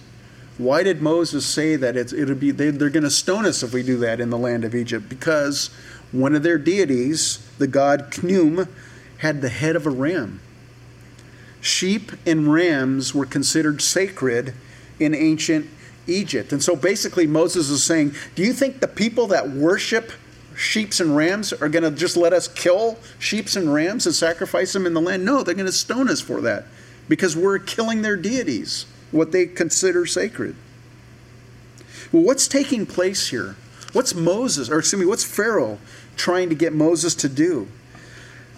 Why 0.58 0.82
did 0.82 1.02
Moses 1.02 1.44
say 1.44 1.76
that 1.76 1.96
it, 1.96 2.12
it'll 2.12 2.36
be, 2.36 2.50
they, 2.50 2.70
they're 2.70 2.90
going 2.90 3.02
to 3.02 3.10
stone 3.10 3.46
us 3.46 3.62
if 3.62 3.72
we 3.72 3.82
do 3.82 3.96
that 3.98 4.20
in 4.20 4.30
the 4.30 4.38
land 4.38 4.64
of 4.64 4.74
Egypt? 4.74 5.08
Because 5.08 5.70
one 6.12 6.34
of 6.34 6.42
their 6.42 6.58
deities, 6.58 7.38
the 7.58 7.66
god 7.66 8.12
Khnum, 8.12 8.68
had 9.18 9.40
the 9.40 9.48
head 9.48 9.76
of 9.76 9.86
a 9.86 9.90
ram. 9.90 10.40
Sheep 11.60 12.12
and 12.26 12.52
rams 12.52 13.14
were 13.14 13.26
considered 13.26 13.80
sacred 13.80 14.54
in 15.00 15.14
ancient 15.14 15.68
Egypt. 16.06 16.52
And 16.52 16.62
so 16.62 16.76
basically, 16.76 17.26
Moses 17.26 17.70
is 17.70 17.82
saying, 17.82 18.14
Do 18.34 18.42
you 18.42 18.52
think 18.52 18.80
the 18.80 18.88
people 18.88 19.28
that 19.28 19.50
worship 19.50 20.12
sheep 20.62 20.92
and 21.00 21.16
rams 21.16 21.52
are 21.52 21.68
going 21.68 21.82
to 21.82 21.90
just 21.90 22.16
let 22.16 22.32
us 22.32 22.46
kill 22.46 22.96
sheeps 23.18 23.56
and 23.56 23.74
rams 23.74 24.06
and 24.06 24.14
sacrifice 24.14 24.72
them 24.72 24.86
in 24.86 24.94
the 24.94 25.00
land? 25.00 25.24
No, 25.24 25.42
they're 25.42 25.54
going 25.54 25.66
to 25.66 25.72
stone 25.72 26.08
us 26.08 26.20
for 26.20 26.40
that 26.40 26.64
because 27.08 27.36
we're 27.36 27.58
killing 27.58 28.02
their 28.02 28.16
deities, 28.16 28.86
what 29.10 29.32
they 29.32 29.46
consider 29.46 30.06
sacred. 30.06 30.54
Well, 32.12 32.22
what's 32.22 32.46
taking 32.46 32.86
place 32.86 33.28
here? 33.28 33.56
What's 33.92 34.14
Moses, 34.14 34.70
or 34.70 34.78
excuse 34.78 35.00
me, 35.00 35.06
what's 35.06 35.24
Pharaoh 35.24 35.78
trying 36.16 36.48
to 36.48 36.54
get 36.54 36.72
Moses 36.72 37.14
to 37.16 37.28
do? 37.28 37.68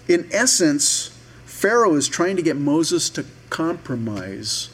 In 0.07 0.29
essence, 0.31 1.17
Pharaoh 1.45 1.95
is 1.95 2.07
trying 2.07 2.35
to 2.35 2.41
get 2.41 2.55
Moses 2.55 3.09
to 3.11 3.25
compromise 3.49 4.69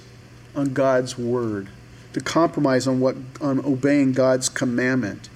on 0.55 0.73
God's 0.73 1.17
word, 1.17 1.69
to 2.13 2.19
compromise 2.19 2.87
on 2.87 2.99
what 2.99 3.15
on 3.39 3.63
obeying 3.63 4.11
God's 4.11 4.49
commandment. 4.49 5.29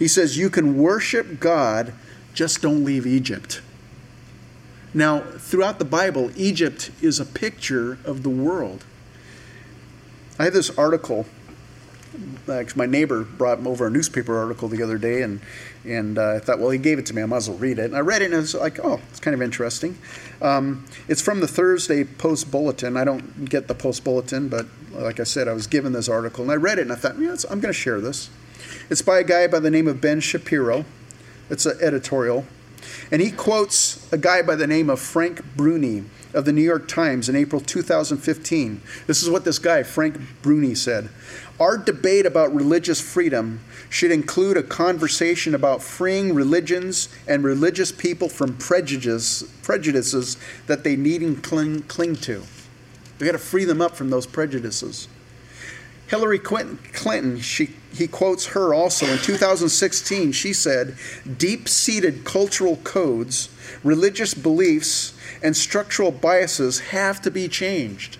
He 0.00 0.08
says 0.08 0.36
you 0.36 0.50
can 0.50 0.76
worship 0.76 1.38
God, 1.38 1.92
just 2.34 2.60
don't 2.62 2.84
leave 2.84 3.06
Egypt. 3.06 3.62
Now, 4.92 5.20
throughout 5.20 5.78
the 5.78 5.84
Bible, 5.84 6.32
Egypt 6.34 6.90
is 7.00 7.20
a 7.20 7.24
picture 7.24 7.98
of 8.04 8.24
the 8.24 8.28
world. 8.28 8.84
I 10.38 10.44
have 10.44 10.54
this 10.54 10.76
article 10.76 11.26
my 12.76 12.86
neighbor 12.86 13.22
brought 13.22 13.64
over 13.66 13.86
a 13.86 13.90
newspaper 13.90 14.36
article 14.36 14.68
the 14.68 14.82
other 14.82 14.98
day, 14.98 15.22
and 15.22 15.40
and 15.84 16.18
uh, 16.18 16.34
I 16.34 16.38
thought, 16.40 16.58
well, 16.58 16.70
he 16.70 16.78
gave 16.78 16.98
it 16.98 17.06
to 17.06 17.14
me. 17.14 17.22
I 17.22 17.26
might 17.26 17.38
as 17.38 17.48
well 17.48 17.58
read 17.58 17.78
it. 17.78 17.86
And 17.86 17.96
I 17.96 18.00
read 18.00 18.22
it, 18.22 18.26
and 18.26 18.34
I 18.34 18.38
was 18.38 18.54
like, 18.54 18.78
oh, 18.84 19.00
it's 19.10 19.20
kind 19.20 19.34
of 19.34 19.40
interesting. 19.40 19.96
Um, 20.42 20.84
it's 21.08 21.22
from 21.22 21.40
the 21.40 21.48
Thursday 21.48 22.04
Post 22.04 22.50
Bulletin. 22.50 22.96
I 22.96 23.04
don't 23.04 23.46
get 23.46 23.68
the 23.68 23.74
Post 23.74 24.04
Bulletin, 24.04 24.48
but 24.48 24.66
like 24.92 25.20
I 25.20 25.24
said, 25.24 25.48
I 25.48 25.52
was 25.52 25.66
given 25.66 25.92
this 25.92 26.08
article, 26.08 26.42
and 26.42 26.52
I 26.52 26.56
read 26.56 26.78
it, 26.78 26.82
and 26.82 26.92
I 26.92 26.96
thought, 26.96 27.18
yeah, 27.18 27.36
I'm 27.50 27.60
going 27.60 27.72
to 27.72 27.78
share 27.78 28.00
this. 28.00 28.28
It's 28.88 29.02
by 29.02 29.18
a 29.18 29.24
guy 29.24 29.46
by 29.46 29.60
the 29.60 29.70
name 29.70 29.88
of 29.88 30.00
Ben 30.00 30.20
Shapiro. 30.20 30.84
It's 31.48 31.66
an 31.66 31.78
editorial, 31.80 32.46
and 33.10 33.20
he 33.20 33.30
quotes 33.30 34.10
a 34.12 34.18
guy 34.18 34.42
by 34.42 34.56
the 34.56 34.66
name 34.66 34.88
of 34.88 35.00
Frank 35.00 35.42
Bruni 35.56 36.04
of 36.32 36.44
the 36.44 36.52
New 36.52 36.62
York 36.62 36.86
Times 36.86 37.28
in 37.28 37.36
April 37.36 37.60
2015. 37.60 38.80
This 39.06 39.22
is 39.22 39.30
what 39.30 39.44
this 39.44 39.58
guy, 39.58 39.82
Frank 39.82 40.18
Bruni, 40.42 40.74
said. 40.74 41.08
Our 41.58 41.76
debate 41.76 42.24
about 42.24 42.54
religious 42.54 43.00
freedom 43.00 43.60
should 43.88 44.10
include 44.10 44.56
a 44.56 44.62
conversation 44.62 45.54
about 45.54 45.82
freeing 45.82 46.34
religions 46.34 47.08
and 47.26 47.42
religious 47.42 47.92
people 47.92 48.28
from 48.28 48.56
prejudice, 48.56 49.42
prejudices 49.62 50.36
that 50.66 50.84
they 50.84 50.96
need 50.96 51.22
and 51.22 51.42
cling, 51.42 51.82
cling 51.82 52.16
to. 52.16 52.44
We 53.18 53.26
got 53.26 53.32
to 53.32 53.38
free 53.38 53.64
them 53.64 53.82
up 53.82 53.96
from 53.96 54.10
those 54.10 54.26
prejudices. 54.26 55.08
Hillary 56.10 56.40
Clinton, 56.40 57.38
she, 57.38 57.70
he 57.94 58.08
quotes 58.08 58.46
her 58.46 58.74
also 58.74 59.06
in 59.06 59.18
2016. 59.18 60.32
She 60.32 60.52
said, 60.52 60.96
Deep 61.38 61.68
seated 61.68 62.24
cultural 62.24 62.78
codes, 62.78 63.48
religious 63.84 64.34
beliefs, 64.34 65.16
and 65.40 65.56
structural 65.56 66.10
biases 66.10 66.80
have 66.80 67.22
to 67.22 67.30
be 67.30 67.46
changed. 67.46 68.18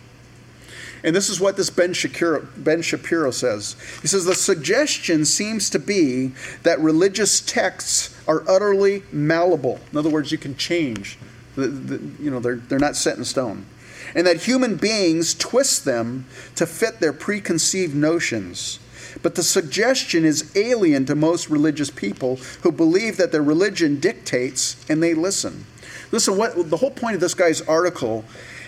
And 1.02 1.16
this 1.16 1.28
is 1.28 1.40
what 1.40 1.56
this 1.56 1.68
Ben 1.68 1.92
Shapiro, 1.92 2.46
ben 2.56 2.80
Shapiro 2.80 3.32
says. 3.32 3.74
He 4.02 4.06
says 4.06 4.24
the 4.24 4.36
suggestion 4.36 5.24
seems 5.24 5.68
to 5.70 5.80
be 5.80 6.28
that 6.62 6.78
religious 6.78 7.40
texts 7.40 8.16
are 8.28 8.48
utterly 8.48 9.02
malleable. 9.10 9.80
In 9.90 9.98
other 9.98 10.10
words, 10.10 10.30
you 10.30 10.38
can 10.38 10.56
change. 10.56 11.18
The, 11.56 11.66
the, 11.66 12.22
you 12.22 12.30
know, 12.30 12.38
they're, 12.38 12.56
they're 12.56 12.78
not 12.78 12.94
set 12.94 13.18
in 13.18 13.24
stone. 13.24 13.66
And 14.14 14.26
that 14.26 14.42
human 14.42 14.76
beings 14.76 15.34
twist 15.34 15.84
them 15.84 16.26
to 16.56 16.66
fit 16.66 17.00
their 17.00 17.12
preconceived 17.12 17.94
notions. 17.94 18.78
But 19.22 19.34
the 19.34 19.42
suggestion 19.42 20.24
is 20.24 20.54
alien 20.56 21.06
to 21.06 21.14
most 21.14 21.50
religious 21.50 21.90
people 21.90 22.36
who 22.62 22.72
believe 22.72 23.16
that 23.16 23.32
their 23.32 23.42
religion 23.42 24.00
dictates 24.00 24.84
and 24.88 25.02
they 25.02 25.14
listen. 25.14 25.66
Listen, 26.12 26.36
what 26.36 26.70
the 26.70 26.76
whole 26.76 26.90
point 26.90 27.14
of 27.14 27.20
this 27.20 27.34
guy's 27.34 27.60
article 27.62 28.24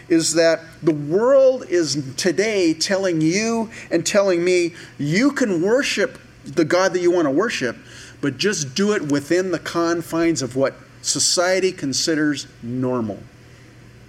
is 0.09 0.35
that 0.35 0.61
the 0.83 0.93
world 0.93 1.65
is 1.69 2.15
today 2.17 2.75
telling 2.75 3.21
you 3.21 3.71
and 3.91 4.05
telling 4.05 4.45
me 4.45 4.75
you 4.99 5.33
can 5.33 5.63
worship 5.63 6.19
the 6.45 6.65
God 6.65 6.93
that 6.93 7.01
you 7.01 7.11
want 7.11 7.27
to 7.27 7.31
worship, 7.31 7.77
but 8.21 8.37
just 8.37 8.75
do 8.75 8.93
it 8.93 9.11
within 9.11 9.53
the 9.53 9.59
confines 9.59 10.43
of 10.43 10.57
what 10.57 10.75
society 11.03 11.73
considers 11.73 12.47
normal. 12.63 13.21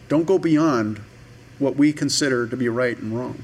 Don't 0.09 0.25
go 0.25 0.37
beyond 0.37 1.01
what 1.59 1.75
we 1.75 1.93
consider 1.93 2.47
to 2.47 2.57
be 2.57 2.69
right 2.69 2.97
and 2.97 3.17
wrong. 3.17 3.43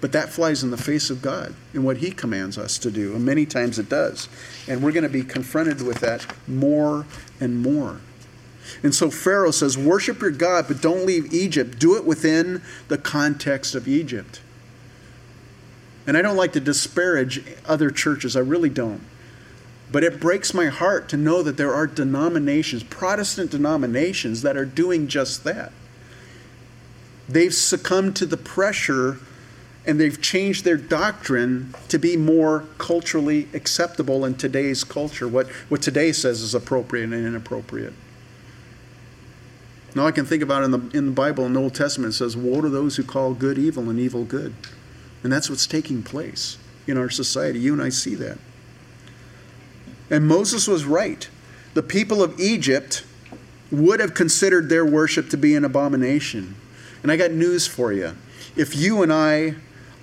But 0.00 0.12
that 0.12 0.28
flies 0.28 0.62
in 0.62 0.70
the 0.70 0.76
face 0.76 1.10
of 1.10 1.22
God 1.22 1.54
and 1.72 1.84
what 1.84 1.98
He 1.98 2.10
commands 2.10 2.58
us 2.58 2.78
to 2.78 2.90
do, 2.90 3.14
and 3.14 3.24
many 3.24 3.46
times 3.46 3.78
it 3.78 3.88
does. 3.88 4.28
And 4.68 4.82
we're 4.82 4.92
going 4.92 5.04
to 5.04 5.08
be 5.08 5.22
confronted 5.22 5.82
with 5.82 6.00
that 6.00 6.26
more 6.46 7.06
and 7.40 7.60
more. 7.60 8.00
And 8.82 8.94
so 8.94 9.10
Pharaoh 9.10 9.50
says, 9.52 9.78
Worship 9.78 10.20
your 10.20 10.30
God, 10.30 10.66
but 10.68 10.82
don't 10.82 11.06
leave 11.06 11.32
Egypt. 11.32 11.78
Do 11.78 11.96
it 11.96 12.04
within 12.04 12.62
the 12.88 12.98
context 12.98 13.74
of 13.74 13.88
Egypt. 13.88 14.40
And 16.06 16.16
I 16.16 16.22
don't 16.22 16.36
like 16.36 16.52
to 16.52 16.60
disparage 16.60 17.42
other 17.64 17.90
churches, 17.90 18.36
I 18.36 18.40
really 18.40 18.70
don't. 18.70 19.02
But 19.90 20.04
it 20.04 20.20
breaks 20.20 20.52
my 20.52 20.66
heart 20.66 21.08
to 21.10 21.16
know 21.16 21.42
that 21.42 21.56
there 21.56 21.74
are 21.74 21.86
denominations, 21.86 22.82
Protestant 22.82 23.50
denominations, 23.50 24.42
that 24.42 24.56
are 24.56 24.64
doing 24.64 25.08
just 25.08 25.44
that. 25.44 25.72
They've 27.28 27.54
succumbed 27.54 28.16
to 28.16 28.26
the 28.26 28.36
pressure 28.36 29.18
and 29.86 30.00
they've 30.00 30.20
changed 30.20 30.64
their 30.64 30.76
doctrine 30.76 31.74
to 31.88 31.98
be 31.98 32.16
more 32.16 32.64
culturally 32.78 33.48
acceptable 33.54 34.24
in 34.24 34.34
today's 34.34 34.82
culture, 34.82 35.28
what, 35.28 35.48
what 35.68 35.80
today 35.80 36.10
says 36.12 36.42
is 36.42 36.54
appropriate 36.54 37.04
and 37.04 37.14
inappropriate. 37.14 37.94
Now 39.94 40.06
I 40.06 40.10
can 40.10 40.26
think 40.26 40.42
about 40.42 40.62
in 40.62 40.72
the 40.72 40.90
in 40.92 41.06
the 41.06 41.12
Bible 41.12 41.46
in 41.46 41.54
the 41.54 41.60
Old 41.60 41.74
Testament 41.74 42.12
it 42.12 42.16
says, 42.16 42.36
Woe 42.36 42.60
to 42.60 42.68
those 42.68 42.96
who 42.96 43.02
call 43.02 43.32
good 43.32 43.56
evil 43.56 43.88
and 43.88 43.98
evil 43.98 44.24
good. 44.24 44.52
And 45.22 45.32
that's 45.32 45.48
what's 45.48 45.66
taking 45.66 46.02
place 46.02 46.58
in 46.86 46.98
our 46.98 47.08
society. 47.08 47.60
You 47.60 47.72
and 47.72 47.82
I 47.82 47.88
see 47.88 48.14
that. 48.16 48.36
And 50.10 50.28
Moses 50.28 50.68
was 50.68 50.84
right. 50.84 51.28
The 51.72 51.82
people 51.82 52.22
of 52.22 52.38
Egypt 52.38 53.04
would 53.70 54.00
have 54.00 54.12
considered 54.12 54.68
their 54.68 54.84
worship 54.84 55.30
to 55.30 55.38
be 55.38 55.54
an 55.54 55.64
abomination. 55.64 56.56
And 57.06 57.12
I 57.12 57.16
got 57.16 57.30
news 57.30 57.68
for 57.68 57.92
you. 57.92 58.16
If 58.56 58.74
you 58.74 59.04
and 59.04 59.12
I 59.12 59.54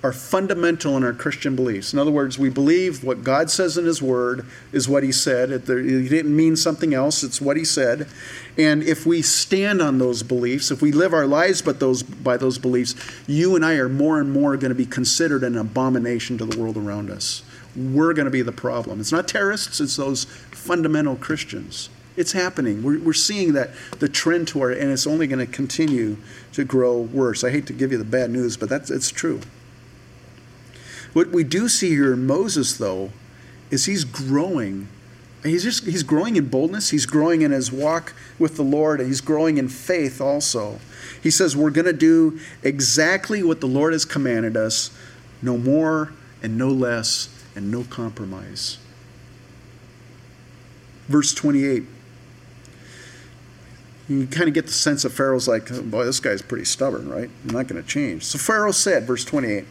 are 0.02 0.10
fundamental 0.10 0.96
in 0.96 1.04
our 1.04 1.12
Christian 1.12 1.54
beliefs. 1.54 1.92
In 1.92 1.98
other 1.98 2.10
words, 2.10 2.38
we 2.38 2.48
believe 2.48 3.04
what 3.04 3.22
God 3.22 3.50
says 3.50 3.76
in 3.76 3.84
His 3.84 4.00
Word 4.00 4.46
is 4.72 4.88
what 4.88 5.02
He 5.02 5.12
said. 5.12 5.50
He 5.50 6.08
didn't 6.08 6.34
mean 6.34 6.56
something 6.56 6.94
else, 6.94 7.22
it's 7.22 7.42
what 7.42 7.58
He 7.58 7.64
said. 7.66 8.08
And 8.56 8.82
if 8.82 9.04
we 9.04 9.20
stand 9.20 9.82
on 9.82 9.98
those 9.98 10.22
beliefs, 10.22 10.70
if 10.70 10.80
we 10.80 10.92
live 10.92 11.12
our 11.12 11.26
lives 11.26 11.60
but 11.60 11.78
those, 11.78 12.02
by 12.02 12.38
those 12.38 12.56
beliefs, 12.56 12.94
you 13.26 13.54
and 13.54 13.66
I 13.66 13.74
are 13.74 13.90
more 13.90 14.18
and 14.18 14.32
more 14.32 14.56
going 14.56 14.70
to 14.70 14.74
be 14.74 14.86
considered 14.86 15.44
an 15.44 15.58
abomination 15.58 16.38
to 16.38 16.46
the 16.46 16.58
world 16.58 16.78
around 16.78 17.10
us. 17.10 17.42
We're 17.76 18.14
going 18.14 18.24
to 18.24 18.30
be 18.30 18.40
the 18.40 18.50
problem. 18.50 18.98
It's 18.98 19.12
not 19.12 19.28
terrorists, 19.28 19.78
it's 19.78 19.96
those 19.96 20.24
fundamental 20.24 21.16
Christians. 21.16 21.90
It's 22.16 22.32
happening. 22.32 22.82
We're, 22.82 23.00
we're 23.00 23.12
seeing 23.12 23.54
that 23.54 23.70
the 23.98 24.08
trend 24.08 24.48
toward 24.48 24.76
it, 24.76 24.80
and 24.80 24.92
it's 24.92 25.06
only 25.06 25.26
going 25.26 25.44
to 25.44 25.52
continue 25.52 26.16
to 26.52 26.64
grow 26.64 26.98
worse. 26.98 27.42
I 27.42 27.50
hate 27.50 27.66
to 27.66 27.72
give 27.72 27.90
you 27.90 27.98
the 27.98 28.04
bad 28.04 28.30
news, 28.30 28.56
but 28.56 28.68
that's 28.68 28.90
it's 28.90 29.10
true. 29.10 29.40
What 31.12 31.30
we 31.30 31.44
do 31.44 31.68
see 31.68 31.90
here 31.90 32.12
in 32.12 32.26
Moses, 32.26 32.76
though, 32.76 33.10
is 33.70 33.86
he's 33.86 34.04
growing. 34.04 34.88
He's 35.42 35.62
just 35.62 35.84
he's 35.84 36.02
growing 36.02 36.36
in 36.36 36.48
boldness. 36.48 36.90
He's 36.90 37.06
growing 37.06 37.42
in 37.42 37.50
his 37.50 37.72
walk 37.72 38.14
with 38.38 38.56
the 38.56 38.62
Lord. 38.62 39.00
And 39.00 39.08
he's 39.08 39.20
growing 39.20 39.58
in 39.58 39.68
faith 39.68 40.20
also. 40.20 40.78
He 41.22 41.30
says 41.30 41.56
we're 41.56 41.70
going 41.70 41.86
to 41.86 41.92
do 41.92 42.38
exactly 42.62 43.42
what 43.42 43.60
the 43.60 43.66
Lord 43.66 43.92
has 43.92 44.04
commanded 44.04 44.56
us, 44.56 44.90
no 45.42 45.56
more 45.56 46.12
and 46.42 46.58
no 46.58 46.68
less, 46.68 47.28
and 47.56 47.70
no 47.70 47.84
compromise. 47.84 48.78
Verse 51.08 51.34
28. 51.34 51.84
You 54.08 54.26
kind 54.26 54.48
of 54.48 54.54
get 54.54 54.66
the 54.66 54.72
sense 54.72 55.04
of 55.04 55.14
Pharaoh's 55.14 55.48
like, 55.48 55.72
oh, 55.72 55.82
boy, 55.82 56.04
this 56.04 56.20
guy's 56.20 56.42
pretty 56.42 56.66
stubborn, 56.66 57.08
right? 57.08 57.30
I'm 57.44 57.54
not 57.54 57.68
going 57.68 57.82
to 57.82 57.88
change. 57.88 58.24
So 58.24 58.38
Pharaoh 58.38 58.72
said, 58.72 59.04
verse 59.04 59.24
28, 59.24 59.64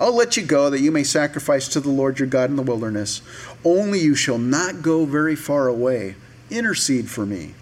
I'll 0.00 0.14
let 0.14 0.36
you 0.36 0.42
go 0.42 0.70
that 0.70 0.80
you 0.80 0.90
may 0.90 1.04
sacrifice 1.04 1.68
to 1.68 1.80
the 1.80 1.90
Lord 1.90 2.18
your 2.18 2.28
God 2.28 2.50
in 2.50 2.56
the 2.56 2.62
wilderness. 2.62 3.22
Only 3.64 3.98
you 3.98 4.14
shall 4.14 4.38
not 4.38 4.82
go 4.82 5.04
very 5.04 5.36
far 5.36 5.68
away. 5.68 6.16
Intercede 6.50 7.10
for 7.10 7.26
me. 7.26 7.54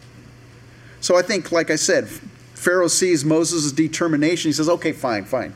So 1.00 1.16
I 1.16 1.22
think, 1.22 1.52
like 1.52 1.70
I 1.70 1.76
said, 1.76 2.08
Pharaoh 2.08 2.88
sees 2.88 3.24
Moses' 3.24 3.72
determination. 3.72 4.48
He 4.48 4.52
says, 4.52 4.68
okay, 4.68 4.92
fine, 4.92 5.24
fine. 5.24 5.54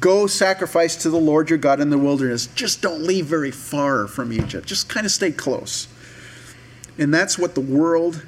Go 0.00 0.26
sacrifice 0.26 0.96
to 0.96 1.10
the 1.10 1.18
Lord 1.18 1.48
your 1.50 1.58
God 1.58 1.80
in 1.80 1.90
the 1.90 1.98
wilderness. 1.98 2.46
Just 2.48 2.82
don't 2.82 3.02
leave 3.02 3.26
very 3.26 3.50
far 3.50 4.06
from 4.08 4.32
Egypt. 4.32 4.66
Just 4.66 4.88
kind 4.88 5.06
of 5.06 5.12
stay 5.12 5.30
close. 5.30 5.88
And 6.98 7.12
that's 7.12 7.38
what 7.38 7.54
the 7.54 7.60
world 7.60 8.26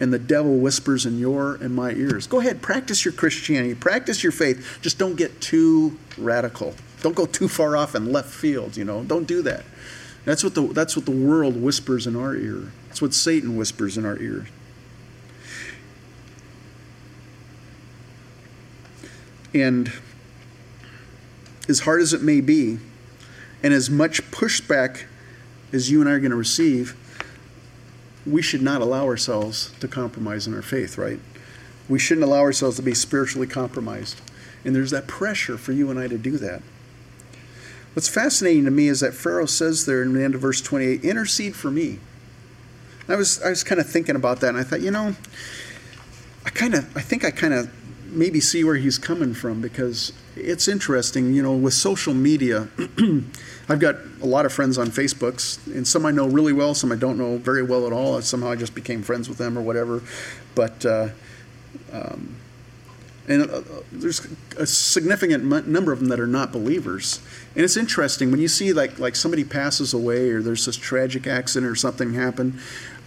and 0.00 0.12
the 0.12 0.18
devil 0.18 0.56
whispers 0.58 1.06
in 1.06 1.18
your 1.18 1.54
and 1.56 1.74
my 1.74 1.92
ears. 1.92 2.26
Go 2.26 2.40
ahead, 2.40 2.62
practice 2.62 3.04
your 3.04 3.12
Christianity, 3.12 3.74
practice 3.74 4.22
your 4.22 4.32
faith. 4.32 4.78
Just 4.80 4.98
don't 4.98 5.16
get 5.16 5.40
too 5.40 5.98
radical. 6.16 6.74
Don't 7.00 7.14
go 7.14 7.26
too 7.26 7.48
far 7.48 7.76
off 7.76 7.94
in 7.94 8.12
left 8.12 8.30
field, 8.30 8.76
you 8.76 8.84
know. 8.84 9.04
Don't 9.04 9.26
do 9.26 9.42
that. 9.42 9.64
That's 10.24 10.44
what 10.44 10.54
the 10.54 10.62
that's 10.62 10.96
what 10.96 11.06
the 11.06 11.12
world 11.12 11.56
whispers 11.60 12.06
in 12.06 12.16
our 12.16 12.34
ear. 12.34 12.72
That's 12.88 13.00
what 13.00 13.14
Satan 13.14 13.56
whispers 13.56 13.96
in 13.96 14.04
our 14.04 14.18
ear. 14.18 14.46
And 19.54 19.92
as 21.68 21.80
hard 21.80 22.02
as 22.02 22.12
it 22.12 22.22
may 22.22 22.40
be, 22.40 22.78
and 23.62 23.72
as 23.72 23.88
much 23.88 24.22
pushback 24.30 25.04
as 25.72 25.90
you 25.90 26.00
and 26.00 26.08
I 26.08 26.12
are 26.12 26.20
going 26.20 26.30
to 26.30 26.36
receive, 26.36 26.96
we 28.28 28.42
should 28.42 28.62
not 28.62 28.80
allow 28.80 29.04
ourselves 29.04 29.72
to 29.80 29.88
compromise 29.88 30.46
in 30.46 30.54
our 30.54 30.62
faith, 30.62 30.98
right? 30.98 31.20
We 31.88 31.98
shouldn't 31.98 32.24
allow 32.24 32.40
ourselves 32.40 32.76
to 32.76 32.82
be 32.82 32.94
spiritually 32.94 33.46
compromised. 33.46 34.20
And 34.64 34.74
there's 34.74 34.90
that 34.90 35.06
pressure 35.06 35.56
for 35.56 35.72
you 35.72 35.90
and 35.90 35.98
I 35.98 36.08
to 36.08 36.18
do 36.18 36.36
that. 36.38 36.62
What's 37.94 38.08
fascinating 38.08 38.64
to 38.64 38.70
me 38.70 38.88
is 38.88 39.00
that 39.00 39.14
Pharaoh 39.14 39.46
says 39.46 39.86
there 39.86 40.02
in 40.02 40.12
the 40.12 40.22
end 40.22 40.34
of 40.34 40.40
verse 40.40 40.60
28, 40.60 41.04
intercede 41.04 41.56
for 41.56 41.70
me. 41.70 41.98
I 43.08 43.16
was, 43.16 43.42
I 43.42 43.48
was 43.48 43.64
kind 43.64 43.80
of 43.80 43.88
thinking 43.88 44.16
about 44.16 44.40
that, 44.40 44.50
and 44.50 44.58
I 44.58 44.62
thought, 44.62 44.82
you 44.82 44.90
know, 44.90 45.16
I 46.44 46.50
kind 46.50 46.74
of, 46.74 46.94
I 46.96 47.00
think 47.00 47.24
I 47.24 47.30
kind 47.30 47.54
of 47.54 47.70
maybe 48.10 48.40
see 48.40 48.64
where 48.64 48.76
he's 48.76 48.98
coming 48.98 49.34
from 49.34 49.60
because 49.60 50.12
it's 50.36 50.68
interesting, 50.68 51.32
you 51.34 51.42
know, 51.42 51.54
with 51.54 51.74
social 51.74 52.14
media. 52.14 52.68
I've 53.68 53.80
got 53.80 53.96
a 54.22 54.26
lot 54.26 54.46
of 54.46 54.52
friends 54.52 54.78
on 54.78 54.88
Facebooks, 54.88 55.64
and 55.66 55.86
some 55.86 56.06
I 56.06 56.10
know 56.10 56.26
really 56.26 56.52
well, 56.52 56.74
some 56.74 56.90
I 56.92 56.96
don't 56.96 57.18
know 57.18 57.38
very 57.38 57.62
well 57.62 57.86
at 57.86 57.92
all. 57.92 58.20
Somehow 58.22 58.50
I 58.50 58.56
just 58.56 58.74
became 58.74 59.02
friends 59.02 59.28
with 59.28 59.38
them 59.38 59.58
or 59.58 59.62
whatever. 59.62 60.02
But 60.54 60.84
uh, 60.86 61.08
um, 61.92 62.36
and 63.28 63.50
uh, 63.50 63.60
there's 63.92 64.26
a 64.56 64.66
significant 64.66 65.52
m- 65.52 65.70
number 65.70 65.92
of 65.92 66.00
them 66.00 66.08
that 66.08 66.18
are 66.18 66.26
not 66.26 66.50
believers. 66.50 67.20
And 67.54 67.62
it's 67.62 67.76
interesting 67.76 68.30
when 68.30 68.40
you 68.40 68.48
see 68.48 68.72
like 68.72 68.98
like 68.98 69.14
somebody 69.16 69.44
passes 69.44 69.92
away 69.92 70.30
or 70.30 70.40
there's 70.40 70.64
this 70.64 70.76
tragic 70.76 71.26
accident 71.26 71.70
or 71.70 71.76
something 71.76 72.14
happen. 72.14 72.58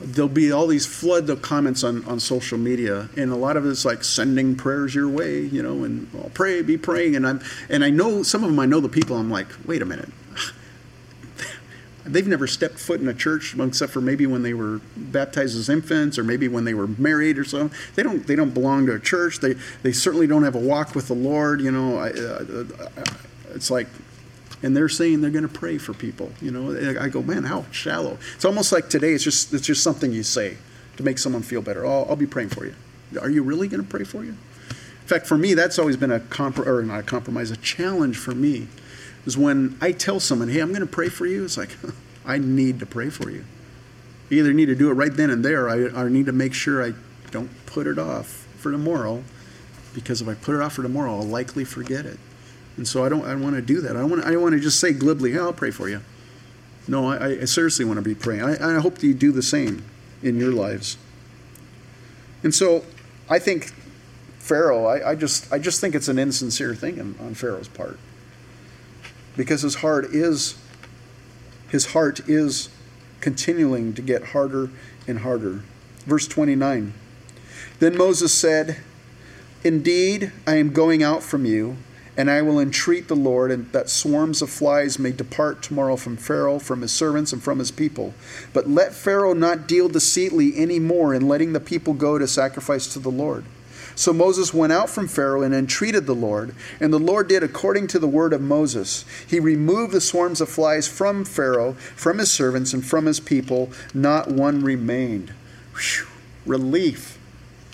There'll 0.04 0.30
be 0.30 0.52
all 0.52 0.68
these 0.68 0.86
flood 0.86 1.30
of 1.30 1.42
comments 1.42 1.84
on, 1.84 2.04
on 2.06 2.20
social 2.20 2.58
media, 2.58 3.10
and 3.16 3.32
a 3.32 3.36
lot 3.36 3.58
of 3.58 3.66
it's 3.66 3.86
like 3.86 4.04
sending 4.04 4.56
prayers 4.56 4.96
your 4.96 5.08
way, 5.08 5.42
you 5.42 5.62
know, 5.62 5.84
and 5.84 6.12
well, 6.14 6.32
pray, 6.34 6.62
be 6.62 6.78
praying, 6.78 7.16
and 7.16 7.28
I'm 7.28 7.42
and 7.70 7.84
I 7.84 7.90
know 7.90 8.24
some 8.24 8.44
of 8.44 8.50
them. 8.50 8.60
I 8.60 8.66
know 8.66 8.80
the 8.80 8.90
people. 8.90 9.16
I'm 9.16 9.30
like, 9.30 9.48
wait 9.66 9.82
a 9.82 9.86
minute, 9.86 10.10
they've 12.06 12.28
never 12.28 12.48
stepped 12.48 12.80
foot 12.80 13.00
in 13.00 13.08
a 13.08 13.14
church 13.14 13.56
except 13.58 13.94
for 13.94 14.02
maybe 14.02 14.26
when 14.26 14.44
they 14.44 14.54
were 14.54 14.82
baptized 14.98 15.58
as 15.58 15.70
infants 15.70 16.18
or 16.18 16.24
maybe 16.24 16.48
when 16.48 16.66
they 16.66 16.74
were 16.74 16.88
married 16.88 17.38
or 17.38 17.44
something. 17.44 17.78
They 17.96 18.04
don't 18.04 18.26
they 18.26 18.36
don't 18.36 18.54
belong 18.54 18.88
to 18.88 18.96
a 18.96 19.00
church. 19.00 19.40
They 19.40 19.56
they 19.84 19.92
certainly 19.92 20.28
don't 20.28 20.44
have 20.44 20.56
a 20.56 20.60
walk 20.60 20.96
with 20.96 21.08
the 21.08 21.16
Lord. 21.16 21.62
You 21.62 21.72
know, 21.72 21.98
I, 22.00 22.10
uh, 22.10 22.66
it's 23.54 23.70
like, 23.70 23.88
and 24.64 24.76
they're 24.76 24.90
saying 24.90 25.22
they're 25.22 25.32
going 25.32 25.48
to 25.48 25.54
pray 25.54 25.78
for 25.78 25.94
people. 25.94 26.32
You 26.42 26.52
know, 26.52 27.00
I 27.00 27.10
go, 27.10 27.22
man, 27.22 27.44
how 27.44 27.66
shallow. 27.72 28.18
It's 28.36 28.46
almost 28.46 28.72
like 28.72 28.90
today. 28.90 29.14
It's 29.14 29.24
just 29.24 29.54
it's 29.54 29.66
just 29.66 29.84
something 29.84 30.12
you 30.12 30.24
say 30.24 30.58
to 30.98 31.04
make 31.04 31.18
someone 31.18 31.42
feel 31.42 31.62
better. 31.62 31.86
Oh, 31.86 32.06
I'll 32.10 32.16
be 32.16 32.28
praying 32.28 32.50
for 32.50 32.66
you. 32.66 32.76
Are 33.20 33.30
you 33.30 33.44
really 33.44 33.68
going 33.68 33.84
to 33.84 33.90
pray 33.90 34.04
for 34.04 34.24
you? 34.24 34.32
In 34.32 35.08
fact, 35.08 35.28
for 35.28 35.38
me, 35.38 35.54
that's 35.54 35.78
always 35.78 35.98
been 35.98 36.12
a 36.12 36.20
compr- 36.20 36.66
or 36.66 36.84
not 36.84 37.00
a 37.00 37.04
compromise, 37.04 37.52
a 37.52 37.58
challenge 37.58 38.18
for 38.18 38.34
me, 38.34 38.68
is 39.26 39.38
when 39.38 39.78
I 39.82 39.92
tell 39.92 40.20
someone, 40.20 40.50
"Hey, 40.50 40.60
I'm 40.60 40.70
going 40.70 40.82
to 40.82 40.88
pray 40.88 41.10
for 41.10 41.26
you." 41.26 41.44
It's 41.44 41.58
like, 41.58 41.76
I 42.26 42.38
need 42.38 42.80
to 42.80 42.86
pray 42.86 43.10
for 43.10 43.30
you. 43.30 43.46
You 44.30 44.40
either 44.40 44.54
need 44.54 44.68
to 44.68 44.76
do 44.76 44.90
it 44.90 44.94
right 44.94 45.14
then 45.14 45.30
and 45.30 45.44
there, 45.44 45.70
I 45.70 46.08
need 46.08 46.28
to 46.28 46.32
make 46.32 46.54
sure 46.54 46.82
I 46.82 46.94
don't 47.32 47.50
put 47.66 47.86
it 47.86 48.00
off 48.00 48.48
for 48.58 48.72
tomorrow, 48.72 49.24
because 49.94 50.22
if 50.22 50.28
I 50.30 50.36
put 50.36 50.56
it 50.56 50.62
off 50.62 50.74
for 50.74 50.84
tomorrow, 50.84 51.18
I'll 51.18 51.24
likely 51.24 51.66
forget 51.66 52.06
it. 52.06 52.18
And 52.78 52.88
so 52.88 53.04
I 53.04 53.10
don't. 53.10 53.26
I 53.26 53.36
want 53.36 53.56
to 53.56 53.62
do 53.62 53.82
that. 53.82 53.96
I 53.98 54.04
want. 54.04 54.24
I 54.24 54.36
want 54.38 54.54
to 54.54 54.60
just 54.60 54.80
say 54.80 54.94
glibly, 54.94 55.34
"Yeah, 55.34 55.42
I'll 55.42 55.54
pray 55.54 55.72
for 55.72 55.90
you." 55.90 56.02
No, 56.88 57.10
I, 57.10 57.42
I 57.42 57.46
seriously 57.46 57.86
want 57.86 57.98
to 57.98 58.02
be 58.02 58.16
praying. 58.16 58.42
I, 58.44 58.78
I 58.78 58.80
hope 58.80 58.96
that 58.96 59.06
you 59.06 59.14
do 59.14 59.32
the 59.32 59.44
same 59.44 59.84
in 60.24 60.40
your 60.40 60.52
lives. 60.52 60.98
And 62.44 62.56
so, 62.56 62.84
I 63.30 63.38
think 63.40 63.72
Pharaoh. 64.40 64.86
I, 64.86 65.12
I 65.12 65.16
just. 65.16 65.52
I 65.52 65.60
just 65.60 65.80
think 65.82 65.96
it's 65.96 66.08
an 66.08 66.18
insincere 66.18 66.74
thing 66.74 67.00
on, 67.00 67.16
on 67.20 67.34
Pharaoh's 67.36 67.68
part, 67.68 68.00
because 69.36 69.62
his 69.62 69.76
heart 69.76 70.06
is. 70.06 70.58
His 71.70 71.88
heart 71.94 72.28
is 72.28 72.70
continuing 73.22 73.94
to 73.94 74.02
get 74.02 74.28
harder 74.28 74.70
and 75.08 75.20
harder. 75.20 75.64
Verse 76.06 76.28
twenty 76.28 76.56
nine. 76.56 76.94
Then 77.80 77.98
Moses 77.98 78.34
said, 78.34 78.78
"Indeed, 79.64 80.32
I 80.48 80.56
am 80.56 80.72
going 80.74 81.04
out 81.04 81.22
from 81.22 81.46
you." 81.46 81.78
And 82.18 82.30
I 82.30 82.42
will 82.42 82.60
entreat 82.60 83.08
the 83.08 83.16
Lord 83.16 83.52
and 83.52 83.72
that 83.72 83.90
swarms 83.90 84.42
of 84.42 84.50
flies 84.50 85.00
may 85.00 85.12
depart 85.12 85.62
tomorrow 85.62 85.96
from 85.96 86.18
Pharaoh, 86.18 86.60
from 86.60 86.82
his 86.82 86.92
servants, 86.92 87.32
and 87.32 87.42
from 87.42 87.60
his 87.60 87.72
people. 87.72 88.14
But 88.54 88.70
let 88.70 88.94
Pharaoh 88.94 89.34
not 89.34 89.68
deal 89.68 89.88
deceitfully 89.88 90.58
any 90.58 90.80
more 90.80 91.14
in 91.14 91.28
letting 91.28 91.54
the 91.54 91.60
people 91.60 91.94
go 91.94 92.18
to 92.18 92.28
sacrifice 92.28 92.88
to 92.94 93.00
the 93.00 93.10
Lord. 93.10 93.46
So 93.96 94.14
Moses 94.14 94.54
went 94.54 94.74
out 94.74 94.90
from 94.90 95.08
Pharaoh 95.08 95.42
and 95.42 95.54
entreated 95.54 96.06
the 96.06 96.16
Lord, 96.16 96.56
and 96.80 96.94
the 96.94 97.00
Lord 97.00 97.28
did 97.28 97.44
according 97.44 97.88
to 97.88 98.00
the 98.00 98.08
word 98.08 98.34
of 98.34 98.42
Moses. 98.42 99.06
He 99.28 99.40
removed 99.40 99.94
the 99.94 100.02
swarms 100.02 100.42
of 100.42 100.50
flies 100.50 100.88
from 100.88 101.26
Pharaoh, 101.26 101.74
from 101.74 102.18
his 102.18 102.32
servants, 102.32 102.74
and 102.74 102.86
from 102.86 103.06
his 103.06 103.20
people. 103.20 103.70
Not 103.94 104.30
one 104.30 104.64
remained. 104.64 105.34
Whew. 105.76 106.08
Relief. 106.46 107.20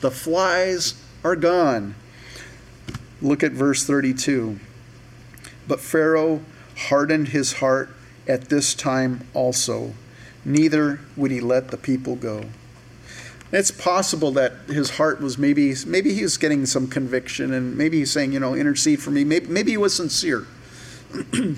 The 0.02 0.12
flies 0.12 0.96
are 1.24 1.36
gone. 1.36 1.96
Look 3.22 3.44
at 3.44 3.52
verse 3.52 3.84
32. 3.84 4.60
But 5.68 5.80
Pharaoh 5.80 6.42
hardened 6.76 7.30
his 7.30 7.54
heart 7.54 7.90
at 8.28 8.50
this 8.50 8.74
time 8.74 9.28
also, 9.34 9.94
neither 10.46 11.00
would 11.16 11.32
he 11.32 11.40
let 11.40 11.70
the 11.70 11.78
people 11.78 12.16
go. 12.16 12.46
It's 13.52 13.72
possible 13.72 14.32
that 14.32 14.54
his 14.68 14.92
heart 14.92 15.22
was 15.22 15.38
maybe 15.38 15.74
maybe 15.86 16.14
he 16.14 16.24
was 16.24 16.38
getting 16.38 16.66
some 16.66 16.88
conviction 16.88 17.54
and 17.54 17.78
maybe 17.78 18.00
he's 18.00 18.12
saying, 18.12 18.34
you 18.34 18.40
know, 18.40 18.54
intercede 18.54 19.02
for 19.02 19.12
me. 19.12 19.24
Maybe, 19.24 19.48
maybe 19.48 19.72
he 19.72 19.78
was 19.78 19.96
sincere. 19.96 20.46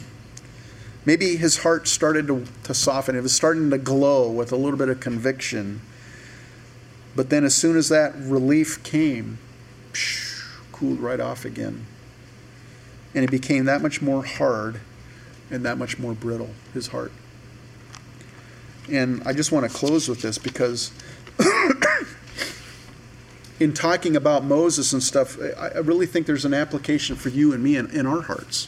maybe 1.05 1.35
his 1.37 1.59
heart 1.59 1.87
started 1.87 2.27
to, 2.27 2.45
to 2.65 2.73
soften. 2.75 3.15
It 3.15 3.23
was 3.23 3.33
starting 3.33 3.71
to 3.71 3.79
glow 3.79 4.29
with 4.29 4.51
a 4.51 4.55
little 4.55 4.77
bit 4.77 4.89
of 4.89 4.99
conviction. 4.99 5.81
But 7.15 7.31
then 7.31 7.43
as 7.43 7.55
soon 7.55 7.75
as 7.75 7.89
that 7.89 8.15
relief 8.15 8.83
came, 8.83 9.39
cooled 10.79 10.99
right 10.99 11.19
off 11.19 11.45
again. 11.45 11.85
And 13.13 13.23
it 13.23 13.31
became 13.31 13.65
that 13.65 13.81
much 13.81 14.01
more 14.01 14.23
hard 14.23 14.79
and 15.51 15.65
that 15.65 15.77
much 15.77 15.99
more 15.99 16.13
brittle, 16.13 16.49
his 16.73 16.87
heart. 16.87 17.11
And 18.89 19.21
I 19.25 19.33
just 19.33 19.51
want 19.51 19.69
to 19.69 19.75
close 19.75 20.07
with 20.07 20.21
this 20.21 20.37
because 20.37 20.91
in 23.59 23.73
talking 23.73 24.15
about 24.15 24.43
Moses 24.43 24.93
and 24.93 25.03
stuff, 25.03 25.37
I 25.57 25.79
really 25.79 26.05
think 26.05 26.27
there's 26.27 26.45
an 26.45 26.53
application 26.53 27.15
for 27.15 27.29
you 27.29 27.53
and 27.53 27.63
me 27.63 27.75
in, 27.75 27.89
in 27.91 28.05
our 28.05 28.21
hearts. 28.21 28.67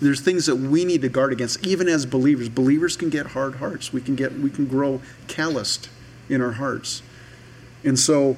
There's 0.00 0.20
things 0.20 0.46
that 0.46 0.56
we 0.56 0.84
need 0.84 1.02
to 1.02 1.08
guard 1.08 1.32
against, 1.32 1.64
even 1.66 1.88
as 1.88 2.04
believers. 2.04 2.48
Believers 2.48 2.96
can 2.96 3.10
get 3.10 3.28
hard 3.28 3.56
hearts. 3.56 3.92
We 3.92 4.00
can 4.00 4.16
get 4.16 4.32
we 4.32 4.50
can 4.50 4.66
grow 4.66 5.00
calloused 5.28 5.88
in 6.28 6.40
our 6.40 6.52
hearts. 6.52 7.02
And 7.84 7.98
so 7.98 8.36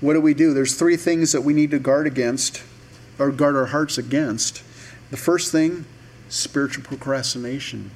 what 0.00 0.14
do 0.14 0.20
we 0.20 0.34
do? 0.34 0.54
There's 0.54 0.74
three 0.74 0.96
things 0.96 1.32
that 1.32 1.42
we 1.42 1.52
need 1.52 1.70
to 1.72 1.78
guard 1.78 2.06
against, 2.06 2.62
or 3.18 3.30
guard 3.30 3.56
our 3.56 3.66
hearts 3.66 3.98
against. 3.98 4.62
The 5.10 5.16
first 5.16 5.50
thing, 5.50 5.86
spiritual 6.28 6.84
procrastination. 6.84 7.90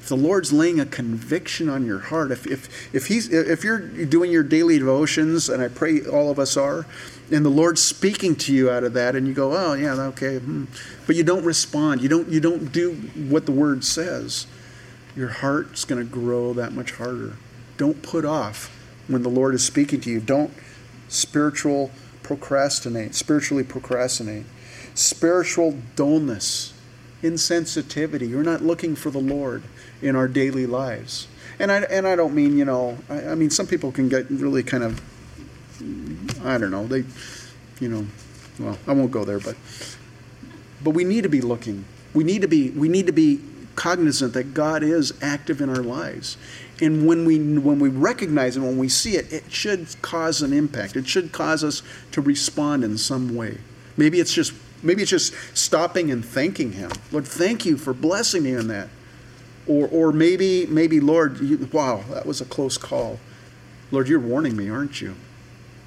If 0.00 0.08
the 0.10 0.16
Lord's 0.16 0.52
laying 0.52 0.80
a 0.80 0.84
conviction 0.84 1.70
on 1.70 1.86
your 1.86 1.98
heart, 1.98 2.30
if, 2.30 2.46
if, 2.46 2.94
if, 2.94 3.06
he's, 3.06 3.32
if 3.32 3.64
you're 3.64 3.78
doing 3.78 4.30
your 4.30 4.42
daily 4.42 4.78
devotions, 4.78 5.48
and 5.48 5.62
I 5.62 5.68
pray 5.68 6.04
all 6.04 6.30
of 6.30 6.38
us 6.38 6.58
are, 6.58 6.84
and 7.32 7.42
the 7.42 7.50
Lord's 7.50 7.80
speaking 7.80 8.36
to 8.36 8.52
you 8.52 8.70
out 8.70 8.84
of 8.84 8.92
that, 8.92 9.16
and 9.16 9.26
you 9.26 9.32
go, 9.32 9.56
oh, 9.56 9.72
yeah, 9.72 9.94
okay, 9.94 10.38
hmm. 10.38 10.64
but 11.06 11.16
you 11.16 11.24
don't 11.24 11.44
respond, 11.44 12.02
you 12.02 12.10
don't, 12.10 12.28
you 12.28 12.38
don't 12.38 12.70
do 12.70 12.92
what 13.16 13.46
the 13.46 13.52
Word 13.52 13.82
says, 13.82 14.46
your 15.16 15.28
heart's 15.28 15.86
going 15.86 16.04
to 16.04 16.12
grow 16.12 16.52
that 16.52 16.72
much 16.72 16.92
harder. 16.92 17.38
Don't 17.78 18.02
put 18.02 18.26
off 18.26 18.70
when 19.08 19.22
the 19.22 19.30
Lord 19.30 19.54
is 19.54 19.64
speaking 19.64 20.02
to 20.02 20.10
you. 20.10 20.20
Don't 20.20 20.52
spiritual 21.14 21.90
procrastinate, 22.22 23.14
spiritually 23.14 23.64
procrastinate. 23.64 24.46
Spiritual 24.94 25.76
dullness, 25.96 26.72
insensitivity. 27.22 28.28
You're 28.28 28.44
not 28.44 28.62
looking 28.62 28.94
for 28.94 29.10
the 29.10 29.18
Lord 29.18 29.64
in 30.00 30.14
our 30.14 30.28
daily 30.28 30.66
lives. 30.66 31.26
And 31.58 31.72
I, 31.72 31.78
and 31.82 32.06
I 32.06 32.16
don't 32.16 32.34
mean, 32.34 32.56
you 32.56 32.64
know, 32.64 32.98
I, 33.08 33.28
I 33.28 33.34
mean, 33.34 33.50
some 33.50 33.66
people 33.66 33.90
can 33.90 34.08
get 34.08 34.30
really 34.30 34.62
kind 34.62 34.84
of, 34.84 35.00
I 36.44 36.58
don't 36.58 36.70
know, 36.70 36.86
they, 36.86 37.04
you 37.80 37.88
know, 37.88 38.06
well, 38.58 38.78
I 38.86 38.92
won't 38.92 39.10
go 39.10 39.24
there, 39.24 39.40
but, 39.40 39.56
but 40.82 40.90
we 40.90 41.04
need 41.04 41.22
to 41.22 41.28
be 41.28 41.40
looking. 41.40 41.84
We 42.12 42.22
need 42.22 42.42
to 42.42 42.48
be, 42.48 42.70
we 42.70 42.88
need 42.88 43.06
to 43.06 43.12
be 43.12 43.40
cognizant 43.76 44.32
that 44.34 44.54
God 44.54 44.82
is 44.82 45.12
active 45.22 45.60
in 45.60 45.68
our 45.68 45.82
lives. 45.82 46.36
And 46.80 47.06
when 47.06 47.24
we 47.24 47.38
when 47.58 47.78
we 47.78 47.88
recognize 47.88 48.56
it, 48.56 48.60
when 48.60 48.78
we 48.78 48.88
see 48.88 49.16
it, 49.16 49.32
it 49.32 49.50
should 49.50 49.86
cause 50.02 50.42
an 50.42 50.52
impact. 50.52 50.96
It 50.96 51.06
should 51.06 51.32
cause 51.32 51.62
us 51.62 51.82
to 52.12 52.20
respond 52.20 52.82
in 52.84 52.98
some 52.98 53.34
way. 53.34 53.58
Maybe 53.96 54.18
it's 54.18 54.32
just 54.32 54.52
maybe 54.82 55.02
it's 55.02 55.10
just 55.10 55.34
stopping 55.56 56.10
and 56.10 56.24
thanking 56.24 56.72
Him. 56.72 56.90
Lord, 57.12 57.26
thank 57.26 57.64
you 57.64 57.76
for 57.76 57.94
blessing 57.94 58.42
me 58.42 58.54
in 58.54 58.68
that. 58.68 58.88
Or 59.66 59.86
or 59.88 60.12
maybe 60.12 60.66
maybe 60.66 61.00
Lord, 61.00 61.40
you, 61.40 61.68
wow, 61.72 62.02
that 62.10 62.26
was 62.26 62.40
a 62.40 62.44
close 62.44 62.76
call. 62.76 63.20
Lord, 63.90 64.08
you're 64.08 64.20
warning 64.20 64.56
me, 64.56 64.68
aren't 64.68 65.00
you? 65.00 65.14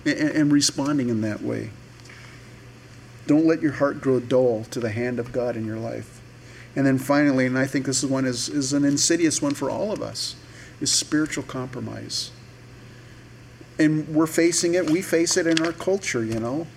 And, 0.05 0.17
and 0.19 0.51
responding 0.51 1.09
in 1.09 1.21
that 1.21 1.41
way. 1.41 1.71
Don't 3.27 3.45
let 3.45 3.61
your 3.61 3.73
heart 3.73 3.99
grow 3.99 4.21
dull 4.21 4.63
to 4.71 4.79
the 4.79 4.89
hand 4.89 5.19
of 5.19 5.33
God 5.33 5.57
in 5.57 5.65
your 5.65 5.77
life. 5.77 6.16
And 6.77 6.85
then 6.85 6.99
finally, 6.99 7.47
and 7.47 7.57
I 7.57 7.65
think 7.65 7.87
this 7.87 8.03
is 8.03 8.09
one 8.09 8.25
is, 8.25 8.49
is 8.49 8.71
an 8.71 8.85
insidious 8.85 9.41
one 9.41 9.55
for 9.55 9.67
all 9.67 9.91
of 9.91 9.99
us 9.99 10.35
is 10.79 10.91
spiritual 10.91 11.43
compromise. 11.43 12.29
And 13.79 14.07
we're 14.09 14.27
facing 14.27 14.75
it, 14.75 14.87
we 14.87 15.01
face 15.01 15.37
it 15.37 15.47
in 15.47 15.59
our 15.65 15.71
culture, 15.71 16.23
you 16.23 16.39
know. 16.39 16.67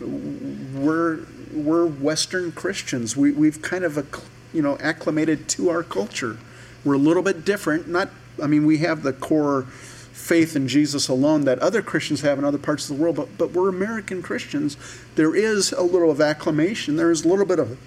We're, 0.00 1.20
we're 1.52 1.86
Western 1.86 2.50
Christians. 2.50 3.16
We, 3.16 3.30
we've 3.30 3.62
kind 3.62 3.84
of, 3.84 3.96
you 4.52 4.62
know, 4.62 4.78
acclimated 4.78 5.48
to 5.50 5.70
our 5.70 5.84
culture. 5.84 6.38
We're 6.84 6.94
a 6.94 6.98
little 6.98 7.22
bit 7.22 7.44
different. 7.44 7.86
Not, 7.86 8.10
I 8.42 8.48
mean, 8.48 8.66
we 8.66 8.78
have 8.78 9.04
the 9.04 9.12
core 9.12 9.62
faith 9.62 10.56
in 10.56 10.66
Jesus 10.66 11.06
alone 11.06 11.44
that 11.44 11.60
other 11.60 11.82
Christians 11.82 12.22
have 12.22 12.36
in 12.40 12.44
other 12.44 12.58
parts 12.58 12.90
of 12.90 12.96
the 12.96 13.00
world, 13.00 13.14
but, 13.14 13.38
but 13.38 13.52
we're 13.52 13.68
American 13.68 14.22
Christians. 14.24 14.76
There 15.14 15.36
is 15.36 15.70
a 15.70 15.82
little 15.82 16.10
of 16.10 16.20
acclamation. 16.20 16.96
There 16.96 17.12
is 17.12 17.24
a 17.24 17.28
little 17.28 17.46
bit 17.46 17.60
of, 17.60 17.78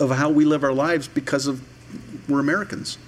of 0.00 0.10
how 0.10 0.30
we 0.30 0.44
live 0.44 0.64
our 0.64 0.72
lives 0.72 1.08
because 1.08 1.46
of 1.46 1.62
we're 2.28 2.40
Americans. 2.40 2.98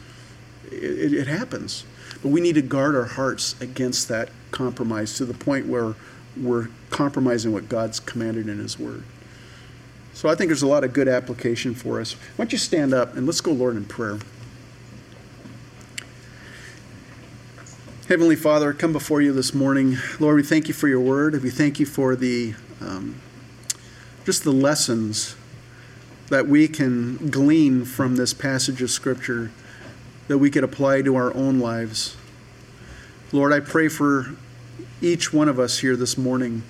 It, 0.71 0.83
it, 0.83 1.13
it 1.13 1.27
happens. 1.27 1.85
But 2.23 2.31
we 2.31 2.41
need 2.41 2.55
to 2.55 2.63
guard 2.63 2.95
our 2.95 3.05
hearts 3.05 3.61
against 3.61 4.09
that 4.09 4.31
compromise 4.51 5.17
to 5.17 5.25
the 5.25 5.35
point 5.35 5.67
where 5.67 5.95
we're 6.37 6.69
compromising 6.91 7.53
what 7.53 7.69
God's 7.69 8.01
commanded 8.01 8.49
in 8.49 8.59
His 8.59 8.79
Word. 8.79 9.05
So 10.15 10.29
I 10.29 10.35
think 10.35 10.49
there's 10.49 10.63
a 10.63 10.67
lot 10.67 10.85
of 10.85 10.93
good 10.93 11.09
application 11.09 11.75
for 11.75 12.01
us. 12.01 12.13
Why 12.13 12.45
don't 12.45 12.53
you 12.53 12.59
stand 12.59 12.95
up 12.95 13.17
and 13.17 13.27
let's 13.27 13.41
go, 13.41 13.53
Lord, 13.53 13.77
in 13.77 13.85
prayer. 13.85 14.19
Heavenly 18.09 18.37
Father, 18.37 18.73
come 18.73 18.93
before 18.93 19.23
you 19.23 19.33
this 19.33 19.55
morning. 19.55 19.97
Lord, 20.21 20.37
we 20.37 20.43
thank 20.43 20.69
you 20.69 20.75
for 20.75 20.89
your 20.89 21.01
word. 21.01 21.43
We 21.43 21.51
thank 21.51 21.81
you 21.81 21.87
for 21.87 22.15
the 22.15 22.55
um, 22.81 23.21
just 24.25 24.45
the 24.45 24.53
lessons 24.53 25.37
that 26.29 26.47
we 26.47 26.69
can 26.69 27.31
glean 27.31 27.85
from 27.85 28.17
this 28.17 28.33
passage 28.33 28.81
of 28.83 28.91
Scripture 28.91 29.51
that 30.29 30.39
we 30.39 30.51
could 30.51 30.65
apply 30.65 31.03
to 31.03 31.17
our 31.17 31.35
own 31.35 31.61
lives. 31.61 32.17
Lord, 33.33 33.53
I 33.53 33.61
pray 33.61 33.89
for 33.89 34.35
each 35.03 35.33
one 35.33 35.49
of 35.49 35.59
us 35.59 35.79
here 35.79 35.97
this 35.97 36.17
morning. 36.17 36.63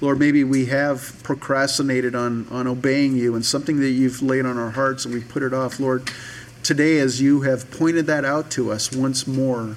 Lord, 0.00 0.20
maybe 0.20 0.44
we 0.44 0.66
have 0.66 1.20
procrastinated 1.24 2.14
on, 2.14 2.46
on 2.50 2.68
obeying 2.68 3.16
you 3.16 3.34
and 3.34 3.44
something 3.44 3.80
that 3.80 3.90
you've 3.90 4.22
laid 4.22 4.46
on 4.46 4.56
our 4.56 4.70
hearts 4.70 5.04
and 5.04 5.12
we've 5.12 5.28
put 5.28 5.42
it 5.42 5.52
off. 5.52 5.80
Lord, 5.80 6.08
today 6.62 6.98
as 7.00 7.20
you 7.20 7.40
have 7.40 7.68
pointed 7.70 8.06
that 8.06 8.24
out 8.24 8.50
to 8.52 8.70
us 8.70 8.92
once 8.92 9.26
more, 9.26 9.76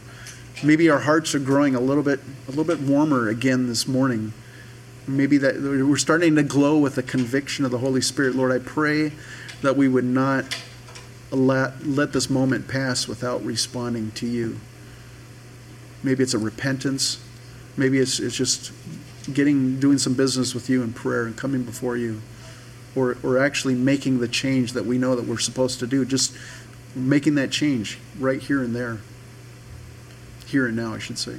maybe 0.63 0.89
our 0.89 0.99
hearts 0.99 1.33
are 1.33 1.39
growing 1.39 1.73
a 1.73 1.79
little 1.79 2.03
bit 2.03 2.19
a 2.47 2.51
little 2.51 2.63
bit 2.63 2.79
warmer 2.81 3.29
again 3.29 3.67
this 3.67 3.87
morning. 3.87 4.33
Maybe 5.07 5.37
that 5.39 5.55
we're 5.55 5.97
starting 5.97 6.35
to 6.35 6.43
glow 6.43 6.77
with 6.77 6.95
the 6.95 7.03
conviction 7.03 7.65
of 7.65 7.71
the 7.71 7.79
Holy 7.79 8.01
Spirit. 8.01 8.35
Lord, 8.35 8.51
I 8.51 8.59
pray 8.59 9.11
that 9.61 9.75
we 9.75 9.87
would 9.87 10.05
not 10.05 10.55
let, 11.31 11.85
let 11.85 12.13
this 12.13 12.29
moment 12.29 12.67
pass 12.67 13.07
without 13.07 13.43
responding 13.43 14.11
to 14.11 14.27
you. 14.27 14.59
Maybe 16.03 16.23
it's 16.23 16.33
a 16.33 16.39
repentance. 16.39 17.23
Maybe 17.77 17.99
it's, 17.99 18.19
it's 18.19 18.35
just 18.35 18.71
getting 19.31 19.79
doing 19.79 19.97
some 19.97 20.13
business 20.13 20.53
with 20.53 20.69
you 20.69 20.83
in 20.83 20.93
prayer 20.93 21.25
and 21.25 21.35
coming 21.35 21.63
before 21.63 21.97
you. 21.97 22.21
Or, 22.95 23.17
or 23.23 23.37
actually 23.37 23.75
making 23.75 24.19
the 24.19 24.27
change 24.27 24.73
that 24.73 24.85
we 24.85 24.97
know 24.97 25.15
that 25.15 25.25
we're 25.25 25.37
supposed 25.37 25.79
to 25.79 25.87
do. 25.87 26.03
Just 26.03 26.35
making 26.93 27.35
that 27.35 27.51
change 27.51 27.99
right 28.19 28.41
here 28.41 28.61
and 28.61 28.75
there. 28.75 28.99
Here 30.45 30.67
and 30.67 30.75
now, 30.75 30.93
I 30.93 30.99
should 30.99 31.17
say. 31.17 31.37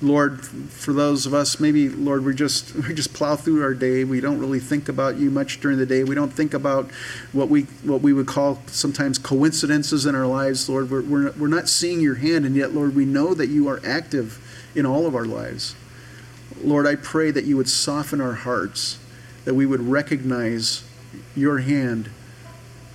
Lord, 0.00 0.44
for 0.44 0.92
those 0.92 1.26
of 1.26 1.34
us, 1.34 1.58
maybe 1.58 1.88
Lord, 1.88 2.24
we 2.24 2.34
just 2.34 2.74
we 2.88 2.94
just 2.94 3.12
plow 3.12 3.36
through 3.36 3.62
our 3.62 3.74
day. 3.74 4.04
We 4.04 4.20
don't 4.20 4.38
really 4.38 4.60
think 4.60 4.88
about 4.88 5.16
you 5.16 5.30
much 5.30 5.60
during 5.60 5.78
the 5.78 5.86
day. 5.86 6.04
We 6.04 6.14
don't 6.14 6.32
think 6.32 6.54
about 6.54 6.90
what 7.32 7.48
we 7.48 7.62
what 7.82 8.00
we 8.00 8.12
would 8.12 8.26
call 8.26 8.60
sometimes 8.66 9.18
coincidences 9.18 10.06
in 10.06 10.14
our 10.14 10.26
lives. 10.26 10.68
Lord, 10.68 10.90
we're 10.90 11.02
we're, 11.02 11.32
we're 11.32 11.48
not 11.48 11.68
seeing 11.68 12.00
your 12.00 12.16
hand, 12.16 12.46
and 12.46 12.54
yet, 12.54 12.72
Lord, 12.72 12.94
we 12.94 13.04
know 13.04 13.34
that 13.34 13.48
you 13.48 13.68
are 13.68 13.80
active 13.84 14.40
in 14.74 14.86
all 14.86 15.06
of 15.06 15.14
our 15.14 15.24
lives. 15.24 15.74
Lord, 16.62 16.86
I 16.86 16.94
pray 16.94 17.30
that 17.30 17.44
you 17.44 17.56
would 17.56 17.68
soften 17.68 18.20
our 18.20 18.34
hearts, 18.34 18.98
that 19.44 19.54
we 19.54 19.66
would 19.66 19.80
recognize 19.80 20.84
your 21.34 21.58
hand 21.58 22.10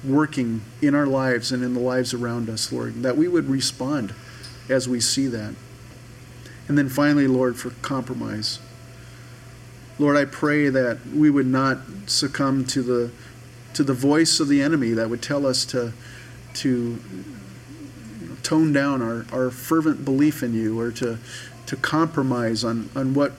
working 0.04 0.62
in 0.82 0.96
our 0.96 1.06
lives 1.06 1.52
and 1.52 1.64
in 1.64 1.74
the 1.74 1.80
lives 1.80 2.14
around 2.14 2.50
us, 2.50 2.72
Lord, 2.72 3.04
that 3.04 3.16
we 3.16 3.28
would 3.28 3.50
respond 3.50 4.14
as 4.70 4.88
we 4.88 5.00
see 5.00 5.28
that. 5.28 5.56
And 6.68 6.78
then 6.78 6.90
finally, 6.90 7.28
Lord, 7.28 7.58
for 7.58 7.72
compromise. 7.82 8.60
Lord, 10.00 10.18
I 10.18 10.26
pray 10.26 10.70
that 10.70 11.06
we 11.08 11.30
would 11.30 11.48
not 11.48 11.80
succumb 12.08 12.66
to 12.68 12.82
the 12.82 13.12
to 13.74 13.84
the 13.84 13.94
voice 13.94 14.40
of 14.40 14.48
the 14.48 14.62
enemy 14.62 14.92
that 14.92 15.10
would 15.10 15.22
tell 15.22 15.46
us 15.46 15.66
to 15.66 15.94
to 16.56 17.00
tone 18.44 18.72
down 18.72 19.02
our, 19.02 19.26
our 19.32 19.50
fervent 19.50 20.06
belief 20.06 20.44
in 20.44 20.54
you 20.54 20.80
or 20.80 20.92
to 20.92 21.18
to 21.66 21.76
compromise 21.78 22.64
on, 22.64 22.90
on 22.96 23.14
what 23.14 23.34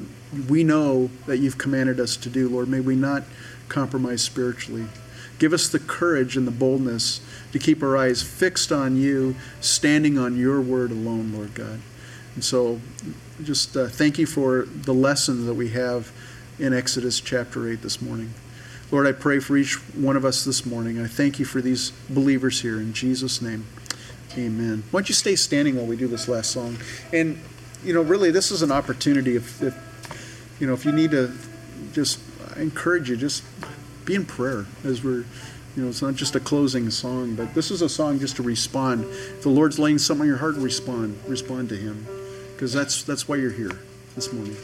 we 0.48 0.64
know 0.64 1.10
that 1.26 1.38
you've 1.38 1.58
commanded 1.58 2.00
us 2.00 2.16
to 2.16 2.28
do, 2.28 2.48
Lord. 2.48 2.68
May 2.68 2.80
we 2.80 2.96
not 2.96 3.24
compromise 3.68 4.22
spiritually. 4.22 4.86
Give 5.38 5.52
us 5.52 5.68
the 5.68 5.78
courage 5.78 6.36
and 6.36 6.46
the 6.46 6.52
boldness 6.52 7.20
to 7.52 7.58
keep 7.58 7.82
our 7.82 7.96
eyes 7.96 8.22
fixed 8.22 8.72
on 8.72 8.96
you, 8.96 9.36
standing 9.60 10.18
on 10.18 10.36
your 10.36 10.60
word 10.60 10.90
alone, 10.90 11.32
Lord 11.32 11.54
God. 11.54 11.80
And 12.34 12.44
so 12.44 12.80
just 13.42 13.76
uh, 13.76 13.88
thank 13.88 14.18
you 14.18 14.26
for 14.26 14.66
the 14.66 14.94
lessons 14.94 15.46
that 15.46 15.54
we 15.54 15.70
have 15.70 16.12
in 16.58 16.72
Exodus 16.72 17.20
chapter 17.20 17.68
8 17.68 17.82
this 17.82 18.00
morning. 18.00 18.32
Lord, 18.90 19.06
I 19.06 19.12
pray 19.12 19.40
for 19.40 19.56
each 19.56 19.74
one 19.94 20.16
of 20.16 20.24
us 20.24 20.44
this 20.44 20.66
morning. 20.66 21.00
I 21.00 21.06
thank 21.06 21.38
you 21.38 21.44
for 21.44 21.60
these 21.60 21.90
believers 22.10 22.60
here. 22.60 22.78
In 22.78 22.92
Jesus' 22.92 23.40
name, 23.40 23.66
amen. 24.36 24.84
Why 24.90 25.00
don't 25.00 25.08
you 25.08 25.14
stay 25.14 25.36
standing 25.36 25.76
while 25.76 25.86
we 25.86 25.96
do 25.96 26.06
this 26.06 26.28
last 26.28 26.50
song? 26.50 26.76
And, 27.12 27.40
you 27.84 27.92
know, 27.92 28.02
really, 28.02 28.30
this 28.30 28.50
is 28.50 28.62
an 28.62 28.70
opportunity. 28.70 29.36
If, 29.36 29.62
if 29.62 30.56
you 30.60 30.66
know, 30.66 30.74
if 30.74 30.84
you 30.84 30.92
need 30.92 31.10
to 31.12 31.36
just, 31.92 32.20
I 32.54 32.60
encourage 32.60 33.10
you, 33.10 33.16
just 33.16 33.42
be 34.04 34.14
in 34.14 34.26
prayer 34.26 34.66
as 34.84 35.02
we're 35.02 35.24
you 35.76 35.82
know, 35.82 35.88
it's 35.88 36.02
not 36.02 36.14
just 36.14 36.36
a 36.36 36.40
closing 36.40 36.88
song, 36.88 37.34
but 37.34 37.52
this 37.52 37.72
is 37.72 37.82
a 37.82 37.88
song 37.88 38.20
just 38.20 38.36
to 38.36 38.44
respond. 38.44 39.02
If 39.06 39.42
the 39.42 39.48
Lord's 39.48 39.76
laying 39.76 39.98
something 39.98 40.22
on 40.22 40.28
your 40.28 40.36
heart, 40.36 40.54
respond. 40.54 41.18
Respond 41.26 41.68
to 41.70 41.76
Him 41.76 42.06
because 42.54 42.72
that's 42.72 43.02
that's 43.02 43.28
why 43.28 43.36
you're 43.36 43.50
here 43.50 43.78
this 44.14 44.32
morning. 44.32 44.56